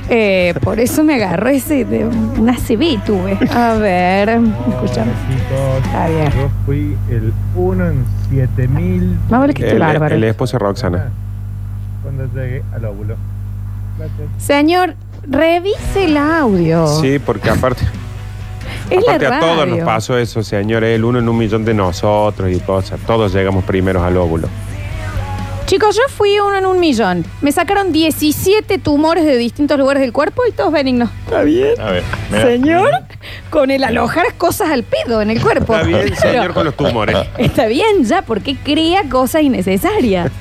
Eh, 0.09 0.53
por 0.61 0.79
eso 0.81 1.03
me 1.03 1.15
agarró 1.15 1.47
ese 1.49 1.85
de 1.85 2.05
una 2.05 2.55
CB 2.57 3.03
tuve. 3.05 3.37
A 3.55 3.73
ver, 3.75 4.29
escuchame. 4.69 5.11
Está 5.85 6.07
bien. 6.09 6.29
Yo 6.35 6.49
fui 6.65 6.97
el 7.09 7.33
1 7.55 7.87
en 7.87 8.05
7000 8.29 9.17
Más 9.29 9.39
vale 9.39 9.53
que 9.53 9.63
esté 9.63 9.73
El, 9.75 9.79
bárbaro. 9.79 10.15
el 10.15 10.23
esposo 10.25 10.57
de 10.57 10.65
Roxana. 10.65 11.09
cuando 12.03 12.25
llegué 12.35 12.63
al 12.73 12.85
óvulo. 12.85 13.15
Gracias. 13.97 14.27
Señor, 14.39 14.95
revise 15.27 16.05
el 16.05 16.17
audio. 16.17 16.85
Sí, 16.99 17.19
porque 17.19 17.49
aparte, 17.49 17.83
es 18.89 18.97
aparte 19.03 19.29
la 19.29 19.37
a 19.37 19.39
todos 19.39 19.67
nos 19.67 19.79
pasó 19.79 20.17
eso, 20.17 20.43
señor. 20.43 20.83
El 20.83 21.05
uno 21.05 21.19
en 21.19 21.29
un 21.29 21.37
millón 21.37 21.63
de 21.63 21.73
nosotros 21.73 22.51
y 22.51 22.59
cosas. 22.59 22.99
Todos 23.07 23.33
llegamos 23.33 23.63
primeros 23.63 24.03
al 24.03 24.17
óvulo. 24.17 24.49
Chicos, 25.73 25.95
yo 25.95 26.03
fui 26.07 26.37
uno 26.37 26.55
en 26.55 26.67
un 26.67 26.79
millón. 26.79 27.25
Me 27.41 27.51
sacaron 27.51 27.91
17 27.91 28.77
tumores 28.77 29.25
de 29.25 29.35
distintos 29.37 29.75
lugares 29.79 30.01
del 30.01 30.13
cuerpo 30.13 30.43
y 30.47 30.51
todos 30.51 30.71
benignos. 30.71 31.09
Está 31.25 31.41
bien. 31.41 31.81
A 31.81 31.89
ver, 31.89 32.03
mira. 32.29 32.45
Señor, 32.45 32.89
con 33.49 33.71
el 33.71 33.83
alojar 33.83 34.35
cosas 34.37 34.69
al 34.69 34.83
pedo 34.83 35.23
en 35.23 35.31
el 35.31 35.41
cuerpo. 35.41 35.73
Está 35.73 35.87
bien, 35.87 36.01
Pero- 36.03 36.15
señor, 36.15 36.53
con 36.53 36.65
los 36.65 36.77
tumores. 36.77 37.17
Está 37.39 37.65
bien 37.65 38.03
ya, 38.03 38.21
porque 38.21 38.55
crea 38.55 39.09
cosas 39.09 39.41
innecesarias. 39.41 40.31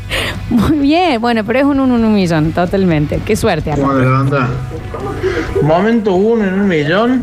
Muy 0.48 0.78
bien, 0.78 1.20
bueno, 1.20 1.44
pero 1.44 1.58
es 1.58 1.64
un 1.66 1.80
uno 1.80 1.96
en 1.96 2.04
un 2.06 2.14
millón, 2.14 2.52
totalmente. 2.52 3.20
Qué 3.26 3.36
suerte, 3.36 3.70
Arno. 3.72 3.90
anda? 3.90 4.48
Momento 5.62 6.14
uno 6.14 6.44
en 6.44 6.54
un 6.54 6.68
millón 6.68 7.22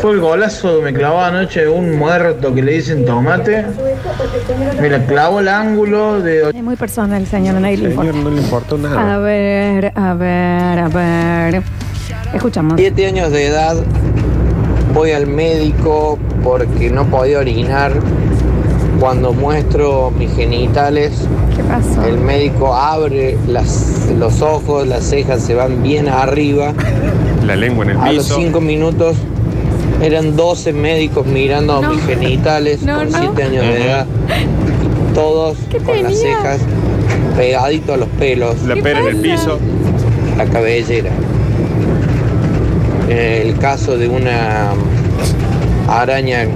fue 0.00 0.12
el 0.12 0.20
golazo 0.20 0.78
que 0.78 0.84
me 0.86 0.92
clavó 0.92 1.20
anoche 1.20 1.68
un 1.68 1.96
muerto 1.96 2.52
que 2.54 2.62
le 2.62 2.72
dicen 2.72 3.04
tomate. 3.04 3.64
Me 4.80 4.88
la 4.90 5.04
clavó 5.06 5.40
el 5.40 5.48
ángulo 5.48 6.20
de 6.20 6.50
Es 6.50 6.62
muy 6.62 6.76
personal, 6.76 7.26
señor, 7.26 7.60
le 7.60 7.72
importa. 7.74 8.12
no 8.12 8.30
le 8.30 8.40
importó 8.42 8.78
A 8.98 9.18
ver, 9.18 9.92
a 9.94 10.14
ver, 10.14 10.78
a 10.78 10.88
ver. 10.88 11.62
Escuchamos. 12.34 12.74
Siete 12.76 13.06
años 13.06 13.30
de 13.30 13.46
edad, 13.46 13.76
voy 14.92 15.12
al 15.12 15.26
médico 15.26 16.18
porque 16.42 16.90
no 16.90 17.04
podía 17.06 17.38
orinar. 17.38 17.92
Cuando 18.98 19.32
muestro 19.34 20.10
mis 20.10 20.34
genitales, 20.34 21.12
¿Qué 21.54 21.62
pasó? 21.64 22.02
el 22.06 22.16
médico 22.18 22.74
abre 22.74 23.36
las- 23.46 24.08
los 24.18 24.40
ojos, 24.40 24.86
las 24.88 25.04
cejas 25.04 25.42
se 25.42 25.54
van 25.54 25.82
bien 25.82 26.08
arriba. 26.08 26.72
La 27.46 27.56
lengua 27.56 27.84
en 27.84 27.90
el 27.92 27.96
A 27.98 28.12
los 28.12 28.24
piso. 28.26 28.36
cinco 28.40 28.60
minutos 28.60 29.16
eran 30.02 30.36
12 30.36 30.72
médicos 30.72 31.26
mirando 31.26 31.80
No. 31.80 31.90
mis 31.94 32.04
genitales 32.04 32.82
No, 32.82 32.96
con 32.98 33.10
no. 33.12 33.18
7 33.18 33.42
años 33.44 33.64
de 33.64 33.84
edad. 33.86 34.06
Todos 35.14 35.56
¿Qué 35.70 35.78
con 35.78 36.02
las 36.02 36.18
cejas 36.20 36.58
pegaditos 37.36 37.94
a 37.94 37.98
los 37.98 38.08
pelos. 38.10 38.62
La 38.64 38.76
pera 38.76 39.00
en 39.00 39.06
el 39.08 39.16
piso. 39.16 39.58
La 40.36 40.44
cabellera. 40.46 41.10
El 43.08 43.56
caso 43.58 43.96
de 43.96 44.08
una 44.08 44.72
araña 45.88 46.46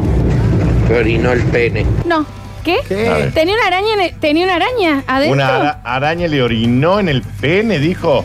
que 0.89 0.95
orinó 0.95 1.33
el 1.33 1.43
pene. 1.45 1.87
No. 2.07 2.27
¿Qué? 2.65 2.77
A. 3.09 3.31
¿Tenía 3.33 3.55
una 3.55 3.67
araña, 3.69 3.95
en 3.95 4.01
el- 4.01 4.15
¿tenía 4.21 4.45
una 4.45 4.57
araña 4.57 5.03
adentro? 5.07 5.33
Una 5.35 5.57
ara- 5.57 5.81
araña 5.85 6.29
le 6.29 6.43
orinó 6.43 7.01
en 7.01 7.09
el 7.09 7.23
pene, 7.23 7.79
dijo. 7.79 8.25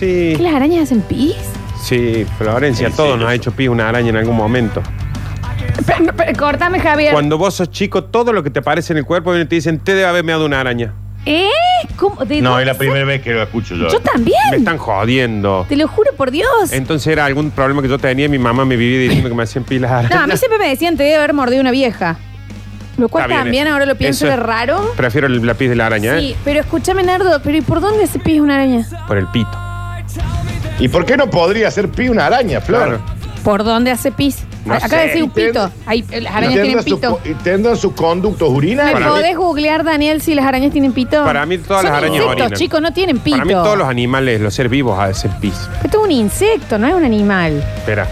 Sí. 0.00 0.32
¿Qué 0.36 0.42
las 0.42 0.54
arañas 0.54 0.84
hacen 0.84 1.02
pis? 1.02 1.36
Sí, 1.82 2.26
Florencia, 2.38 2.86
¿En 2.88 2.92
todo 2.94 3.06
serio? 3.08 3.20
nos 3.22 3.30
ha 3.30 3.34
hecho 3.34 3.52
pis 3.52 3.68
una 3.68 3.88
araña 3.88 4.08
en 4.08 4.16
algún 4.16 4.34
momento. 4.36 4.82
Cortame, 6.38 6.80
Javier. 6.80 7.12
Cuando 7.12 7.36
vos 7.38 7.54
sos 7.54 7.70
chico, 7.70 8.04
todo 8.04 8.32
lo 8.32 8.42
que 8.42 8.50
te 8.50 8.60
aparece 8.60 8.92
en 8.92 8.98
el 8.98 9.04
cuerpo 9.04 9.30
viene 9.30 9.44
y 9.44 9.48
te 9.48 9.54
dicen, 9.56 9.78
te 9.78 9.92
debe 9.94 10.06
haber 10.06 10.24
meado 10.24 10.46
una 10.46 10.60
araña. 10.60 10.94
¿Eh? 11.26 11.48
¿Cómo? 11.96 12.24
¿De 12.24 12.40
No, 12.40 12.50
dónde 12.50 12.62
es 12.62 12.66
la 12.68 12.74
primera 12.78 13.04
vez 13.04 13.20
que 13.20 13.32
lo 13.34 13.42
escucho 13.42 13.74
yo. 13.74 13.88
Yo 13.88 14.00
también. 14.00 14.38
Me 14.50 14.56
están 14.56 14.78
jodiendo. 14.78 15.66
Te 15.68 15.76
lo 15.76 15.86
juro 15.86 16.10
por 16.16 16.30
Dios. 16.30 16.72
Entonces 16.72 17.06
era 17.12 17.26
algún 17.26 17.50
problema 17.50 17.82
que 17.82 17.88
yo 17.88 17.98
tenía 17.98 18.24
y 18.24 18.28
mi 18.30 18.38
mamá 18.38 18.64
me 18.64 18.76
vivía 18.76 19.00
diciendo 19.00 19.28
que 19.28 19.34
me 19.34 19.42
hacían 19.42 19.64
pilas 19.64 19.90
arañas. 19.90 20.12
No, 20.14 20.20
a 20.20 20.26
mí 20.26 20.36
siempre 20.38 20.58
me 20.58 20.68
decían 20.68 20.96
te 20.96 21.02
debe 21.02 21.16
haber 21.16 21.34
mordido 21.34 21.60
una 21.60 21.70
vieja. 21.72 22.16
Lo 22.96 23.08
cual 23.08 23.24
Está 23.24 23.34
bien, 23.34 23.44
también 23.44 23.66
eh. 23.66 23.70
ahora 23.70 23.86
lo 23.86 23.96
pienso 23.96 24.24
Eso 24.26 24.34
de 24.34 24.40
es- 24.40 24.46
raro. 24.46 24.92
Prefiero 24.96 25.26
el 25.26 25.44
lápiz 25.46 25.68
de 25.68 25.76
la 25.76 25.86
araña, 25.86 26.18
Sí, 26.20 26.30
¿eh? 26.32 26.36
pero 26.44 26.60
escúchame, 26.60 27.02
Nardo, 27.02 27.40
pero 27.42 27.56
¿y 27.56 27.60
por 27.60 27.80
dónde 27.82 28.04
hace 28.04 28.18
pis 28.18 28.40
una 28.40 28.54
araña? 28.56 28.86
Por 29.06 29.18
el 29.18 29.26
pito. 29.28 29.50
¿Y 30.78 30.88
por 30.88 31.04
qué 31.04 31.16
no 31.16 31.28
podría 31.28 31.68
hacer 31.68 31.88
pi 31.90 32.08
una 32.08 32.26
araña, 32.26 32.60
Flor? 32.60 32.82
Claro. 32.86 33.00
¿Por 33.44 33.64
dónde 33.64 33.90
hace 33.90 34.12
pis? 34.12 34.44
No 34.66 34.74
Acá 34.74 34.88
sé. 34.88 34.96
decía 35.06 35.24
un 35.24 35.30
pito. 35.30 35.70
Ahí, 35.86 36.02
las 36.20 36.34
arañas 36.34 36.52
tienen 36.62 36.78
¿Tendrán 36.78 36.84
su 36.84 37.20
pito. 37.22 37.38
¿Tendrán 37.42 37.76
sus 37.78 37.92
conductos 37.94 38.50
¿Me 38.50 38.56
urinarios? 38.56 39.00
Mí- 39.00 39.06
podés 39.06 39.36
googlear, 39.36 39.82
Daniel, 39.84 40.20
si 40.20 40.34
las 40.34 40.44
arañas 40.44 40.72
tienen 40.72 40.92
pito? 40.92 41.24
Para 41.24 41.46
mí 41.46 41.56
todas 41.56 41.82
Son 41.82 41.90
las 41.90 41.98
arañas 41.98 42.16
insectos, 42.16 42.42
orinan. 42.42 42.52
chicos, 42.58 42.82
no 42.82 42.92
tienen 42.92 43.18
pito. 43.18 43.36
Para 43.38 43.46
mí 43.46 43.52
todos 43.54 43.78
los 43.78 43.88
animales, 43.88 44.40
los 44.42 44.52
seres 44.52 44.70
vivos 44.70 44.98
hacen 44.98 45.30
pis. 45.40 45.54
Esto 45.82 45.98
es 46.00 46.04
un 46.04 46.10
insecto, 46.10 46.78
no 46.78 46.86
es 46.88 46.94
un 46.94 47.04
animal. 47.04 47.64
Espera. 47.78 48.06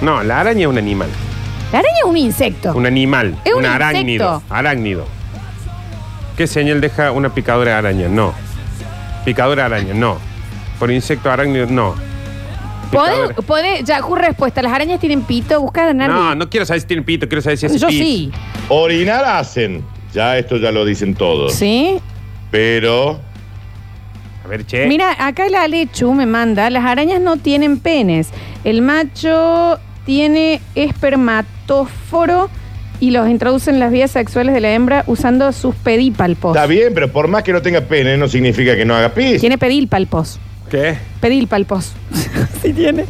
No, 0.00 0.22
la 0.24 0.40
araña 0.40 0.62
es 0.62 0.66
un 0.66 0.78
animal. 0.78 1.08
La 1.72 1.78
araña 1.78 1.94
es 2.02 2.10
un 2.10 2.16
insecto. 2.16 2.72
Un 2.74 2.86
animal. 2.86 3.36
Es 3.44 3.54
un 3.54 3.64
arácnido. 3.64 4.34
insecto. 4.34 4.54
Arácnido. 4.54 5.06
¿Qué 6.36 6.46
señal 6.48 6.80
deja 6.80 7.12
una 7.12 7.32
picadura 7.32 7.70
de 7.72 7.76
araña? 7.76 8.08
No. 8.08 8.34
Picadura 9.24 9.68
de 9.68 9.74
araña, 9.76 9.94
no. 9.94 10.18
Por 10.78 10.90
insecto 10.90 11.30
arácnido, 11.30 11.66
no. 11.66 11.94
¿Podés, 12.92 13.14
Picadura. 13.14 13.36
podés- 13.46 14.18
respuesta. 14.20 14.62
¿Las 14.62 14.72
arañas 14.72 15.00
tienen 15.00 15.22
pito? 15.22 15.60
Busca, 15.60 15.92
Nardi. 15.92 16.14
No, 16.14 16.34
no 16.34 16.48
quiero 16.48 16.64
saber 16.66 16.80
si 16.82 16.86
tiene 16.86 17.02
pito, 17.02 17.26
quiero 17.28 17.42
saber 17.42 17.58
si 17.58 17.66
hace 17.66 17.78
Yo 17.78 17.88
pis. 17.88 17.98
sí. 17.98 18.30
Orinar 18.68 19.24
hacen. 19.24 19.84
Ya 20.14 20.38
esto 20.38 20.56
ya 20.56 20.70
lo 20.70 20.84
dicen 20.84 21.14
todos. 21.14 21.52
¿Sí? 21.54 21.98
Pero 22.50 23.20
A 24.44 24.48
ver, 24.48 24.64
che. 24.64 24.86
Mira, 24.86 25.16
acá 25.26 25.48
la 25.48 25.66
Lechu 25.66 26.12
me 26.14 26.26
manda, 26.26 26.70
las 26.70 26.84
arañas 26.84 27.20
no 27.20 27.36
tienen 27.36 27.80
penes. 27.80 28.28
El 28.62 28.80
macho 28.82 29.78
tiene 30.06 30.60
espermatóforo 30.76 32.48
y 33.00 33.10
los 33.10 33.28
introduce 33.28 33.68
en 33.70 33.80
las 33.80 33.90
vías 33.90 34.10
sexuales 34.12 34.54
de 34.54 34.60
la 34.60 34.70
hembra 34.72 35.02
usando 35.08 35.52
sus 35.52 35.74
pedípalpos. 35.74 36.56
está 36.56 36.66
bien, 36.66 36.92
pero 36.94 37.10
por 37.12 37.28
más 37.28 37.42
que 37.42 37.52
no 37.52 37.60
tenga 37.60 37.80
pene, 37.82 38.16
no 38.16 38.28
significa 38.28 38.76
que 38.76 38.84
no 38.84 38.94
haga 38.94 39.12
pis. 39.12 39.40
Tiene 39.40 39.58
pedípalpos. 39.58 40.38
¿Qué? 40.70 40.98
Pedípalpos. 41.20 41.92
sí 42.62 42.72
tiene. 42.72 43.06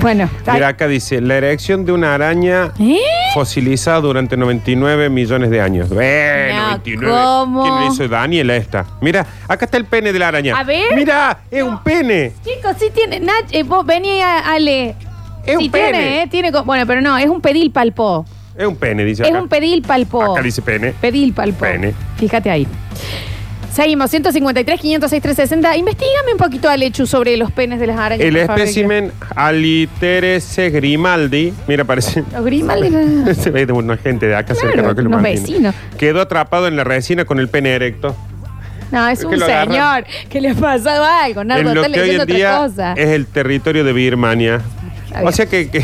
Bueno. 0.00 0.28
Mira, 0.52 0.68
acá 0.68 0.88
dice, 0.88 1.20
la 1.20 1.36
erección 1.36 1.84
de 1.84 1.92
una 1.92 2.14
araña 2.14 2.72
¿Eh? 2.78 2.98
fosilizada 3.34 4.00
durante 4.00 4.36
99 4.36 5.10
millones 5.10 5.50
de 5.50 5.60
años. 5.60 5.88
Eh, 6.00 6.52
99. 6.54 7.12
¿cómo? 7.12 7.62
¿Quién 7.62 7.80
le 7.80 7.86
hizo 7.86 8.08
Daniel 8.08 8.50
esta? 8.50 8.86
Mira, 9.00 9.26
acá 9.48 9.66
está 9.66 9.76
el 9.76 9.84
pene 9.84 10.12
de 10.12 10.18
la 10.18 10.28
araña. 10.28 10.58
A 10.58 10.64
ver. 10.64 10.94
Mira, 10.94 11.40
es 11.50 11.62
un 11.62 11.82
pene. 11.82 12.32
Chicos, 12.44 12.76
sí 12.78 12.86
tiene. 12.94 13.20
Nach, 13.20 13.44
eh, 13.50 13.62
vos 13.62 13.84
vení 13.84 14.20
a 14.20 14.52
Ale. 14.52 14.94
Es 15.44 15.58
sí 15.58 15.66
un 15.66 15.70
pene. 15.70 15.90
tiene, 15.90 16.22
¿eh? 16.22 16.26
Tiene, 16.28 16.50
bueno, 16.50 16.86
pero 16.86 17.00
no, 17.00 17.16
es 17.18 17.28
un 17.28 17.40
pedípalpo. 17.40 18.24
Es 18.56 18.66
un 18.66 18.76
pene, 18.76 19.04
dice 19.04 19.22
Es 19.22 19.32
un 19.32 19.48
pedípalpo. 19.48 20.32
Acá 20.32 20.42
dice 20.42 20.62
pene. 20.62 20.94
Pedípalpo. 20.98 21.60
Pene. 21.60 21.94
Fíjate 22.16 22.50
ahí. 22.50 22.66
Seguimos, 23.76 24.10
153, 24.10 24.80
506, 24.80 25.22
360. 25.22 25.76
Investígame 25.76 26.32
un 26.32 26.38
poquito, 26.38 26.68
Alechu, 26.70 27.06
sobre 27.06 27.36
los 27.36 27.52
penes 27.52 27.78
de 27.78 27.86
las 27.86 27.98
arañas. 27.98 28.26
El 28.26 28.34
por 28.38 28.46
favor, 28.46 28.60
espécimen 28.62 29.12
Aliterese 29.34 30.70
grimaldi, 30.70 31.52
mira, 31.68 31.84
parece. 31.84 32.22
que- 32.24 32.32
Los 32.32 32.44
Grimaldi. 32.44 33.34
Se 33.34 33.50
ve 33.50 33.66
de 33.66 33.72
una 33.74 33.98
gente 33.98 34.26
de 34.28 34.34
acá 34.34 34.54
cerca 34.54 34.72
Claro, 34.82 34.92
unos 34.98 35.10
Martínez. 35.10 35.42
vecinos. 35.42 35.74
Quedó 35.98 36.22
atrapado 36.22 36.68
en 36.68 36.76
la 36.76 36.84
resina 36.84 37.26
con 37.26 37.38
el 37.38 37.48
pene 37.50 37.74
erecto. 37.74 38.16
No, 38.92 39.06
es 39.08 39.18
Es 39.18 39.24
un 39.26 39.32
que 39.32 39.36
lo 39.36 39.44
agarran. 39.44 39.68
señor 39.74 40.04
que 40.30 40.40
le 40.40 40.50
ha 40.50 40.54
pasado 40.54 41.04
algo. 41.04 41.44
Nardo, 41.44 41.68
en 41.68 41.74
lo 41.74 41.82
está 41.82 41.92
que 41.92 42.00
hoy 42.00 42.06
leyendo 42.06 42.22
en 42.22 42.28
otra 42.30 42.36
día 42.36 42.56
cosa. 42.58 42.92
es 42.94 43.08
el 43.08 43.26
territorio 43.26 43.84
de 43.84 43.92
Birmania. 43.92 44.62
bien. 45.10 45.26
O 45.26 45.32
sea 45.32 45.44
que, 45.46 45.68
que 45.68 45.80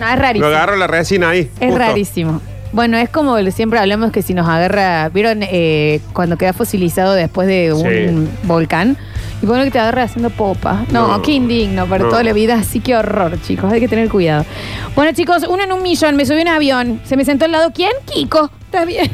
No, 0.00 0.08
es 0.08 0.14
lo 0.16 0.22
rarísimo. 0.22 0.46
agarro 0.46 0.76
la 0.76 0.86
resina 0.86 1.28
ahí. 1.30 1.40
Es 1.60 1.68
justo. 1.68 1.78
rarísimo. 1.78 2.40
Bueno, 2.72 2.96
es 2.96 3.10
como 3.10 3.38
siempre 3.50 3.78
hablamos 3.78 4.12
que 4.12 4.22
si 4.22 4.32
nos 4.34 4.48
agarra, 4.48 5.08
¿vieron 5.10 5.40
eh, 5.42 6.00
cuando 6.14 6.36
queda 6.38 6.52
fosilizado 6.54 7.12
después 7.12 7.46
de 7.46 7.72
un 7.72 8.30
volcán? 8.44 8.96
Y 9.42 9.46
bueno, 9.46 9.64
que 9.64 9.70
te 9.70 9.78
agarra 9.78 10.04
haciendo 10.04 10.30
popa. 10.30 10.84
No, 10.90 11.08
No. 11.08 11.22
qué 11.22 11.32
indigno 11.32 11.86
para 11.86 12.04
No. 12.04 12.10
toda 12.10 12.22
la 12.22 12.32
vida. 12.32 12.54
Así 12.54 12.80
que 12.80 12.94
horror, 12.96 13.38
chicos. 13.42 13.72
Hay 13.72 13.80
que 13.80 13.88
tener 13.88 14.08
cuidado. 14.08 14.46
Bueno, 14.94 15.12
chicos, 15.12 15.44
uno 15.48 15.64
en 15.64 15.72
un 15.72 15.82
millón. 15.82 16.16
Me 16.16 16.24
subí 16.24 16.38
a 16.38 16.42
un 16.42 16.48
avión. 16.48 17.00
Se 17.04 17.16
me 17.16 17.24
sentó 17.24 17.44
al 17.46 17.52
lado. 17.52 17.72
¿Quién? 17.74 17.90
Kiko. 18.06 18.50
¿Está 18.66 18.84
bien? 18.84 19.10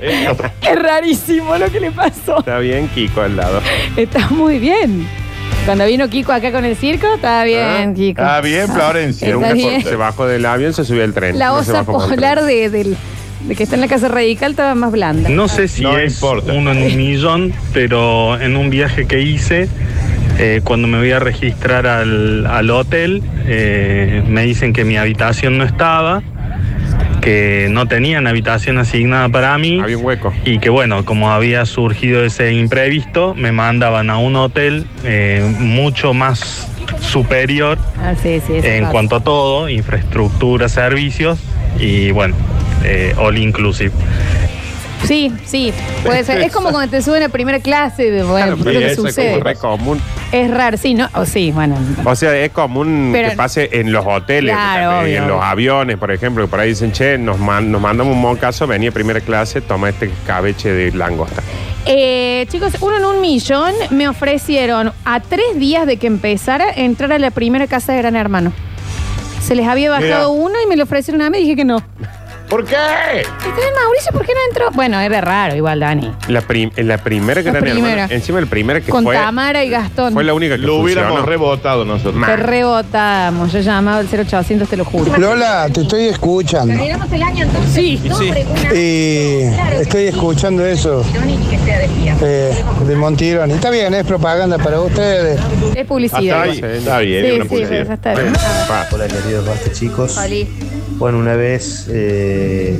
Eh, 0.00 0.28
Es 0.60 0.82
rarísimo 0.82 1.56
lo 1.56 1.70
que 1.70 1.80
le 1.80 1.90
pasó. 1.90 2.38
Está 2.40 2.58
bien, 2.58 2.88
Kiko 2.88 3.22
al 3.22 3.36
lado. 3.36 3.60
Está 3.96 4.28
muy 4.30 4.58
bien. 4.58 5.06
Cuando 5.64 5.86
vino 5.86 6.08
Kiko 6.08 6.32
acá 6.32 6.50
con 6.50 6.64
el 6.64 6.76
circo, 6.76 7.06
estaba 7.14 7.44
bien, 7.44 7.94
Kiko. 7.94 8.20
Ah, 8.22 8.40
bien, 8.40 8.66
Florencia. 8.68 9.28
Está 9.28 9.38
Nunca 9.38 9.52
bien. 9.52 9.82
se 9.82 9.94
bajó 9.94 10.26
del 10.26 10.44
avión, 10.44 10.72
se 10.72 10.84
subió 10.84 11.04
al 11.04 11.14
tren. 11.14 11.38
La 11.38 11.48
No 11.48 11.62
se 11.62 11.70
osa 11.70 11.82
bajó 11.82 11.92
con 11.98 12.02
el 12.10 12.14
polar 12.16 12.42
de, 12.44 12.68
del- 12.68 12.96
de 13.46 13.54
que 13.56 13.62
está 13.62 13.76
en 13.76 13.80
la 13.80 13.88
casa 13.88 14.08
radical 14.08 14.52
estaba 14.52 14.74
más 14.74 14.90
blanda. 14.92 15.28
No 15.28 15.46
sé 15.48 15.68
si 15.68 15.82
No 15.82 15.96
es 15.98 16.14
importa. 16.14 16.52
uno 16.52 16.72
en 16.72 16.78
un 16.82 16.96
millón, 16.96 17.52
pero 17.72 18.40
en 18.40 18.56
un 18.56 18.70
viaje 18.70 19.06
que 19.06 19.20
hice, 19.20 19.68
eh, 20.38 20.60
cuando 20.64 20.88
me 20.88 20.98
voy 20.98 21.12
a 21.12 21.20
registrar 21.20 21.86
al, 21.86 22.44
al 22.46 22.70
hotel, 22.70 23.22
eh, 23.46 24.22
me 24.28 24.42
dicen 24.42 24.72
que 24.72 24.84
mi 24.84 24.96
habitación 24.96 25.58
no 25.58 25.64
estaba, 25.64 26.22
que 27.22 27.68
no 27.70 27.86
tenían 27.88 28.26
habitación 28.26 28.76
asignada 28.78 29.30
para 29.30 29.56
mí. 29.56 29.80
Había 29.80 29.96
un 29.96 30.04
hueco. 30.04 30.34
Y 30.44 30.58
que 30.58 30.68
bueno, 30.68 31.04
como 31.06 31.30
había 31.30 31.64
surgido 31.64 32.22
ese 32.24 32.52
imprevisto, 32.52 33.34
me 33.34 33.52
mandaban 33.52 34.10
a 34.10 34.18
un 34.18 34.36
hotel 34.36 34.84
eh, 35.04 35.42
mucho 35.58 36.12
más 36.12 36.68
superior 37.00 37.78
Ah, 37.98 38.14
sí, 38.20 38.40
sí. 38.46 38.56
eso 38.56 38.66
en 38.66 38.80
pasa. 38.82 38.92
cuanto 38.92 39.16
a 39.16 39.20
todo, 39.24 39.68
infraestructura, 39.68 40.68
servicios 40.68 41.38
y 41.78 42.10
bueno, 42.10 42.34
eh, 42.84 43.14
all 43.16 43.38
inclusive. 43.38 43.92
Sí, 45.04 45.32
sí, 45.44 45.72
puede 46.04 46.22
ser. 46.24 46.42
Es 46.42 46.52
como 46.52 46.70
cuando 46.72 46.90
te 46.90 47.02
suben 47.02 47.22
a 47.22 47.28
primera 47.28 47.60
clase, 47.60 48.10
de, 48.10 48.22
bueno, 48.24 48.56
Claro, 48.56 48.78
que 48.78 48.86
eso 48.92 49.06
es 49.06 49.14
sucede. 49.14 49.32
como 49.32 49.44
re 49.44 49.54
común. 49.56 50.00
Es 50.32 50.50
raro, 50.50 50.76
sí, 50.78 50.94
¿no? 50.94 51.08
O 51.14 51.26
sí, 51.26 51.50
bueno. 51.52 51.76
O 52.04 52.16
sea, 52.16 52.34
es 52.36 52.50
común 52.52 53.10
Pero- 53.12 53.30
que 53.30 53.36
pase 53.36 53.68
en 53.72 53.92
los 53.92 54.04
hoteles, 54.06 54.54
Claro, 54.54 55.06
y 55.06 55.14
en 55.14 55.24
obvio. 55.24 55.34
los 55.36 55.44
aviones, 55.44 55.98
por 55.98 56.10
ejemplo, 56.10 56.44
que 56.44 56.50
por 56.50 56.58
ahí 56.60 56.70
dicen, 56.70 56.90
che, 56.92 57.18
nos, 57.18 57.38
man- 57.38 57.70
nos 57.70 57.80
mandamos 57.82 58.14
un 58.14 58.20
moncazo, 58.22 58.66
venía 58.66 58.88
a 58.88 58.92
primera 58.92 59.20
clase, 59.20 59.60
toma 59.60 59.90
este 59.90 60.10
cabeche 60.26 60.70
de 60.72 60.90
langosta. 60.92 61.42
Eh, 61.84 62.46
chicos, 62.48 62.74
uno 62.80 62.96
en 62.96 63.04
un 63.04 63.20
millón 63.20 63.74
me 63.90 64.08
ofrecieron 64.08 64.92
a 65.04 65.20
tres 65.20 65.56
días 65.56 65.86
de 65.86 65.98
que 65.98 66.06
empezara 66.06 66.64
entrar 66.74 67.12
a 67.12 67.18
la 67.18 67.30
primera 67.30 67.66
casa 67.66 67.92
de 67.92 67.98
Gran 67.98 68.16
Hermano. 68.16 68.52
Se 69.42 69.54
les 69.54 69.66
había 69.66 69.90
bajado 69.90 70.32
Mira. 70.32 70.46
uno 70.46 70.54
y 70.64 70.68
me 70.68 70.76
lo 70.76 70.84
ofrecieron 70.84 71.20
a 71.22 71.28
mí 71.28 71.38
y 71.38 71.42
dije 71.42 71.56
que 71.56 71.64
no. 71.64 71.82
¿Por 72.52 72.66
qué? 72.66 72.74
Está 72.76 73.46
bien, 73.56 73.68
Mauricio, 73.82 74.12
¿por 74.12 74.26
qué 74.26 74.32
no 74.34 74.40
entró? 74.50 74.70
Bueno, 74.72 75.00
era 75.00 75.22
raro 75.22 75.56
igual, 75.56 75.80
Dani. 75.80 76.12
La, 76.28 76.42
prim- 76.42 76.70
en 76.76 76.86
la 76.86 76.98
primera 76.98 77.40
La 77.40 77.50
gran 77.50 77.62
primera. 77.62 77.88
hermana, 78.02 78.14
encima 78.14 78.40
el 78.40 78.46
primera 78.46 78.82
que 78.82 78.90
Con 78.90 79.04
fue, 79.04 79.16
Tamara 79.16 79.64
y 79.64 79.70
Gastón. 79.70 80.12
fue 80.12 80.22
la 80.22 80.34
única 80.34 80.56
que 80.56 80.62
Lo 80.66 80.76
hubiéramos 80.76 81.12
funcionó. 81.12 81.26
rebotado 81.30 81.84
nosotros. 81.86 82.26
Te 82.26 82.36
rebotamos. 82.36 83.52
Yo 83.52 83.60
llamaba 83.60 84.00
al 84.00 84.06
0800, 84.06 84.68
te 84.68 84.76
lo 84.76 84.84
juro. 84.84 85.16
Lola, 85.16 85.66
te 85.72 85.80
estoy 85.80 86.08
escuchando. 86.08 86.74
el 86.74 87.22
año 87.22 87.44
entonces. 87.44 87.72
Sí, 87.72 87.98
Y 88.74 89.80
estoy 89.80 90.08
escuchando 90.08 90.66
eso 90.66 91.02
eh, 92.20 92.54
de 92.86 92.96
Montirón. 92.96 93.50
Y 93.50 93.54
está 93.54 93.70
bien, 93.70 93.94
es 93.94 94.04
propaganda 94.04 94.58
para 94.58 94.78
ustedes. 94.78 95.40
Es 95.74 95.86
publicidad. 95.86 96.42
Ahí, 96.42 96.60
está 96.62 96.98
bien, 96.98 97.24
Sí, 97.24 97.28
es 97.30 97.34
una 97.36 97.44
sí, 97.44 97.48
publicidad. 97.48 97.90
está 97.92 98.12
bien. 98.14 98.32
Hola 98.92 99.08
queridos 99.08 99.46
basta 99.46 99.72
chicos. 99.72 100.18
Oli. 100.18 100.46
Bueno, 100.98 101.18
una 101.18 101.34
vez 101.34 101.86
eh, 101.90 102.78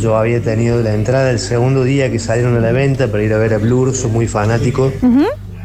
yo 0.00 0.16
había 0.16 0.40
tenido 0.40 0.82
la 0.82 0.94
entrada 0.94 1.30
el 1.30 1.38
segundo 1.38 1.84
día 1.84 2.10
que 2.10 2.18
salieron 2.18 2.56
a 2.56 2.60
la 2.60 2.72
venta 2.72 3.08
para 3.08 3.22
ir 3.22 3.32
a 3.32 3.38
ver 3.38 3.54
a 3.54 3.58
Blur, 3.58 3.94
soy 3.94 4.10
muy 4.10 4.26
fanático. 4.28 4.92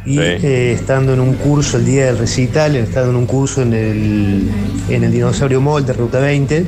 Y 0.06 0.18
eh, 0.20 0.72
estando 0.74 1.14
en 1.14 1.20
un 1.20 1.36
curso 1.36 1.78
el 1.78 1.86
día 1.86 2.08
del 2.08 2.18
recital, 2.18 2.76
estando 2.76 3.12
en 3.12 3.16
un 3.18 3.26
curso 3.28 3.62
en 3.62 3.74
el, 3.74 4.50
en 4.90 5.04
el 5.04 5.12
Dinosaurio 5.12 5.62
Mall 5.62 5.86
de 5.86 5.94
Ruta 5.94 6.20
20, 6.20 6.66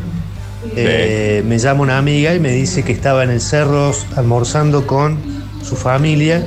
eh, 0.75 1.43
me 1.45 1.57
llama 1.57 1.81
una 1.81 1.97
amiga 1.97 2.33
y 2.35 2.39
me 2.39 2.51
dice 2.51 2.83
que 2.83 2.91
estaba 2.93 3.23
en 3.23 3.31
el 3.31 3.41
cerro 3.41 3.91
almorzando 4.15 4.85
con 4.87 5.17
su 5.63 5.75
familia 5.75 6.45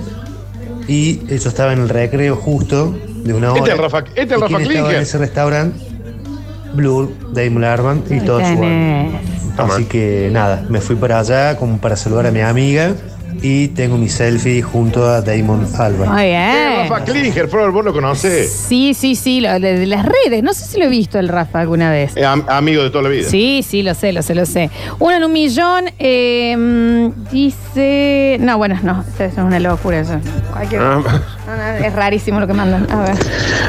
y 0.88 1.20
eso 1.28 1.48
estaba 1.48 1.72
en 1.72 1.80
el 1.80 1.88
recreo 1.88 2.36
justo 2.36 2.96
de 3.24 3.34
una 3.34 3.50
hora. 3.52 3.60
Este 3.60 3.72
es 3.72 3.78
Rafa- 3.78 4.04
este 4.14 4.20
es 4.22 4.30
¿Y 4.30 4.34
Rafa 4.40 4.46
quién 4.46 4.60
estaba 4.70 4.94
en 4.94 5.02
ese 5.02 5.18
restaurante? 5.18 5.80
Blur, 6.76 7.10
Damon 7.32 7.64
Arman 7.64 8.02
y 8.10 8.20
todo 8.20 8.38
su 8.40 8.58
banda. 8.58 9.18
Así 9.58 9.84
que 9.86 10.28
nada, 10.32 10.66
me 10.68 10.80
fui 10.80 10.96
para 10.96 11.18
allá 11.18 11.56
como 11.56 11.78
para 11.78 11.96
saludar 11.96 12.26
a 12.26 12.30
mi 12.30 12.40
amiga 12.40 12.94
y 13.42 13.68
tengo 13.68 13.96
mi 13.96 14.08
selfie 14.08 14.62
junto 14.62 15.08
a 15.08 15.20
Damon 15.22 15.66
Albarn. 15.78 16.12
Muy 16.12 16.22
Eh, 16.22 16.26
bien. 16.26 16.88
Rafa 16.90 17.04
Klinger, 17.04 17.48
Flor, 17.48 17.70
vos 17.72 17.84
lo 17.84 17.92
conocés. 17.92 18.50
Sí, 18.50 18.94
sí, 18.94 19.14
sí, 19.16 19.40
lo- 19.40 19.58
de, 19.60 19.78
de 19.78 19.86
las 19.86 20.04
redes. 20.06 20.42
No 20.42 20.52
sé 20.54 20.64
si 20.66 20.78
lo 20.78 20.84
he 20.86 20.88
visto 20.88 21.18
el 21.18 21.28
Rafa 21.28 21.60
alguna 21.60 21.90
vez. 21.90 22.16
Am- 22.24 22.44
amigo 22.48 22.82
de 22.82 22.90
toda 22.90 23.02
la 23.04 23.08
vida. 23.10 23.28
Sí, 23.28 23.64
sí, 23.68 23.82
lo 23.82 23.94
sé, 23.94 24.12
lo 24.12 24.22
sé, 24.22 24.34
lo 24.34 24.46
sé. 24.46 24.70
Uno 24.98 25.16
en 25.16 25.24
un 25.24 25.32
millón 25.32 25.84
eh, 25.98 26.56
mm, 26.56 27.30
dice. 27.30 28.36
No, 28.40 28.58
bueno, 28.58 28.78
no, 28.82 29.04
esto 29.08 29.24
es 29.24 29.36
una 29.36 29.58
locura 29.60 30.00
eso. 30.00 30.18
Cualquier- 30.52 30.80
Ah. 30.82 31.02
No, 31.46 31.56
no, 31.56 31.62
es 31.86 31.92
rarísimo 31.92 32.40
lo 32.40 32.46
que 32.46 32.52
mandan. 32.54 32.90
A 32.90 33.02
ver. 33.02 33.14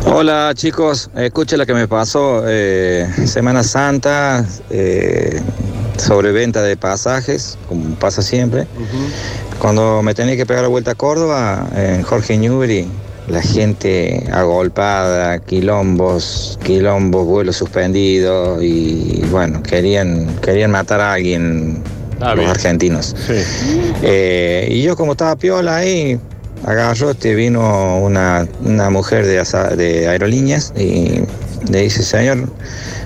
Hola 0.06 0.51
chicos, 0.56 1.10
escuche 1.15 1.58
lo 1.58 1.65
que 1.65 1.73
me 1.73 1.88
pasó. 1.88 2.43
eh, 2.47 3.08
Semana 3.25 3.63
Santa, 3.63 4.45
eh, 4.69 5.41
sobre 5.97 6.32
venta 6.32 6.62
de 6.62 6.75
pasajes, 6.77 7.58
como 7.67 7.84
pasa 7.95 8.21
siempre. 8.21 8.67
Cuando 9.59 10.01
me 10.03 10.13
tenía 10.13 10.35
que 10.35 10.45
pegar 10.45 10.63
la 10.63 10.69
vuelta 10.69 10.91
a 10.91 10.95
Córdoba, 10.95 11.67
en 11.75 12.03
Jorge 12.03 12.37
Newbery, 12.37 12.87
la 13.27 13.41
gente 13.41 14.23
agolpada, 14.31 15.39
quilombos, 15.39 16.59
quilombos, 16.63 17.25
vuelos 17.25 17.57
suspendidos 17.57 18.61
y 18.63 19.23
bueno, 19.31 19.61
querían, 19.63 20.27
querían 20.41 20.71
matar 20.71 21.01
a 21.01 21.13
alguien 21.13 21.81
Ah, 22.19 22.29
los 22.29 22.37
bien. 22.39 22.49
argentinos. 22.49 23.15
Eh, 24.03 24.67
y 24.71 24.81
yo 24.83 24.95
como 24.95 25.11
estaba 25.13 25.35
piola 25.35 25.77
ahí, 25.77 26.19
agarró, 26.65 27.11
este, 27.11 27.35
vino 27.35 27.99
una, 27.99 28.47
una 28.63 28.89
mujer 28.89 29.25
de, 29.25 29.39
asa- 29.39 29.75
de 29.75 30.07
aerolíneas 30.07 30.73
y 30.77 31.21
le 31.69 31.81
dice, 31.81 32.01
señor, 32.03 32.47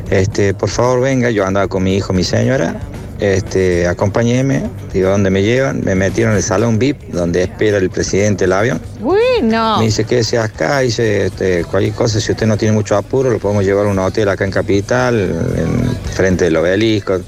este, 0.10 0.54
por 0.54 0.70
favor 0.70 1.02
venga, 1.02 1.30
yo 1.30 1.46
andaba 1.46 1.68
con 1.68 1.84
mi 1.84 1.96
hijo, 1.96 2.14
mi 2.14 2.24
señora, 2.24 2.76
este, 3.22 3.88
acompáñeme, 3.88 4.64
digo, 4.92 5.10
¿dónde 5.12 5.30
me 5.30 5.44
llevan? 5.44 5.82
Me 5.86 5.94
metieron 5.94 6.34
en 6.34 6.38
el 6.38 6.44
salón 6.44 6.80
VIP, 6.80 7.04
donde 7.12 7.44
espera 7.44 7.78
el 7.78 7.92
presidente 7.92 8.46
del 8.46 8.54
avión. 8.54 8.82
Bueno. 9.00 9.78
Me 9.78 9.86
dice, 9.86 10.06
quédese 10.06 10.40
acá, 10.40 10.80
dice, 10.80 11.28
este, 11.28 11.64
cualquier 11.66 11.94
cosa, 11.94 12.20
si 12.20 12.32
usted 12.32 12.48
no 12.48 12.58
tiene 12.58 12.74
mucho 12.74 12.98
apuro, 12.98 13.30
lo 13.30 13.38
podemos 13.38 13.64
llevar 13.64 13.86
a 13.86 13.90
un 13.90 14.00
hotel 14.00 14.28
acá 14.28 14.44
en 14.44 14.52
Capital, 14.52 15.16
en 15.56 15.96
frente 16.14 16.46
del 16.46 16.58
obelisco. 16.58 17.20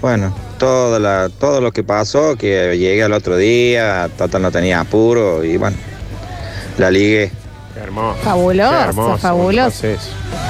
Bueno, 0.00 0.34
todo, 0.58 0.98
la, 0.98 1.28
todo 1.38 1.60
lo 1.60 1.72
que 1.72 1.84
pasó, 1.84 2.36
que 2.36 2.76
llegué 2.78 3.02
al 3.02 3.12
otro 3.12 3.36
día, 3.36 4.08
total 4.16 4.40
no 4.40 4.50
tenía 4.50 4.80
apuro 4.80 5.44
y 5.44 5.58
bueno, 5.58 5.76
la 6.78 6.90
ligué. 6.90 7.30
Qué 7.74 7.80
hermoso. 7.80 8.18
Fabuloso, 8.22 8.70
Qué 8.70 8.88
hermoso. 8.88 9.18
fabuloso. 9.18 9.86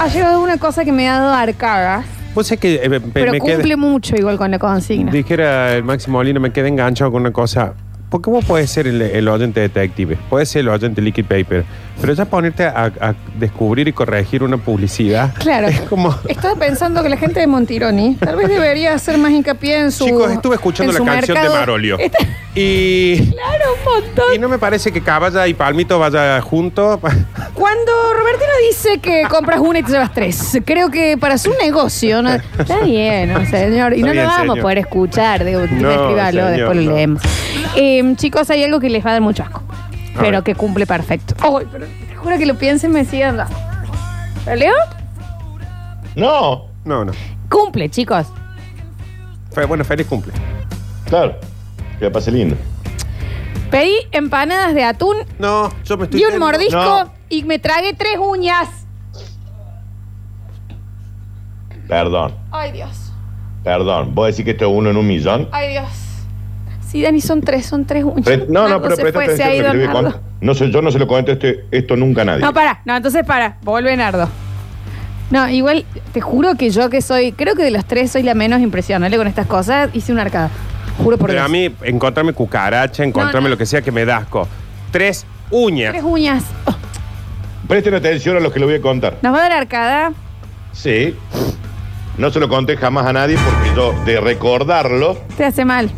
Ha 0.01 0.07
llegado 0.09 0.41
una 0.41 0.59
cosa 0.59 0.85
que 0.85 0.93
me 0.93 1.09
ha 1.09 1.19
dado 1.19 1.33
arcadas, 1.33 2.05
Vos 2.35 2.47
sabés 2.47 2.61
que 2.61 2.75
eh, 2.83 2.89
me, 2.89 3.01
pero 3.01 3.33
me 3.33 3.39
cumple 3.39 3.63
quedé- 3.65 3.77
mucho 3.77 4.17
igual 4.17 4.37
con 4.37 4.51
la 4.51 4.59
consigna. 4.59 5.11
Dijera 5.13 5.75
el 5.75 5.85
Máximo 5.85 6.19
Molina, 6.19 6.41
me 6.41 6.53
quedé 6.53 6.69
enganchado 6.69 7.13
con 7.13 7.23
una 7.23 7.33
cosa. 7.33 7.75
Porque 8.11 8.31
vos 8.31 8.45
puedes 8.45 8.71
ser 8.71 8.87
el, 8.87 9.03
el 9.03 9.27
oyente 9.29 9.59
detective, 9.61 10.17
puedes 10.31 10.49
ser 10.49 10.61
el 10.61 10.69
oyente 10.69 11.01
liquid 11.03 11.25
paper, 11.25 11.65
pero 12.01 12.13
ya 12.13 12.25
ponerte 12.27 12.63
a, 12.65 12.93
a 13.01 13.15
descubrir 13.41 13.89
y 13.89 13.93
corregir 13.93 14.45
una 14.45 14.57
publicidad. 14.57 15.35
Claro. 15.39 15.67
Es 15.67 15.81
como. 15.83 16.15
Estaba 16.29 16.55
pensando 16.55 17.03
que 17.03 17.09
la 17.09 17.17
gente 17.17 17.41
de 17.41 17.47
Montironi 17.49 18.15
tal 18.17 18.37
vez 18.37 18.49
debería 18.49 18.95
hacer 18.95 19.19
más 19.19 19.33
hincapié 19.33 19.79
en 19.81 19.91
su. 19.91 20.05
Chicos, 20.05 20.31
estuve 20.31 20.55
escuchando 20.57 20.93
en 20.93 20.95
la 20.95 20.99
su 20.99 21.05
canción 21.05 21.35
mercado. 21.35 21.55
de 21.55 21.61
Marolio. 21.61 21.99
Está- 21.99 22.19
Y. 22.55 23.31
Claro, 23.33 23.65
un 23.75 24.03
montón. 24.05 24.25
Y 24.35 24.39
no 24.39 24.49
me 24.49 24.59
parece 24.59 24.93
que 24.93 25.01
Caballa 25.01 25.47
y 25.49 25.55
Palmito 25.55 25.99
vaya 25.99 26.41
juntos. 26.41 27.01
Cuando 27.55 27.93
Robertino 28.17 28.51
dice 28.69 28.99
que 28.99 29.25
compras 29.29 29.59
una 29.61 29.81
y 29.81 29.83
te 29.83 29.91
llevas 29.93 30.13
tres, 30.13 30.59
creo 30.65 30.89
que 30.91 31.17
para 31.19 31.37
su 31.39 31.53
negocio, 31.61 32.23
¿no? 32.23 32.31
está 32.59 32.79
bien, 32.81 33.33
¿no, 33.33 33.45
señor. 33.47 33.93
Y 33.95 33.97
Está 33.97 34.07
no 34.07 34.13
bien, 34.13 34.25
lo 34.25 34.31
vamos 34.31 34.41
señor. 34.43 34.59
a 34.59 34.63
poder 34.63 34.79
escuchar, 34.79 35.45
digo, 35.45 35.61
No, 35.61 35.91
escríbalo, 35.91 36.31
señor, 36.31 36.51
después 36.51 36.77
lo 36.79 36.83
no. 36.85 36.93
leemos. 36.97 37.23
Eh, 37.77 38.15
chicos, 38.17 38.49
hay 38.51 38.63
algo 38.65 38.79
que 38.79 38.89
les 38.91 39.05
va 39.05 39.11
a 39.11 39.13
dar 39.15 39.23
mucho 39.23 39.43
asco, 39.43 39.63
A 40.17 40.21
pero 40.21 40.31
ver. 40.39 40.43
que 40.45 40.55
cumple 40.55 40.87
perfecto. 40.87 41.35
Ay, 41.41 41.67
pero 41.73 41.87
te 41.87 42.15
juro 42.17 42.39
que 42.39 42.47
lo 42.47 42.55
piensen, 42.57 42.93
me 42.93 43.05
sigan 43.05 43.37
dando. 43.37 43.57
¿Lo 44.47 44.55
leo? 44.55 44.75
No. 46.15 46.67
No, 46.85 47.05
no. 47.05 47.13
Cumple, 47.49 47.89
chicos. 47.89 48.27
Fe- 49.53 49.65
bueno, 49.65 49.85
feliz 49.85 50.07
cumple. 50.07 50.33
Claro. 51.07 51.37
Que 52.05 52.11
pase 52.11 52.31
lindo. 52.31 52.55
Pedí 53.71 53.95
empanadas 54.13 54.75
de 54.75 54.85
atún 54.85 55.17
No, 55.39 55.71
yo 55.87 55.97
me 55.97 56.05
estoy. 56.05 56.21
y 56.21 56.25
un 56.27 56.39
mordisco 56.39 56.77
No. 56.77 57.13
y 57.31 57.45
me 57.45 57.59
tragué 57.59 57.95
tres 57.95 58.19
uñas. 58.21 58.69
Perdón. 61.89 62.35
Ay, 62.51 62.73
Dios. 62.73 63.11
Perdón. 63.63 64.15
¿Vos 64.15 64.27
decís 64.29 64.45
que 64.45 64.51
esto 64.51 64.67
es 64.67 64.71
uno 64.71 64.91
en 64.91 64.99
un 64.99 65.07
millón? 65.07 65.49
Ay, 65.51 65.71
Dios. 65.73 65.87
Sí, 66.87 67.01
Dani, 67.01 67.23
son 67.23 67.41
tres, 67.41 67.65
son 67.65 67.87
tres 67.87 68.05
uñas. 68.05 68.25
Pre- 68.27 68.47
no, 68.49 68.65
no, 68.65 68.69
Nardo 68.69 68.83
pero 68.83 68.97
se 68.97 69.03
presta 69.03 69.19
fue, 69.21 69.25
se 69.37 69.43
atención 69.43 69.49
ha 69.49 69.51
a 69.51 69.55
ido 69.57 69.65
lo 69.69 69.73
que 69.73 69.79
le 69.79 69.87
voy 69.87 69.91
a 69.91 70.03
Nardo. 70.03 70.13
contar. 70.21 70.31
No 70.43 70.55
sé, 70.55 70.71
yo 70.71 70.83
no 70.83 70.91
se 70.93 70.99
lo 70.99 71.07
comento 71.09 71.33
este- 71.33 71.65
esto 71.71 71.97
nunca 71.97 72.21
a 72.21 72.25
nadie. 72.27 72.41
No, 72.43 72.53
para. 72.53 72.83
No, 72.85 72.95
entonces 72.95 73.25
para. 73.25 73.57
Vuelve 73.63 73.97
Nardo. 73.97 74.29
No, 75.31 75.49
igual, 75.49 75.87
te 76.13 76.21
juro 76.21 76.55
que 76.57 76.69
yo 76.69 76.91
que 76.91 77.01
soy, 77.01 77.33
creo 77.33 77.55
que 77.55 77.65
de 77.65 77.71
los 77.71 77.87
tres 77.87 78.13
soy 78.13 78.23
la 78.25 78.35
menos 78.35 78.61
impresionable 78.61 79.17
con 79.17 79.27
estas 79.27 79.47
cosas, 79.47 79.89
hice 79.95 80.13
una 80.13 80.21
arcada. 80.21 80.51
Juro 81.03 81.19
por 81.19 81.29
Pero 81.29 81.41
Dios. 81.41 81.45
a 81.45 81.49
mí, 81.49 81.75
encontrarme 81.83 82.33
cucaracha, 82.33 83.03
encontrarme 83.05 83.49
lo 83.49 83.59
que 83.59 83.67
sea 83.67 83.83
que 83.83 83.91
me 83.93 84.05
da 84.05 84.19
asco. 84.19 84.47
Tres 84.91 85.27
uñas. 85.51 85.93
Tres 85.93 86.05
uñas. 86.05 86.45
Oh, 86.67 86.75
Presten 87.69 87.95
atención 87.95 88.37
a 88.37 88.41
lo 88.41 88.53
que 88.53 88.59
le 88.61 88.67
voy 88.67 88.75
a 88.75 88.81
contar. 88.81 89.17
¿Nos 89.23 89.33
va 89.33 89.39
a 89.39 89.43
dar 89.49 89.53
arcada? 89.53 90.13
Sí. 90.73 91.17
No 92.19 92.31
se 92.31 92.39
lo 92.39 92.49
conté 92.49 92.77
jamás 92.77 93.07
a 93.07 93.13
nadie 93.13 93.37
porque 93.45 93.71
yo, 93.75 93.93
de 94.05 94.21
recordarlo, 94.21 95.19
Te 95.37 95.45
hace 95.47 95.65
mal. 95.65 95.91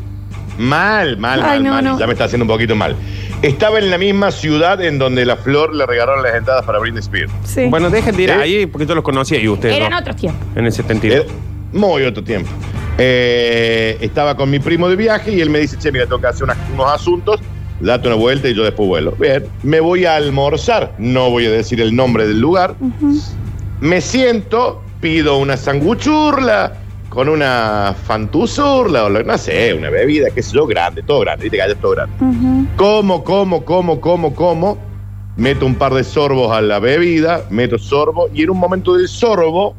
mal, 0.59 1.17
mal, 1.19 1.41
Ay, 1.43 1.61
mal, 1.61 1.63
no, 1.65 1.71
mal. 1.73 1.85
no. 1.85 1.99
Ya 1.99 2.07
me 2.07 2.13
está 2.13 2.25
haciendo 2.25 2.45
un 2.45 2.49
poquito 2.49 2.75
mal. 2.75 2.97
Estaba 3.43 3.79
en 3.79 3.91
la 3.91 3.99
misma 3.99 4.31
ciudad 4.31 4.81
en 4.83 4.99
donde 4.99 5.27
la 5.27 5.37
Flor 5.37 5.75
le 5.75 5.85
regalaron 5.85 6.23
las 6.23 6.35
entradas 6.37 6.65
para 6.65 6.79
Britney 6.79 7.01
Spears. 7.01 7.31
Sí. 7.45 7.67
Bueno, 7.69 7.91
dejen 7.91 8.17
de 8.17 8.23
ir 8.23 8.31
¿Eh? 8.31 8.35
ahí 8.35 8.67
porque 8.67 8.87
yo 8.87 8.95
los 8.95 9.05
conocía 9.05 9.39
y 9.39 9.47
ustedes 9.49 9.77
Eran 9.77 9.91
no. 9.91 9.99
otros 9.99 10.17
tiempos. 10.17 10.43
En 10.57 10.65
el 10.65 10.73
72. 10.73 11.27
Era 11.27 11.35
muy 11.73 12.03
otro 12.05 12.23
tiempo. 12.25 12.49
Eh, 12.99 13.99
estaba 14.01 14.37
con 14.37 14.49
mi 14.51 14.59
primo 14.59 14.89
de 14.89 14.97
viaje 14.97 15.33
y 15.33 15.41
él 15.41 15.51
me 15.51 15.59
dice, 15.61 15.77
che, 15.79 15.93
mira, 15.93 16.05
tengo 16.07 16.21
que 16.21 16.27
hacer 16.29 16.45
unas- 16.45 16.57
unos 16.73 16.91
asuntos, 16.93 17.41
date 17.81 18.07
una 18.09 18.17
vuelta 18.17 18.49
y 18.49 18.55
yo 18.55 18.65
después 18.65 18.89
vuelo. 18.89 19.13
Bien, 19.19 19.45
me 19.63 19.81
voy 19.81 20.05
a 20.07 20.17
almorzar, 20.17 20.95
no 20.99 21.31
voy 21.31 21.47
a 21.47 21.51
decir 21.51 21.81
el 21.81 21.95
nombre 21.95 22.27
del 22.27 22.41
lugar. 22.41 22.75
Me 23.81 24.01
siento, 24.01 24.83
pido 25.01 25.37
una 25.37 25.57
sanguchurla 25.59 26.73
con 27.11 27.29
una 27.29 27.95
fantusurla 28.07 29.05
o 29.05 29.09
lo- 29.11 29.23
no 29.23 29.37
sé, 29.39 29.75
una 29.75 29.91
bebida, 29.91 30.29
qué 30.35 30.43
sé 30.43 30.55
yo, 30.55 30.67
grande, 30.67 31.03
todo 31.03 31.21
grande, 31.21 31.45
viste 31.45 31.59
es 31.59 31.77
todo 31.81 31.93
grande. 31.93 32.15
Como, 32.77 33.23
como, 33.25 33.65
como, 33.65 34.01
como, 34.01 34.35
como. 34.35 34.79
Meto 35.37 35.67
un 35.67 35.75
par 35.75 35.93
de 35.93 36.03
sorbos 36.03 36.51
a 36.51 36.63
la 36.63 36.79
bebida, 36.79 37.43
meto 37.51 37.79
sorbo 37.79 38.31
y 38.33 38.43
en 38.45 38.49
un 38.51 38.59
momento 38.59 38.95
del 38.95 39.07
sorbo 39.07 39.75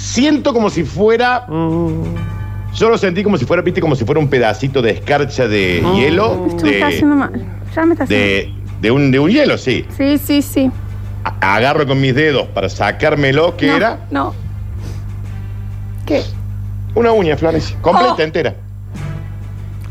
siento 0.00 0.52
como 0.52 0.70
si 0.70 0.84
fuera. 0.84 1.46
Yo 1.48 2.88
lo 2.88 2.96
sentí 2.98 3.22
como 3.24 3.36
si 3.36 3.44
fuera, 3.44 3.62
viste, 3.62 3.80
como 3.80 3.94
si 3.96 4.04
fuera 4.04 4.20
un 4.20 4.28
pedacito 4.28 4.80
de 4.80 4.92
escarcha 4.92 5.46
de 5.48 5.82
hielo. 5.96 6.46
Esto 6.48 6.64
me 6.64 6.70
está 6.72 6.86
De, 6.86 6.94
haciendo 6.94 7.16
mal. 7.16 7.32
Ya 7.74 7.84
me 7.84 7.92
está 7.94 8.04
haciendo 8.04 8.24
de, 8.26 8.52
de 8.80 8.90
un, 8.90 9.10
de 9.10 9.18
un 9.18 9.30
hielo, 9.30 9.58
sí. 9.58 9.84
Sí, 9.96 10.18
sí, 10.18 10.40
sí. 10.42 10.70
A- 11.24 11.56
Agarro 11.56 11.86
con 11.86 12.00
mis 12.00 12.14
dedos 12.14 12.46
para 12.48 12.68
sacármelo, 12.68 13.56
que 13.56 13.66
no, 13.66 13.76
era 13.76 13.98
No. 14.10 14.34
¿Qué? 16.06 16.22
una 16.94 17.12
uña, 17.12 17.36
Florencia, 17.36 17.76
completa, 17.82 18.14
Oh. 18.18 18.22
entera. 18.22 18.54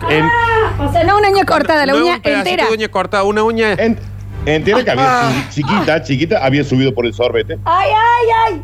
En- 0.10 0.26
O 0.80 0.92
sea, 0.92 1.04
no 1.04 1.18
una 1.18 1.30
uña 1.30 1.44
cortada, 1.46 1.86
la 1.86 1.94
no 1.94 2.00
uña 2.04 2.16
un 2.16 2.22
pedacito 2.22 2.50
entera. 2.50 2.68
de 2.70 2.74
uña 2.76 2.88
cortada, 2.88 3.24
una 3.24 3.44
uña. 3.44 3.76
Entera 4.46 4.84
que 4.84 4.92
había 4.92 5.28
Ah. 5.30 5.32
chiquita, 5.50 6.02
chiquita, 6.02 6.44
había 6.46 6.64
subido 6.64 6.94
por 6.94 7.06
el 7.06 7.14
sorbete. 7.14 7.58
¡Ay, 7.66 7.90
ay, 7.92 8.28
ay! 8.54 8.62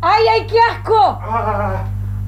¡Ay, 0.00 0.24
ay, 0.32 0.46
qué 0.46 0.56
asco! 0.70 1.20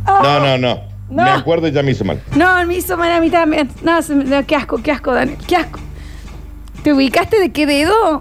No, 0.07 0.41
no, 0.41 0.59
no. 0.59 0.89
No. 1.11 1.23
Me 1.25 1.31
acuerdo 1.31 1.69
y 1.69 1.73
ya 1.73 1.83
me 1.83 1.93
hizo 1.93 2.05
mal. 2.05 2.21
No, 2.37 2.67
me 2.67 2.75
hizo 2.77 2.97
mal 2.97 3.11
a 3.13 3.21
mí 3.21 3.31
también. 3.31 3.71
No, 3.83 4.03
se 4.03 4.15
me- 4.15 4.25
no, 4.25 4.45
qué 4.47 4.57
asco, 4.57 4.83
qué 4.83 4.93
asco, 4.93 5.13
Dani. 5.15 5.37
Qué 5.47 5.57
asco. 5.57 5.79
¿Te 6.83 6.93
ubicaste 6.93 7.41
de 7.41 7.51
qué 7.51 7.67
dedo? 7.67 8.21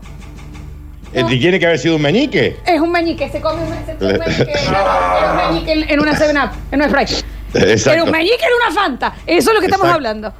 Eh, 1.14 1.24
¿Tiene 1.26 1.60
que 1.60 1.66
haber 1.66 1.80
sido 1.80 1.96
un 1.98 2.02
meñique? 2.02 2.58
Es 2.66 2.80
un 2.80 2.92
meñique, 2.92 3.30
se 3.30 3.42
come 3.42 3.62
un, 3.64 3.74
se 3.86 3.96
come 3.96 4.14
un 4.14 4.20
meñique. 4.26 4.54
Era 4.68 5.32
un 5.32 5.38
meñique 5.54 5.72
en- 5.74 5.90
en 5.90 6.00
una 6.00 6.14
7-Up, 6.14 6.52
en 6.72 6.82
una 6.82 6.90
Sprite. 6.90 7.26
Era 7.54 7.72
Exacto. 7.72 8.04
un 8.06 8.12
meñique 8.12 8.36
en 8.46 8.70
una 8.70 8.82
Fanta. 8.82 9.14
Eso 9.26 9.50
es 9.50 9.54
lo 9.56 9.60
que 9.60 9.66
estamos 9.68 9.86
Exacto. 9.88 9.96
hablando. 9.96 10.34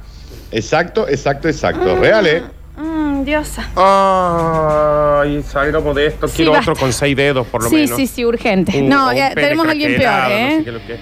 Exacto, 0.50 1.08
exacto, 1.08 1.48
exacto. 1.48 1.96
Real, 1.96 2.26
¿eh? 2.26 2.42
Mmm, 2.78 3.24
diosa. 3.24 3.68
Ay, 3.76 5.42
salgamos 5.42 5.94
de 5.96 6.06
esto. 6.06 6.28
Sí, 6.28 6.36
Quiero 6.36 6.52
basta. 6.52 6.70
otro 6.72 6.80
con 6.80 6.92
seis 6.92 7.16
dedos, 7.16 7.46
por 7.46 7.62
lo 7.64 7.68
Sí, 7.68 7.74
menos. 7.76 7.96
sí, 7.96 8.06
sí, 8.06 8.24
urgente. 8.24 8.78
Un- 8.80 8.88
no, 8.88 9.08
un 9.08 9.14
ya, 9.16 9.28
pene 9.30 9.42
tenemos 9.42 9.66
a 9.66 9.70
alguien 9.72 9.96
peor, 9.96 10.02
craquelado, 10.02 10.30
¿eh? 10.34 10.42
no 10.50 10.58
sé 10.58 10.64
qué 10.64 10.70
es 10.70 10.74
lo 10.74 10.86
que 10.86 10.94
es. 10.94 11.00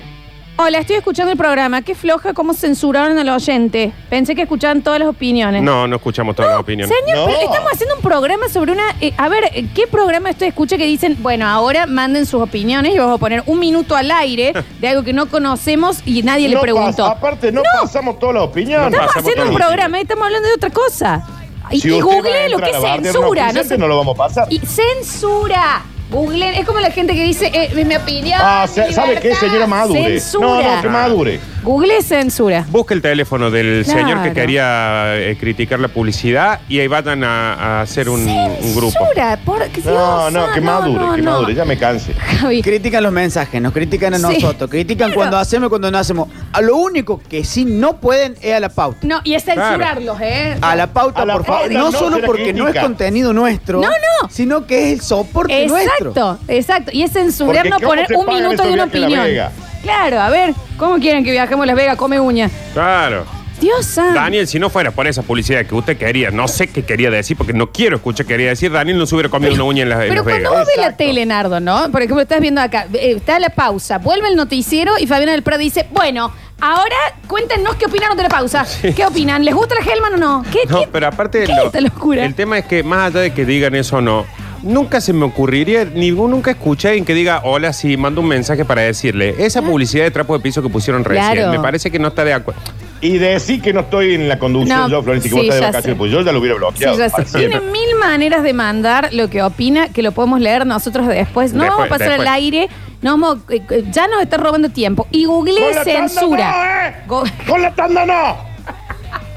Hola, 0.58 0.78
estoy 0.78 0.96
escuchando 0.96 1.30
el 1.32 1.36
programa. 1.36 1.82
Qué 1.82 1.94
floja 1.94 2.32
cómo 2.32 2.54
censuraron 2.54 3.18
al 3.18 3.28
oyente. 3.28 3.92
Pensé 4.08 4.34
que 4.34 4.40
escuchaban 4.40 4.80
todas 4.80 4.98
las 4.98 5.06
opiniones. 5.10 5.62
No, 5.62 5.86
no 5.86 5.96
escuchamos 5.96 6.34
todas 6.34 6.50
las 6.52 6.60
opiniones. 6.60 6.96
Señor, 7.04 7.26
pero 7.28 7.40
estamos 7.42 7.72
haciendo 7.74 7.96
un 7.96 8.00
programa 8.00 8.48
sobre 8.48 8.72
una. 8.72 8.84
eh, 9.02 9.12
a 9.18 9.28
ver, 9.28 9.44
eh, 9.52 9.66
¿qué 9.74 9.86
programa 9.86 10.30
usted 10.30 10.46
escucha 10.46 10.78
que 10.78 10.86
dicen, 10.86 11.18
bueno, 11.20 11.46
ahora 11.46 11.84
manden 11.84 12.24
sus 12.24 12.40
opiniones 12.40 12.94
y 12.94 12.98
vamos 12.98 13.16
a 13.16 13.18
poner 13.18 13.42
un 13.44 13.58
minuto 13.58 13.94
al 13.96 14.10
aire 14.10 14.54
de 14.80 14.88
algo 14.88 15.02
que 15.02 15.12
no 15.12 15.26
conocemos 15.26 15.98
y 16.06 16.22
nadie 16.22 16.48
le 16.48 16.54
No 16.54 16.62
preguntó? 16.62 17.02
pasa- 17.04 17.10
aparte, 17.10 17.52
no, 17.52 17.60
pasamos 17.82 18.18
todas 18.18 18.36
las 18.36 18.44
opiniones. 18.44 18.94
estamos 18.94 19.14
haciendo 19.14 19.50
un 19.50 19.54
programa 19.54 19.98
y 19.98 20.02
estamos 20.02 20.24
hablando 20.24 20.48
de 20.48 20.54
otra 20.54 20.70
cosa. 20.70 21.26
Y, 21.70 21.80
Si 21.80 21.88
y 21.88 21.92
usted 21.92 22.06
va 22.06 22.12
a 22.12 22.16
google 22.16 22.30
lo 22.48 22.58
que 22.58 22.64
entrar 22.64 22.74
a 22.74 22.78
bardear 22.78 23.12
censura. 23.14 23.52
No, 23.52 23.64
sé- 23.64 23.78
no 23.78 23.88
lo 23.88 23.96
vamos 23.96 24.14
a 24.14 24.18
pasar. 24.18 24.46
Y 24.50 24.58
censura. 24.60 25.82
Google, 26.10 26.58
es 26.58 26.64
como 26.64 26.78
la 26.80 26.90
gente 26.90 27.14
que 27.14 27.24
dice, 27.24 27.46
eh, 27.52 27.70
es 27.76 27.86
mi 27.86 27.96
opinión. 27.96 28.38
Ah, 28.42 28.66
se- 28.72 28.92
¿sabe 28.92 29.18
qué, 29.20 29.34
señora 29.34 29.66
Madure? 29.66 30.20
Censura. 30.20 30.46
No, 30.46 30.62
no, 30.76 30.82
que 30.82 30.88
Madure. 30.88 31.40
Google 31.64 31.96
es 31.96 32.06
censura. 32.06 32.64
Busque 32.70 32.94
el 32.94 33.02
teléfono 33.02 33.50
del 33.50 33.84
Claro. 33.84 34.00
señor 34.00 34.22
que 34.22 34.32
quería 34.32 35.16
eh, 35.16 35.36
criticar 35.38 35.80
la 35.80 35.88
publicidad 35.88 36.60
y 36.68 36.78
ahí 36.78 36.86
vayan 36.86 37.24
a, 37.24 37.54
a 37.54 37.80
hacer 37.80 38.08
un, 38.08 38.20
un 38.20 38.74
grupo. 38.76 38.92
Censura. 38.92 39.36
Por, 39.44 39.64
que 39.70 39.80
No, 39.82 39.90
Dios, 40.30 40.32
no, 40.32 40.52
que 40.52 40.60
no, 40.60 40.66
madure, 40.66 41.04
no, 41.04 41.14
que 41.16 41.22
no. 41.22 41.30
madure, 41.32 41.54
ya 41.54 41.64
me 41.64 41.76
canse. 41.76 42.14
Critican 42.62 43.02
los 43.02 43.12
mensajes, 43.12 43.60
nos 43.60 43.72
critican 43.72 44.14
a 44.14 44.18
Sí, 44.18 44.22
nosotros, 44.22 44.70
critican 44.70 45.08
pero- 45.08 45.16
cuando 45.20 45.38
hacemos 45.38 45.66
y 45.66 45.70
cuando 45.70 45.90
no 45.90 45.98
hacemos. 45.98 46.28
A 46.52 46.60
lo 46.60 46.76
único 46.76 47.20
que 47.28 47.42
sí 47.44 47.64
no 47.64 47.96
pueden 47.96 48.36
es 48.40 48.54
a 48.54 48.60
la 48.60 48.68
pauta. 48.68 48.98
No, 49.02 49.20
y 49.24 49.34
es 49.34 49.42
censurarlos, 49.44 50.18
¿eh? 50.20 50.56
A 50.60 50.76
la 50.76 50.86
pauta, 50.86 51.22
A 51.22 51.26
la 51.26 51.32
por 51.34 51.44
favor. 51.46 51.62
pauta 51.62 51.74
No, 51.74 51.90
no 51.90 51.98
solo 51.98 52.18
la 52.20 52.26
porque 52.26 52.52
no 52.52 52.58
es 52.68 52.70
critica. 52.70 52.82
contenido 52.82 53.32
nuestro. 53.32 53.80
No, 53.80 53.88
no. 53.88 54.28
Sino 54.30 54.66
que 54.66 54.84
es 54.86 54.92
el 54.92 55.00
soporte 55.00 55.66
nuestro. 55.66 56.05
Exacto, 56.10 56.38
exacto. 56.48 56.90
Y 56.92 57.02
es 57.02 57.12
censurar 57.12 57.56
Porque 57.56 57.70
no 57.70 57.76
¿cómo 57.76 57.88
poner 57.88 58.06
se 58.06 58.16
un 58.16 58.26
pagan 58.26 58.42
minuto 58.42 58.54
esos 58.62 58.66
de 58.66 58.72
una 58.72 58.86
viajes 58.86 59.02
a 59.04 59.08
La 59.08 59.46
opinión. 59.46 59.52
Claro, 59.82 60.20
a 60.20 60.30
ver, 60.30 60.54
¿cómo 60.76 60.96
quieren 60.98 61.24
que 61.24 61.30
viajemos 61.30 61.62
a 61.62 61.66
Las 61.66 61.76
Vegas? 61.76 61.96
Come 61.96 62.18
uña. 62.20 62.50
Claro. 62.74 63.24
Dios 63.60 63.86
santo. 63.86 64.12
Daniel, 64.20 64.46
si 64.46 64.58
no 64.58 64.68
fuera 64.68 64.90
por 64.90 65.06
esa 65.06 65.22
publicidad 65.22 65.64
que 65.64 65.74
usted 65.74 65.96
quería, 65.96 66.30
no 66.30 66.46
sé 66.46 66.66
qué 66.66 66.82
quería 66.84 67.10
decir, 67.10 67.38
porque 67.38 67.54
no 67.54 67.72
quiero 67.72 67.96
escuchar 67.96 68.26
qué 68.26 68.34
quería 68.34 68.48
decir, 68.50 68.70
Daniel 68.70 68.98
no 68.98 69.06
se 69.06 69.14
hubiera 69.14 69.30
comido 69.30 69.54
una 69.54 69.64
uña 69.64 69.82
en, 69.84 69.88
la, 69.88 69.94
en 69.94 70.00
Pero 70.10 70.14
Las 70.16 70.22
cuando 70.24 70.50
Vegas. 70.50 70.58
vos 70.66 70.66
ves 70.76 70.84
la 70.86 70.96
tele, 70.96 71.24
Nardo, 71.24 71.58
¿no? 71.60 71.90
Por 71.90 72.02
ejemplo, 72.02 72.20
estás 72.20 72.40
viendo 72.40 72.60
acá, 72.60 72.86
eh, 72.92 73.14
está 73.16 73.38
la 73.38 73.48
pausa, 73.48 73.96
vuelve 73.96 74.28
el 74.28 74.36
noticiero 74.36 74.92
y 74.98 75.06
Fabiana 75.06 75.32
del 75.32 75.42
Prado 75.42 75.60
dice, 75.62 75.86
bueno, 75.90 76.30
ahora 76.60 76.96
cuéntenos 77.28 77.76
qué 77.76 77.86
opinaron 77.86 78.14
de 78.18 78.24
la 78.24 78.28
pausa. 78.28 78.66
¿Qué 78.94 79.06
opinan? 79.06 79.42
¿Les 79.42 79.54
gusta 79.54 79.74
la 79.74 79.90
Hellman 79.90 80.14
o 80.14 80.16
no? 80.18 80.44
¿Qué, 80.52 80.58
No, 80.68 80.80
qué- 80.80 80.88
pero 80.92 81.06
aparte, 81.06 81.44
¿Qué 81.44 81.52
lo- 81.54 81.64
esta 81.64 81.80
locura? 81.80 82.26
el 82.26 82.34
tema 82.34 82.58
es 82.58 82.66
que 82.66 82.82
más 82.82 83.06
allá 83.06 83.20
de 83.20 83.32
que 83.32 83.46
digan 83.46 83.74
eso 83.74 83.96
o 83.96 84.00
no, 84.02 84.26
nunca 84.62 85.00
se 85.00 85.12
me 85.12 85.24
ocurriría, 85.24 85.84
ni 85.84 86.10
nunca 86.10 86.50
escuché 86.52 86.88
a 86.88 86.90
alguien 86.92 87.04
que 87.04 87.14
diga, 87.14 87.40
hola, 87.44 87.72
sí, 87.72 87.96
mando 87.96 88.20
un 88.20 88.28
mensaje 88.28 88.64
para 88.64 88.82
decirle, 88.82 89.34
esa 89.38 89.62
publicidad 89.62 90.04
de 90.04 90.10
trapo 90.10 90.36
de 90.36 90.42
piso 90.42 90.62
que 90.62 90.68
pusieron 90.68 91.04
recién, 91.04 91.32
Claro. 91.34 91.52
me 91.52 91.60
parece 91.60 91.90
que 91.90 91.98
no 91.98 92.08
está 92.08 92.24
de 92.24 92.32
acuerdo. 92.34 92.60
Y 93.00 93.18
decir 93.18 93.60
que 93.60 93.72
no 93.74 93.80
estoy 93.80 94.14
en 94.14 94.28
la 94.28 94.38
conducción 94.38 94.78
No, 94.78 94.88
yo, 94.88 95.02
Florencia, 95.02 95.28
que 95.30 95.34
sí, 95.34 95.34
vos 95.36 95.42
estás 95.44 95.56
de 95.56 95.60
ya 95.60 95.66
vacaciones, 95.66 95.94
sé. 95.94 95.98
pues 95.98 96.12
yo 96.12 96.20
ya 96.22 96.32
lo 96.32 96.38
hubiera 96.40 96.54
Sí, 96.54 96.58
bloqueado. 96.60 96.98
ya 96.98 97.08
sé. 97.10 97.38
Tiene 97.38 97.60
mil 97.60 97.94
maneras 98.00 98.42
de 98.42 98.52
mandar 98.54 99.10
lo 99.12 99.28
que 99.28 99.42
opina, 99.42 99.88
que 99.88 100.00
lo 100.02 100.12
podemos 100.12 100.40
leer 100.40 100.66
nosotros 100.66 101.06
después. 101.06 101.52
No 101.52 101.64
Después, 101.64 101.78
vamos 101.78 101.86
a 101.86 101.88
pasar 101.90 102.08
después. 102.08 102.28
al 102.28 102.34
aire. 102.34 102.68
No 103.02 103.10
vamos, 103.10 103.38
eh, 103.50 103.60
eh, 103.70 103.84
ya 103.92 104.08
nos 104.08 104.22
está 104.22 104.38
robando 104.38 104.70
tiempo. 104.70 105.06
Y 105.10 105.26
Google 105.26 105.54
Con 105.60 105.70
la 105.74 105.84
tanda 105.84 106.08
censura. 106.08 106.50
no, 106.50 106.88
¿eh? 106.88 106.94
Go- 107.06 107.24
Con 107.46 107.62
la 107.62 107.74
tanda 107.74 108.06
no. 108.06 108.36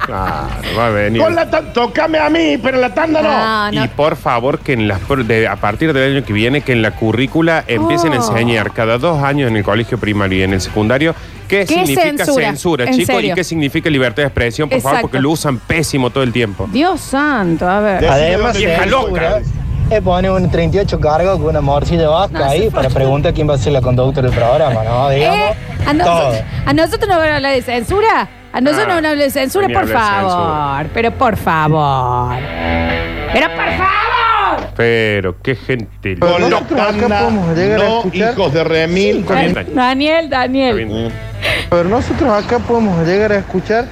Claro, 0.06 0.48
va 0.78 0.88
a 0.88 0.90
venir. 0.90 1.22
Con 1.22 1.36
la 1.36 1.50
tanda, 1.50 1.74
tocame 1.74 2.18
a 2.20 2.30
mí, 2.30 2.58
pero 2.62 2.76
en 2.78 2.82
la 2.82 2.94
tanda 2.94 3.22
no. 3.22 3.30
No, 3.30 3.72
no. 3.72 3.86
Y 3.86 3.88
por 3.90 4.16
favor, 4.16 4.60
que 4.60 4.74
en 4.74 4.88
las 4.88 5.00
de- 5.28 5.48
a 5.48 5.56
partir 5.58 5.94
del 5.94 6.16
año 6.18 6.26
que 6.26 6.34
viene, 6.34 6.62
que 6.62 6.72
en 6.72 6.82
la 6.82 6.92
currícula 6.92 7.64
empiecen 7.68 8.14
a 8.14 8.20
Oh. 8.20 8.32
enseñar 8.32 8.72
cada 8.72 8.98
dos 8.98 9.22
años 9.24 9.50
en 9.50 9.58
el 9.58 9.64
colegio 9.64 9.98
primario 9.98 10.40
y 10.40 10.44
en 10.44 10.54
el 10.54 10.62
secundario 10.62 11.14
qué, 11.48 11.60
¿Qué 11.66 11.68
significa 11.68 12.02
censura? 12.26 12.46
censura, 12.48 12.86
En 12.86 12.94
chicos, 12.94 13.16
serio. 13.16 13.32
y 13.32 13.36
qué 13.36 13.44
significa 13.44 13.90
libertad 13.90 14.24
de 14.24 14.28
expresión, 14.28 14.70
por 14.70 14.80
favor, 14.82 14.92
Exacto. 14.98 15.08
porque 15.10 15.20
lo 15.22 15.32
usan 15.32 15.58
pésimo 15.60 16.10
todo 16.10 16.24
el 16.24 16.32
tiempo. 16.32 16.68
Dios 16.72 17.02
santo, 17.02 17.68
a 17.68 17.80
ver. 17.80 18.06
Además, 18.08 18.56
Vieja 18.58 18.84
censura 18.84 19.30
loca. 19.32 19.42
es 19.90 20.02
poner 20.02 20.32
un 20.32 20.50
38 20.52 21.00
cargo 21.00 21.34
con 21.38 21.48
una 21.48 21.62
morcilla 21.62 22.08
vasca 22.10 22.40
No, 22.40 22.46
ahí 22.46 22.64
se 22.66 22.72
para 22.72 22.90
preguntar 22.90 23.34
quién 23.34 23.50
va 23.50 23.56
a 23.56 23.58
ser 23.58 23.74
la 23.74 23.82
conductora 23.82 24.30
del 24.30 24.38
programa, 24.38 24.84
¿no? 24.84 25.10
Digamos, 25.10 25.40
Eh, 25.40 25.56
a, 25.86 25.86
todo. 25.86 25.94
nosotros, 25.96 26.44
a 26.66 26.74
nosotros 26.74 27.08
nos 27.10 27.18
van 27.18 27.30
a 27.30 27.36
hablar 27.38 27.54
de 27.54 27.62
censura. 27.64 28.30
A 28.52 28.62
nosotros 28.62 28.88
Ah, 28.90 28.96
no 28.96 29.02
nos 29.02 29.12
habla 29.12 29.24
de 29.24 29.30
censura, 29.30 29.68
ni 29.68 29.74
por 29.74 29.86
de 29.86 29.94
favor. 29.94 30.88
Pero 30.94 31.12
por 31.12 31.38
favor. 31.38 32.36
Pero 33.34 33.48
por 33.50 33.66
favor. 33.78 34.70
Pero 34.76 35.36
qué 35.42 35.56
gente. 35.56 36.18
Con 36.18 36.42
los 36.42 36.50
nosotros 36.50 36.80
acá 36.80 37.08
podemos 37.20 37.56
llegar 37.58 37.80
a 37.82 37.84
no 37.84 37.98
escuchar 38.00 38.34
hijos 38.34 38.54
de 38.54 38.64
remil. 38.64 39.26
Daniel, 39.74 40.30
Daniel. 40.30 41.12
Pero 41.70 41.84
nosotros 41.90 42.30
acá 42.32 42.60
podemos 42.60 43.06
llegar 43.06 43.32
a 43.32 43.38
escuchar 43.38 43.86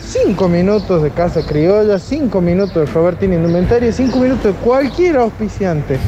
cinco 0.00 0.48
minutos 0.48 1.02
de 1.02 1.10
Casa 1.10 1.42
Criolla, 1.46 1.98
cinco 1.98 2.40
minutos 2.40 2.74
de 2.74 2.86
Robertín 2.92 3.32
Indumentaria, 3.32 3.92
cinco 3.92 4.18
minutos 4.18 4.44
de 4.44 4.52
cualquier 4.60 5.16
auspiciante. 5.18 5.98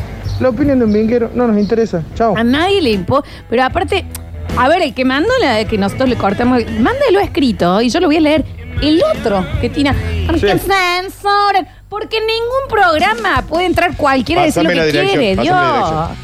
La 0.40 0.48
opinión 0.48 0.80
de 0.80 0.86
un 0.86 0.92
vinguero 0.92 1.30
no 1.34 1.46
nos 1.46 1.56
interesa. 1.56 2.02
Chao. 2.16 2.36
A 2.36 2.42
nadie 2.42 2.80
le 2.82 2.90
importa. 2.90 3.28
Pero 3.48 3.62
aparte, 3.62 4.04
a 4.56 4.68
ver, 4.68 4.82
el 4.82 4.94
que 4.94 5.04
mandó 5.04 5.30
la 5.40 5.54
de 5.54 5.64
que 5.66 5.78
nosotros 5.78 6.08
le 6.08 6.16
cortamos, 6.16 6.62
mándelo 6.78 7.20
escrito 7.20 7.80
y 7.80 7.88
yo 7.90 8.00
lo 8.00 8.06
voy 8.06 8.16
a 8.16 8.20
leer. 8.20 8.44
El 8.82 9.02
otro 9.16 9.46
que 9.60 9.68
tiene. 9.70 9.92
Porque 10.26 10.58
censuran. 10.58 11.68
Porque 11.88 12.16
en 12.18 12.26
ningún 12.26 12.68
programa 12.68 13.42
puede 13.48 13.66
entrar 13.66 13.96
cualquiera 13.96 14.42
y 14.42 14.46
decir 14.46 14.62
lo 14.62 14.68
Pásame 14.70 14.74
que 14.74 14.80
la 14.80 14.86
dirección, 14.86 15.20
quiere. 15.20 15.36
pásame 15.36 15.60
la 15.60 15.76
Dios. 15.76 16.18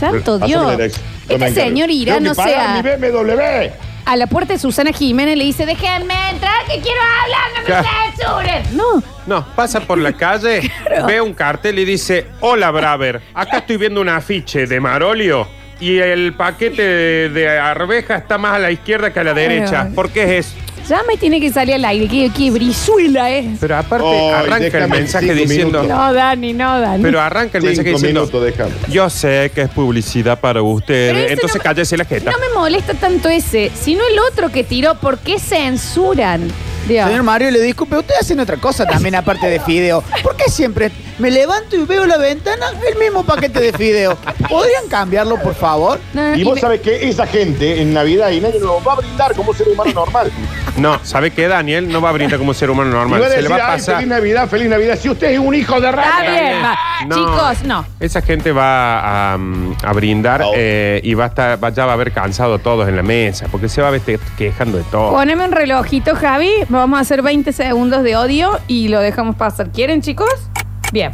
Santo 0.00 0.32
Pásame 0.40 0.46
Dios. 0.48 0.66
la 0.66 0.72
dirección, 0.72 1.04
yo 1.06 1.12
me 1.12 1.22
Este 1.22 1.34
encargo. 1.46 1.54
señor 1.70 1.90
irá, 1.90 2.14
Tengo 2.14 2.24
no 2.28 2.30
que 2.32 2.36
pagar 2.36 2.82
sea. 2.82 2.96
mi 2.98 3.06
BMW. 3.08 3.70
A 4.04 4.16
la 4.16 4.26
puerta 4.26 4.52
de 4.54 4.58
Susana 4.58 4.92
Jiménez 4.92 5.36
le 5.38 5.44
dice: 5.44 5.64
Déjenme 5.64 6.14
entrar, 6.30 6.64
que 6.66 6.80
quiero 6.80 7.00
hablar, 7.22 7.50
no 7.54 7.82
me 7.82 8.50
censuren. 8.58 8.76
No. 8.76 9.02
No, 9.26 9.46
pasa 9.54 9.80
por 9.80 9.98
la 9.98 10.12
calle, 10.12 10.68
ve 11.06 11.20
un 11.20 11.32
cartel 11.34 11.78
y 11.78 11.84
dice, 11.84 12.26
hola 12.40 12.72
Braver, 12.72 13.22
acá 13.32 13.58
estoy 13.58 13.76
viendo 13.76 14.00
un 14.00 14.08
afiche 14.08 14.66
de 14.66 14.80
Marolio 14.80 15.46
y 15.82 15.98
el 15.98 16.32
paquete 16.34 16.80
de, 16.82 17.28
de 17.30 17.48
arveja 17.48 18.16
está 18.16 18.38
más 18.38 18.54
a 18.54 18.58
la 18.58 18.70
izquierda 18.70 19.12
que 19.12 19.20
a 19.20 19.24
la 19.24 19.34
derecha. 19.34 19.82
Ay. 19.88 19.92
¿Por 19.94 20.10
qué 20.10 20.22
es 20.38 20.46
eso? 20.46 20.56
Ya 20.88 21.00
me 21.08 21.16
tiene 21.16 21.40
que 21.40 21.50
salir 21.52 21.74
al 21.76 21.84
aire. 21.84 22.08
Qué, 22.08 22.30
qué 22.36 22.50
brizuela 22.50 23.30
es. 23.30 23.58
Pero 23.60 23.76
aparte 23.76 24.04
Ay, 24.06 24.30
arranca 24.34 24.56
el 24.66 24.72
déjame 24.72 24.96
mensaje 24.98 25.26
cinco 25.26 25.38
diciendo... 25.40 25.82
minutos. 25.82 25.88
No, 26.06 26.12
Dani, 26.12 26.52
no, 26.52 26.80
Dani. 26.80 27.02
Pero 27.02 27.20
arranca 27.20 27.58
el 27.58 27.64
mensaje 27.64 27.88
Cinco 27.90 27.98
diciendo... 28.00 28.26
minutos. 28.26 28.88
Yo 28.88 29.08
sé 29.08 29.52
que 29.54 29.62
es 29.62 29.68
publicidad 29.68 30.40
para 30.40 30.54
Pero 30.54 30.64
ustedes, 30.64 31.16
ese 31.24 31.32
entonces 31.34 31.58
no- 31.58 31.62
cállese 31.62 31.96
la 31.96 32.04
jeta. 32.04 32.30
No 32.32 32.38
me 32.38 32.48
molesta 32.54 32.94
tanto 32.94 33.28
ese, 33.28 33.70
sino 33.80 34.02
el 34.04 34.18
otro 34.32 34.50
que 34.50 34.64
tiró. 34.64 34.96
¿Por 34.96 35.18
qué 35.20 35.38
censuran? 35.38 36.48
Dios. 36.88 37.06
Señor 37.06 37.22
Mario, 37.22 37.52
le 37.52 37.60
disculpe, 37.60 37.96
usted 37.96 38.14
hacen 38.20 38.40
otra 38.40 38.56
cosa 38.56 38.84
también 38.84 39.14
aparte 39.14 39.46
de 39.46 39.60
fideo. 39.60 40.02
¿Por 40.22 40.36
qué 40.36 40.50
siempre 40.50 40.90
me 41.18 41.30
levanto 41.30 41.76
y 41.76 41.84
veo 41.84 42.06
la 42.06 42.16
ventana 42.16 42.66
el 42.90 42.98
mismo 42.98 43.24
paquete 43.24 43.60
de 43.60 43.72
fideo? 43.72 44.16
¿Podrían 44.48 44.88
cambiarlo, 44.88 45.36
por 45.40 45.54
favor? 45.54 45.98
No, 46.14 46.34
Y 46.36 46.40
y 46.40 46.44
vos 46.44 46.54
me- 46.56 46.60
sabés 46.60 46.80
que 46.80 47.08
esa 47.08 47.26
gente 47.26 47.80
en 47.80 47.92
Navidad 47.94 48.30
y 48.30 48.40
nadie 48.40 48.60
nos 48.60 48.86
va 48.86 48.92
a 48.94 48.96
brindar 48.96 49.34
como 49.34 49.52
ser 49.54 49.68
humano 49.68 49.92
normal. 49.92 50.30
No, 50.76 50.98
¿sabe 51.04 51.30
qué, 51.32 51.48
Daniel? 51.48 51.88
No 51.92 52.00
va 52.00 52.08
a 52.08 52.12
brindar 52.12 52.38
como 52.38 52.54
ser 52.54 52.70
humano 52.70 52.90
normal. 52.90 53.22
Se 53.22 53.28
decir, 53.28 53.42
le 53.42 53.48
va 53.50 53.56
a 53.56 53.72
"Ay, 53.72 53.78
pasar... 53.78 53.96
feliz 53.96 54.08
Navidad, 54.08 54.48
feliz 54.48 54.68
Navidad. 54.68 54.98
Si 55.00 55.08
usted 55.10 55.30
es 55.32 55.38
un 55.38 55.54
hijo 55.54 55.80
de 55.80 55.88
Está 55.90 56.00
rata. 56.02 56.22
bien, 56.30 56.62
va. 56.64 56.78
No. 57.06 57.16
Chicos, 57.16 57.62
no. 57.64 57.86
Esa 58.00 58.22
gente 58.22 58.52
va 58.52 59.32
a, 59.34 59.38
mm, 59.38 59.76
a 59.84 59.92
brindar 59.92 60.42
eh, 60.54 61.00
y 61.04 61.14
va 61.14 61.24
a 61.24 61.28
estar, 61.28 61.62
va- 61.62 61.70
ya 61.70 61.84
va 61.84 61.92
a 61.92 61.94
haber 61.94 62.12
cansado 62.12 62.58
todos 62.58 62.88
en 62.88 62.96
la 62.96 63.02
mesa, 63.02 63.46
porque 63.50 63.68
se 63.68 63.82
va 63.82 63.88
a 63.90 63.96
estar 63.96 64.18
quejando 64.38 64.78
de 64.78 64.84
todo. 64.84 65.12
Poneme 65.12 65.44
un 65.44 65.52
relojito, 65.52 66.14
Javi. 66.16 66.50
Vamos 66.70 66.98
a 66.98 67.02
hacer 67.02 67.20
20 67.22 67.52
segundos 67.52 68.02
de 68.02 68.16
odio 68.16 68.58
y 68.66 68.88
lo 68.88 69.00
dejamos 69.00 69.36
pasar. 69.36 69.70
¿Quieren, 69.70 70.00
chicos? 70.00 70.28
Bien. 70.92 71.10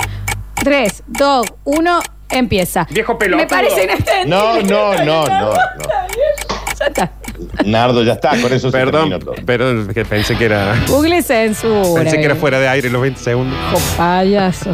3, 0.57 1.05
2, 1.07 1.47
1, 1.65 2.01
empieza. 2.31 2.87
Viejo 2.91 3.17
pelotudo. 3.17 3.45
Me 3.45 3.49
parece 3.49 3.85
inentendible. 3.85 4.29
No, 4.29 4.61
no, 4.63 5.05
no, 5.05 5.27
no, 5.27 5.53
no. 5.55 5.59
Nardo, 7.65 8.03
ya 8.03 8.15
está, 8.15 8.31
con 8.41 8.53
eso 8.53 8.71
se 8.71 8.77
Perdón, 8.77 9.19
todo. 9.21 9.35
perdón, 9.47 9.89
que 9.95 10.05
pensé 10.05 10.37
que 10.37 10.47
era. 10.47 10.75
Google 10.89 11.23
censura. 11.23 12.03
Pensé 12.03 12.19
que 12.19 12.25
era 12.25 12.35
fuera 12.35 12.59
de 12.59 12.69
aire 12.69 12.91
los 12.91 13.01
20 13.03 13.21
segundos. 13.21 13.57
Hijo 13.71 13.81
payaso. 13.97 14.73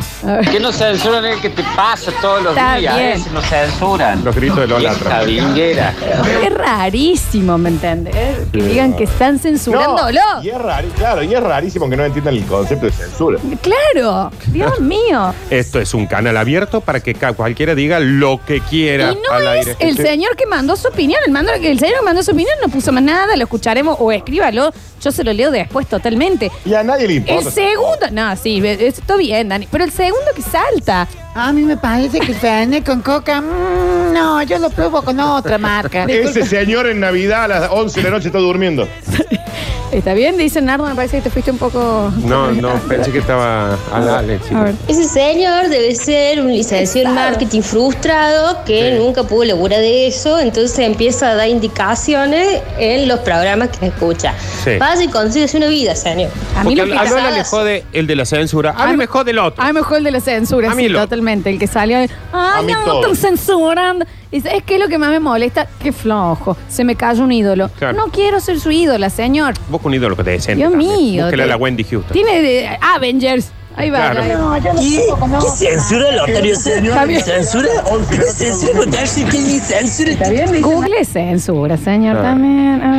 Que 0.50 0.60
no 0.60 0.72
censuran 0.72 1.24
el 1.24 1.40
que 1.40 1.50
te 1.50 1.62
pasa 1.76 2.10
todos 2.22 2.42
los 2.42 2.52
Está 2.56 2.76
días. 2.76 2.96
bien. 2.96 3.22
No 3.34 3.42
censuran. 3.42 4.24
Los 4.24 4.34
gritos 4.34 4.58
de 4.60 4.66
Lola 4.66 4.90
Vieja 4.90 4.94
atrás. 5.06 5.26
vinguera. 5.26 5.94
Es 6.42 6.54
rarísimo, 6.54 7.58
¿me 7.58 7.68
entiendes? 7.70 8.14
Que 8.52 8.62
digan 8.62 8.94
que 8.96 9.04
están 9.04 9.38
censurándolo. 9.38 10.12
No, 10.36 10.42
y 10.42 10.48
es 10.48 10.58
raro, 10.58 10.88
claro, 10.96 11.22
y 11.22 11.34
es 11.34 11.40
rarísimo 11.42 11.88
que 11.90 11.96
no 11.96 12.04
entiendan 12.04 12.34
el 12.34 12.44
concepto 12.44 12.86
de 12.86 12.92
censura. 12.92 13.38
Claro, 13.60 14.30
Dios 14.46 14.80
mío. 14.80 15.34
Esto 15.50 15.80
es 15.80 15.92
un 15.94 16.06
canal 16.06 16.36
abierto 16.36 16.80
para 16.80 17.00
que 17.00 17.14
ca- 17.14 17.32
cualquiera 17.34 17.74
diga 17.74 17.98
lo 18.00 18.40
que 18.46 18.60
quiera 18.60 19.12
Y 19.12 19.16
no 19.16 19.32
al 19.32 19.42
es 19.42 19.48
aire. 19.48 19.76
el 19.80 19.96
Sí. 19.96 20.02
señor 20.02 20.36
que 20.36 20.46
mandó 20.46 20.76
su 20.76 20.88
opinión. 20.88 21.20
El, 21.26 21.32
mando- 21.32 21.52
el 21.52 21.78
señor 21.78 21.93
que 21.98 22.04
mandó 22.04 22.22
su 22.22 22.30
opinión 22.32 22.54
no 22.62 22.68
puso 22.68 22.92
más 22.92 23.02
nada, 23.02 23.36
lo 23.36 23.44
escucharemos 23.44 23.96
o 24.00 24.12
escríbalo. 24.12 24.72
Yo 25.02 25.12
se 25.12 25.22
lo 25.24 25.32
leo 25.32 25.50
después 25.50 25.86
totalmente. 25.86 26.50
Y 26.64 26.74
a 26.74 26.82
nadie 26.82 27.06
le 27.06 27.14
El 27.14 27.18
importa. 27.20 27.50
segundo, 27.50 28.06
no, 28.12 28.36
sí, 28.36 28.62
está 28.64 29.16
bien, 29.16 29.48
Dani. 29.48 29.68
Pero 29.70 29.84
el 29.84 29.90
segundo 29.92 30.26
que 30.34 30.42
salta. 30.42 31.06
A 31.34 31.52
mí 31.52 31.62
me 31.62 31.76
parece 31.76 32.20
que 32.20 32.32
viene 32.32 32.82
con 32.84 33.00
coca. 33.02 33.40
Mm, 33.40 34.12
no, 34.14 34.42
yo 34.44 34.58
lo 34.58 34.70
pruebo 34.70 35.02
con 35.02 35.18
otra 35.20 35.58
marca. 35.58 36.04
Ese 36.04 36.46
señor 36.46 36.86
en 36.86 37.00
Navidad 37.00 37.44
a 37.44 37.48
las 37.48 37.70
11 37.70 38.00
de 38.00 38.04
la 38.04 38.10
noche 38.16 38.28
está 38.28 38.38
durmiendo. 38.38 38.88
¿Está 39.92 40.12
bien? 40.14 40.36
Dice 40.36 40.60
Nardo, 40.60 40.84
me 40.86 40.94
parece 40.94 41.18
que 41.18 41.22
te 41.24 41.30
fuiste 41.30 41.50
un 41.50 41.58
poco. 41.58 42.12
No, 42.24 42.50
no, 42.52 42.74
pensé 42.88 43.12
que 43.12 43.18
estaba 43.18 43.76
al 43.92 44.08
Ale, 44.08 44.40
chico. 44.42 44.56
A 44.56 44.64
ver. 44.64 44.74
Ese 44.88 45.04
señor 45.04 45.68
debe 45.68 45.94
ser 45.94 46.40
un 46.40 46.48
licenciado 46.52 47.08
en 47.08 47.14
marketing 47.14 47.62
frustrado 47.62 48.64
que 48.64 48.92
Sí. 48.92 48.98
nunca 48.98 49.22
pudo 49.22 49.44
laburar 49.44 49.80
de 49.80 50.06
eso, 50.08 50.38
entonces 50.40 50.78
empieza 50.80 51.30
a 51.30 51.34
dar 51.34 51.48
indicaciones 51.48 52.60
en 52.78 53.06
los 53.08 53.20
programas 53.20 53.68
que 53.68 53.86
escucha. 53.86 54.34
Sí. 54.64 54.76
Vaya 54.78 55.02
y 55.04 55.08
consíguese 55.08 55.56
una 55.58 55.68
vida, 55.68 55.94
señor. 55.94 56.30
A 56.56 56.64
mí 56.64 56.74
Porque 56.76 56.92
lo 56.94 57.00
a 57.00 57.04
Lola 57.04 57.30
le 57.30 57.44
jode 57.44 57.84
el 57.92 58.06
de 58.06 58.16
la 58.16 58.24
censura. 58.24 58.74
A 58.76 58.86
mí 58.88 58.96
me 58.96 59.06
jode 59.06 59.30
el 59.30 59.38
otro. 59.38 59.62
A 59.62 59.66
mí 59.68 59.72
mejor 59.72 59.98
el 59.98 60.04
de 60.04 60.10
la 60.10 60.20
censura, 60.20 60.70
A 60.72 60.74
mí 60.74 60.84
sí, 60.84 60.88
lo- 60.88 61.00
totalmente. 61.00 61.50
El 61.50 61.58
que 61.58 61.66
salió. 61.66 61.98
A 61.98 62.58
Ay, 62.58 62.64
mí 62.66 62.72
no, 62.72 62.84
todo. 62.84 63.00
están 63.12 63.16
censurando. 63.16 64.04
Y 64.34 64.40
¿sabes 64.40 64.64
qué 64.64 64.74
es 64.74 64.80
lo 64.80 64.88
que 64.88 64.98
más 64.98 65.10
me 65.10 65.20
molesta? 65.20 65.68
Qué 65.80 65.92
flojo. 65.92 66.56
Se 66.68 66.82
me 66.82 66.96
cayó 66.96 67.22
un 67.22 67.30
ídolo. 67.30 67.70
Claro. 67.78 67.96
No 67.96 68.06
quiero 68.10 68.40
ser 68.40 68.58
su 68.58 68.72
ídola, 68.72 69.08
señor. 69.08 69.54
Busca 69.68 69.86
un 69.86 69.94
ídolo 69.94 70.16
que 70.16 70.24
te 70.24 70.30
decente. 70.30 70.56
Dios 70.56 70.72
también. 70.72 70.90
mío, 70.96 71.22
Búsquele 71.22 71.42
a 71.44 71.46
te- 71.46 71.50
la 71.50 71.56
Wendy 71.56 71.84
Houston. 71.84 72.12
Tiene 72.12 72.42
de 72.42 72.68
Avengers. 72.96 73.52
Ahí 73.76 73.90
va. 73.90 74.10
Claro. 74.10 74.22
ahí 74.22 74.30
va. 74.30 74.60
¿Qué? 74.80 75.04
¿Qué 75.40 75.48
censura, 75.68 76.12
Lotario, 76.16 76.56
señor? 76.56 76.86
Está 76.94 77.04
bien. 77.04 77.20
¿Censura? 77.22 77.68
¿Qué 78.10 78.16
censura? 78.32 78.78
¿Contarse 78.80 79.24
que 79.24 79.38
ni 79.38 79.58
censura? 79.60 80.10
¿Está 80.10 80.28
bien? 80.30 80.62
Google 80.62 81.04
censura, 81.04 81.76
señor, 81.76 82.16
Ah. 82.18 82.22
también. 82.22 82.82
A 82.82 82.90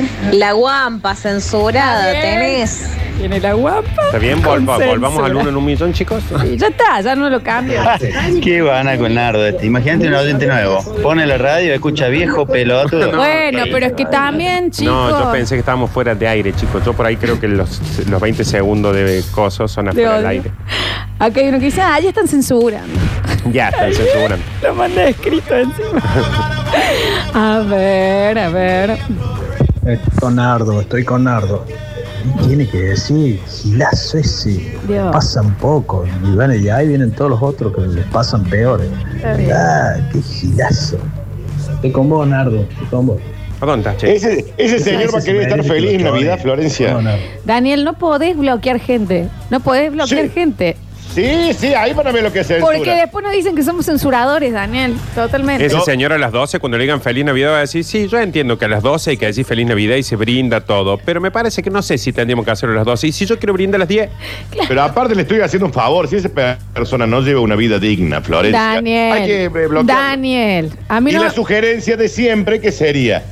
ver. 0.00 0.34
La 0.34 0.52
guampa 0.52 1.16
censurada 1.16 2.12
tenés. 2.12 2.84
Tiene 3.24 3.40
la 3.40 3.54
guapa. 3.54 3.88
¿Está 4.04 4.18
bien? 4.18 4.42
Con 4.42 4.66
Volva- 4.66 4.76
volvamos 4.86 5.18
al 5.20 5.24
censura. 5.28 5.40
uno 5.40 5.48
en 5.48 5.56
un 5.56 5.64
millón, 5.64 5.92
chicos. 5.94 6.22
Y 6.44 6.58
ya 6.58 6.66
está, 6.66 7.00
ya 7.00 7.16
no 7.16 7.30
lo 7.30 7.42
cambio. 7.42 7.80
Qué 8.42 8.60
vana 8.60 8.98
con 8.98 9.14
Nardo 9.14 9.46
este. 9.46 9.64
Imagínate 9.64 10.08
un 10.08 10.14
oyente 10.14 10.46
nuevo. 10.46 10.82
Pone 11.02 11.26
la 11.26 11.38
radio, 11.38 11.72
escucha 11.72 12.08
viejo 12.08 12.44
pelotudo. 12.44 13.16
bueno, 13.16 13.62
pero 13.72 13.86
es 13.86 13.92
que 13.94 14.04
también, 14.04 14.70
chicos. 14.70 14.92
No, 14.92 15.24
yo 15.24 15.32
pensé 15.32 15.54
que 15.54 15.60
estábamos 15.60 15.90
fuera 15.90 16.14
de 16.14 16.28
aire, 16.28 16.52
chicos. 16.52 16.84
Yo 16.84 16.92
por 16.92 17.06
ahí 17.06 17.16
creo 17.16 17.40
que 17.40 17.48
los, 17.48 17.80
los 18.10 18.20
20 18.20 18.44
segundos 18.44 18.94
de 18.94 19.24
cosos 19.32 19.72
son 19.72 19.86
De 19.86 19.90
afuera 19.92 20.10
del 20.18 20.20
odio. 20.20 20.28
aire. 20.28 20.50
Acá 21.18 21.40
hay 21.40 21.48
uno 21.48 21.58
que 21.58 21.64
dice, 21.64 21.80
ah, 21.80 21.98
ya 22.00 22.10
están 22.10 22.28
censurando. 22.28 22.92
Ya 23.52 23.70
están 23.70 23.90
censurando. 23.94 24.44
Lo 24.62 24.74
mandé 24.74 25.08
escrito 25.08 25.54
encima. 25.56 26.02
A 27.32 27.60
ver, 27.60 28.38
a 28.38 28.48
ver. 28.50 28.90
Estoy 29.86 29.98
con 30.20 30.36
Nardo, 30.36 30.78
estoy 30.82 31.04
con 31.04 31.24
Nardo. 31.24 31.64
Tiene 32.46 32.66
que 32.68 32.78
decir, 32.80 33.40
gilazo 33.46 34.18
ese. 34.18 34.72
Dios. 34.88 35.12
Pasan 35.12 35.54
poco. 35.56 36.04
Y 36.26 36.34
bueno, 36.34 36.54
y 36.54 36.68
ahí 36.68 36.88
vienen 36.88 37.10
todos 37.12 37.30
los 37.30 37.42
otros 37.42 37.74
que 37.74 37.82
les 37.82 38.04
pasan 38.06 38.44
peores. 38.44 38.88
Ah, 39.52 39.96
qué 40.12 40.20
gilazo. 40.22 40.98
Estoy 41.74 41.92
con 41.92 42.08
vos, 42.08 42.26
Nardo. 42.26 42.60
Estoy 42.62 42.86
con 42.86 43.06
vos. 43.06 43.20
Ese, 44.14 44.52
ese 44.58 44.78
señor 44.80 45.14
va 45.14 45.18
a 45.18 45.22
querer 45.22 45.42
estar 45.42 45.62
feliz 45.64 45.92
en 45.94 46.04
Navidad, 46.04 46.38
Florencia. 46.40 46.98
Daniel, 47.44 47.84
no 47.84 47.94
podés 47.94 48.36
bloquear 48.36 48.78
gente. 48.80 49.28
No 49.50 49.60
podés 49.60 49.92
bloquear 49.92 50.26
Sí. 50.26 50.30
gente. 50.34 50.76
Sí, 51.14 51.52
sí, 51.56 51.68
ahí 51.74 51.92
van 51.92 52.08
a 52.08 52.12
ver 52.12 52.22
lo 52.24 52.32
que 52.32 52.40
es 52.40 52.46
censura. 52.46 52.74
Porque 52.76 52.90
después 52.90 53.22
nos 53.24 53.32
dicen 53.32 53.54
que 53.54 53.62
somos 53.62 53.86
censuradores, 53.86 54.52
Daniel. 54.52 54.94
Totalmente. 55.14 55.64
Ese 55.66 55.80
señor 55.82 56.12
a 56.12 56.18
las 56.18 56.32
12, 56.32 56.58
cuando 56.58 56.76
le 56.76 56.84
digan 56.84 57.00
Feliz 57.00 57.24
Navidad, 57.24 57.52
va 57.52 57.56
a 57.58 57.60
decir, 57.60 57.84
sí, 57.84 58.08
yo 58.08 58.18
entiendo 58.18 58.58
que 58.58 58.64
a 58.64 58.68
las 58.68 58.82
12 58.82 59.10
hay 59.10 59.16
que 59.16 59.26
decir 59.26 59.44
Feliz 59.44 59.66
Navidad 59.66 59.96
y 59.96 60.02
se 60.02 60.16
brinda 60.16 60.60
todo, 60.62 60.98
pero 60.98 61.20
me 61.20 61.30
parece 61.30 61.62
que 61.62 61.70
no 61.70 61.82
sé 61.82 61.98
si 61.98 62.12
tendríamos 62.12 62.44
que 62.44 62.50
hacerlo 62.50 62.74
a 62.74 62.78
las 62.78 62.84
12. 62.84 63.06
Y 63.06 63.12
si 63.12 63.26
yo 63.26 63.38
quiero 63.38 63.52
brindar 63.52 63.76
a 63.76 63.80
las 63.80 63.88
10, 63.88 64.08
Pero 64.68 64.82
aparte 64.82 65.14
le 65.14 65.22
estoy 65.22 65.40
haciendo 65.40 65.66
un 65.66 65.72
favor. 65.72 66.08
Si 66.08 66.16
esa 66.16 66.28
pe- 66.28 66.56
persona 66.72 67.06
no 67.06 67.20
lleva 67.20 67.40
una 67.40 67.54
vida 67.56 67.78
digna, 67.78 68.20
Florencia, 68.20 68.60
Daniel. 68.60 69.12
hay 69.12 69.26
que 69.26 69.44
eh, 69.44 69.48
bloquearlo. 69.48 69.84
Daniel. 69.84 70.70
A 70.88 71.00
mí 71.00 71.10
y 71.10 71.14
no. 71.14 71.22
la 71.24 71.30
sugerencia 71.30 71.96
de 71.96 72.08
siempre 72.08 72.60
que 72.60 72.72
sería 72.72 73.22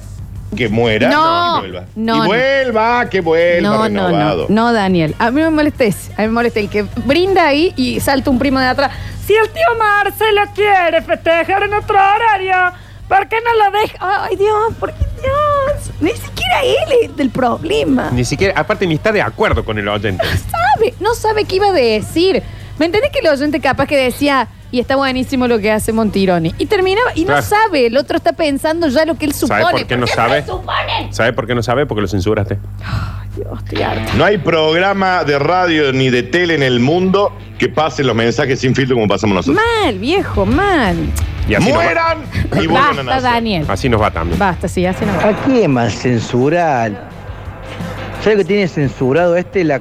que 0.57 0.69
muera 0.69 1.09
No, 1.09 1.59
y 1.59 1.61
vuelva. 1.61 1.85
no, 1.97 2.17
y 2.17 2.19
no. 2.21 2.27
vuelva, 2.27 3.09
que 3.11 3.21
vuelva 3.21 3.69
No, 3.71 3.89
no, 3.89 4.09
renovado. 4.09 4.47
no. 4.49 4.67
No, 4.67 4.73
Daniel. 4.73 5.15
A 5.19 5.31
mí 5.31 5.41
me 5.41 5.51
molesta 5.51 5.85
ese. 5.85 6.13
A 6.15 6.23
mí 6.23 6.29
me 6.29 6.33
molesta 6.35 6.61
el 6.61 6.69
que 6.69 6.83
brinda 7.05 7.47
ahí 7.47 7.73
y 7.77 8.01
salta 8.01 8.31
un 8.31 8.39
primo 8.39 8.61
de 8.61 8.67
atrás. 8.67 8.93
Si 9.27 9.35
el 9.35 9.49
tío 9.51 9.63
Marcelo 9.79 10.43
quiere 10.55 11.01
festejar 11.03 11.63
en 11.63 11.75
otro 11.75 11.97
horario, 11.97 12.77
¿por 13.09 13.29
qué 13.29 13.37
no 13.41 13.65
lo 13.71 13.79
deja? 13.81 13.97
Ay, 14.25 14.37
Dios, 14.37 14.75
¿por 14.79 14.93
qué 14.93 15.05
Dios? 15.23 15.91
Ni 16.01 16.11
siquiera 16.11 16.63
él 16.63 16.93
es 17.05 17.17
del 17.17 17.31
problema. 17.31 18.11
Ni 18.13 18.25
siquiera, 18.25 18.59
aparte 18.61 18.87
ni 18.87 18.95
está 18.95 19.13
de 19.13 19.23
acuerdo 19.23 19.65
con 19.65 19.79
el 19.79 19.89
oyente. 19.89 20.25
sabe, 20.51 20.95
no 21.01 21.15
sabe 21.15 21.45
qué 21.45 21.57
iba 21.57 21.69
a 21.69 21.73
decir. 21.73 22.43
¿Me 22.79 22.87
entendés 22.87 23.11
que 23.13 23.21
el 23.21 23.29
oyente 23.29 23.61
capaz 23.61 23.87
que 23.87 23.97
decía, 23.97 24.49
y 24.73 24.81
está 24.81 24.97
buenísimo 24.97 25.47
lo 25.47 25.61
que 25.61 25.71
hace 25.71 25.93
Montironi? 25.93 26.53
Y 26.59 26.67
terminaba, 26.67 27.13
y 27.15 27.25
Claro. 27.25 27.41
no 27.41 27.47
sabe, 27.47 27.87
el 27.87 27.97
otro 27.97 28.17
está 28.17 28.33
pensando 28.33 28.89
ya 28.89 29.05
lo 29.05 29.15
que 29.17 29.27
él 29.27 29.33
supone. 29.35 29.63
¿Sabe 29.63 29.73
por 29.79 29.87
qué 29.87 29.97
no 29.97 30.07
sabe? 30.09 30.45
supone? 30.45 31.13
¿Sabe 31.13 31.33
por 31.33 31.47
qué 31.47 31.55
no 31.55 31.63
sabe? 31.63 31.87
Porque 31.87 32.01
lo 32.03 32.09
censuraste. 32.09 32.59
Dios, 33.37 33.59
estoy 33.65 33.83
harta. 33.83 34.13
No 34.15 34.25
hay 34.25 34.39
programa 34.39 35.23
de 35.25 35.39
radio 35.39 35.93
ni 35.93 36.11
de 36.11 36.23
tele 36.25 36.55
en 36.55 36.63
el 36.63 36.81
mundo 36.81 37.33
que 37.59 37.69
pase 37.69 38.03
los 38.03 38.15
mensajes 38.17 38.59
sin 38.61 38.75
filtro 38.75 38.97
como 38.97 39.07
pasamos 39.09 39.37
nosotros. 39.37 39.63
Mal, 39.85 39.99
viejo, 39.99 40.45
mal. 40.45 40.97
Y 41.49 41.55
así 41.55 41.69
nos 41.71 41.79
va. 41.79 41.85
¡Mueran! 41.85 42.19
Y 42.63 42.67
vuelven 42.67 42.71
a 42.77 42.81
Basta, 42.81 43.03
nacer. 43.05 43.23
Daniel. 43.23 43.65
Así 43.69 43.89
nos 43.89 44.01
va 44.03 44.11
también. 44.11 44.39
Basta, 44.39 44.69
sí, 44.69 44.85
así 44.87 45.05
no 45.05 45.13
va. 45.17 45.29
Aquí 45.31 45.63
es 45.63 45.69
más 45.69 45.95
censural. 45.95 46.99
¿Sabes 48.23 48.39
que 48.39 48.45
tiene 48.45 48.69
censurado 48.69 49.35
este? 49.37 49.65
La, 49.65 49.81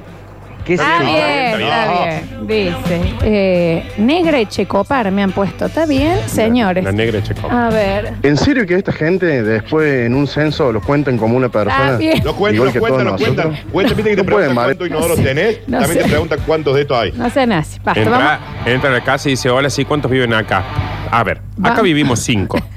¿Qué 0.64 0.74
Está 0.74 0.98
sé 0.98 1.04
yo? 1.04 1.10
bien, 1.12 1.60
está 1.62 2.04
bien. 2.04 2.46
Dice, 2.46 3.14
eh, 3.22 3.92
negra 3.98 4.40
y 4.40 4.46
checopar 4.46 5.10
me 5.10 5.22
han 5.22 5.32
puesto. 5.32 5.66
¿Está 5.66 5.86
bien, 5.86 6.18
señores? 6.26 6.84
La 6.84 6.92
negra 6.92 7.22
Checo. 7.22 7.50
A 7.50 7.68
ver. 7.70 8.14
¿En 8.22 8.36
serio 8.36 8.66
que 8.66 8.74
esta 8.76 8.92
gente 8.92 9.42
después 9.42 10.06
en 10.06 10.14
un 10.14 10.26
censo 10.26 10.72
los 10.72 10.84
cuentan 10.84 11.18
como 11.18 11.36
una 11.36 11.48
persona? 11.48 11.84
Está 11.84 11.96
bien. 11.98 12.22
Lo 12.24 12.34
cuentan, 12.34 12.54
Igual 12.54 12.66
lo 12.68 12.72
que 12.72 12.78
cuentan, 12.80 13.04
lo 13.04 13.10
todos 13.10 13.22
cuentan. 13.22 13.46
nosotros? 13.50 13.72
Cuentan, 13.72 13.96
viste 13.96 14.10
que 14.10 14.16
te 14.16 14.22
No 14.22 14.32
pueden, 14.32 14.48
preguntan 14.54 14.64
cuántos 14.64 14.88
inodoros 14.88 15.22
tenés. 15.22 15.58
No 15.68 15.78
También 15.80 15.98
sé. 15.98 16.04
te 16.04 16.10
preguntan 16.10 16.38
cuántos 16.46 16.74
de 16.74 16.80
estos 16.82 16.96
hay. 16.98 17.12
No 17.12 17.30
sean 17.30 17.52
así. 17.52 17.78
Basta, 17.82 18.00
vamos. 18.08 18.18
Entra, 18.20 18.40
entra 18.72 18.90
a 18.90 18.92
la 18.92 19.04
casa 19.04 19.28
y 19.28 19.32
dice, 19.32 19.50
hola, 19.50 19.68
sí, 19.70 19.84
¿cuántos 19.84 20.10
viven 20.10 20.32
acá? 20.34 20.62
A 21.10 21.24
ver, 21.24 21.40
acá 21.62 21.76
Va. 21.76 21.82
vivimos 21.82 22.20
cinco. 22.20 22.58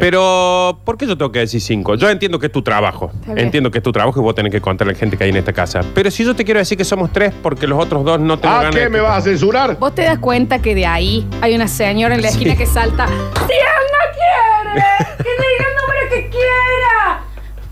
Pero, 0.00 0.80
¿por 0.84 0.96
qué 0.96 1.06
yo 1.06 1.16
tengo 1.16 1.30
que 1.32 1.40
decir 1.40 1.60
cinco? 1.60 1.94
Yo 1.96 2.08
entiendo 2.10 2.38
que 2.38 2.46
es 2.46 2.52
tu 2.52 2.62
trabajo. 2.62 3.10
Está 3.20 3.34
bien. 3.34 3.46
Entiendo 3.46 3.70
que 3.70 3.78
es 3.78 3.84
tu 3.84 3.92
trabajo 3.92 4.18
y 4.20 4.22
vos 4.22 4.34
tenés 4.34 4.52
que 4.52 4.60
contarle 4.60 4.92
a 4.92 4.94
la 4.94 4.98
gente 4.98 5.16
que 5.16 5.24
hay 5.24 5.30
en 5.30 5.36
esta 5.36 5.52
casa. 5.52 5.80
Pero 5.94 6.10
si 6.10 6.24
yo 6.24 6.34
te 6.34 6.44
quiero 6.44 6.58
decir 6.60 6.78
que 6.78 6.84
somos 6.84 7.12
tres 7.12 7.32
porque 7.42 7.66
los 7.66 7.78
otros 7.78 8.04
dos 8.04 8.18
no 8.20 8.38
tengo 8.38 8.54
¿Ah, 8.54 8.62
ganas 8.64 8.76
qué? 8.76 8.88
¿Me 8.88 9.00
vas 9.00 9.18
a 9.18 9.20
censurar? 9.22 9.78
Vos 9.78 9.94
te 9.94 10.02
das 10.02 10.18
cuenta 10.18 10.60
que 10.60 10.74
de 10.74 10.86
ahí 10.86 11.26
hay 11.40 11.54
una 11.54 11.68
señora 11.68 12.14
en 12.14 12.22
la 12.22 12.28
esquina 12.28 12.56
que 12.56 12.66
salta. 12.66 13.06
¡Si 13.06 13.12
él 13.12 13.82
no 13.92 14.74
quiere! 14.74 14.86
¡Que 15.18 15.30
diga 15.30 15.68
el 15.68 15.74
número 15.76 16.08
que 16.10 16.30
quiera! 16.30 17.20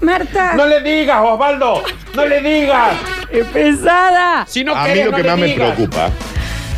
Marta. 0.01 0.55
¡No 0.55 0.67
le 0.67 0.81
digas, 0.81 1.21
Osvaldo! 1.23 1.83
¡No 2.15 2.27
le 2.27 2.41
digas! 2.41 2.93
¡Qué 3.31 3.45
pesada! 3.45 4.45
Si 4.47 4.65
no 4.65 4.75
a 4.75 4.83
mí 4.85 4.89
querés, 4.89 5.05
lo 5.07 5.11
no 5.13 5.17
que 5.19 5.23
le 5.23 5.29
más 5.31 5.39
me 5.39 5.47
digas. 5.47 5.75
preocupa, 5.75 6.11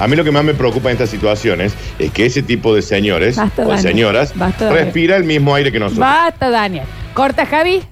a 0.03 0.09
mí 0.09 0.17
lo 0.17 0.25
que 0.25 0.31
más 0.33 0.43
me 0.45 0.55
preocupa 0.55 0.89
en 0.91 0.95
estas 0.95 1.11
situaciones 1.11 1.75
es 1.99 2.11
que 2.11 2.27
ese 2.27 2.43
tipo 2.43 2.75
de 2.75 2.83
señores 2.83 3.37
Basta, 3.37 3.67
o 3.67 3.77
señoras 3.79 4.33
Basta, 4.37 4.71
respira 4.71 5.17
el 5.17 5.25
mismo 5.25 5.55
aire 5.55 5.71
que 5.71 5.79
nosotros. 5.79 6.01
Basta, 6.01 6.51
Daniel. 6.51 6.85
Corta, 7.15 7.47
Javi. 7.47 7.83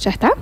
¿Ya 0.00 0.10
está? 0.10 0.32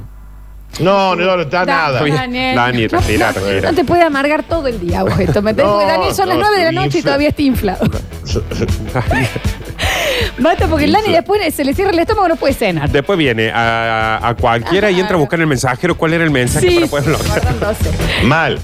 No, 0.81 1.15
no, 1.15 1.37
no 1.37 1.43
está 1.43 1.67
Da- 1.67 1.89
nada. 1.89 2.01
Daniel. 2.03 2.57
Dani, 2.57 2.83
No, 2.85 2.89
respira, 2.99 3.33
no, 3.33 3.41
respira. 3.41 3.71
No 3.71 3.77
te 3.77 3.85
puede 3.85 4.03
amargar 4.03 4.45
todo 4.45 4.67
el 4.69 4.81
día 4.81 5.03
vos 5.03 5.19
esto. 5.19 5.43
¿me 5.43 5.51
entendés? 5.51 5.67
No, 5.67 5.79
Porque 5.79 5.93
Daniel 5.93 6.15
son 6.15 6.29
las 6.31 6.39
no, 6.39 6.45
9 6.49 6.59
de 6.65 6.73
la 6.73 6.81
noche 6.81 6.99
y 6.99 7.01
infla- 7.01 7.05
todavía 7.05 7.29
está 7.29 7.43
inflado. 7.43 7.85
Basta 10.39 10.67
porque 10.69 10.85
el 10.85 10.93
Dani 10.93 11.13
después 11.13 11.55
se 11.55 11.65
le 11.65 11.75
cierra 11.75 11.91
el 11.91 11.99
estómago 11.99 12.29
no 12.29 12.37
puede 12.37 12.55
cenar. 12.55 12.91
Después 12.91 13.19
viene 13.19 13.51
a, 13.51 14.21
a 14.29 14.35
cualquiera 14.35 14.91
y 14.91 15.01
entra 15.01 15.17
a 15.17 15.19
buscar 15.19 15.41
el 15.41 15.47
mensajero 15.47 15.97
cuál 15.97 16.15
era 16.15 16.25
el 16.25 16.31
mensaje 16.31 16.69
Sí, 16.69 16.75
para 16.77 16.87
poder 16.87 17.17
guardándose. 17.27 17.91
Mal. 18.25 18.59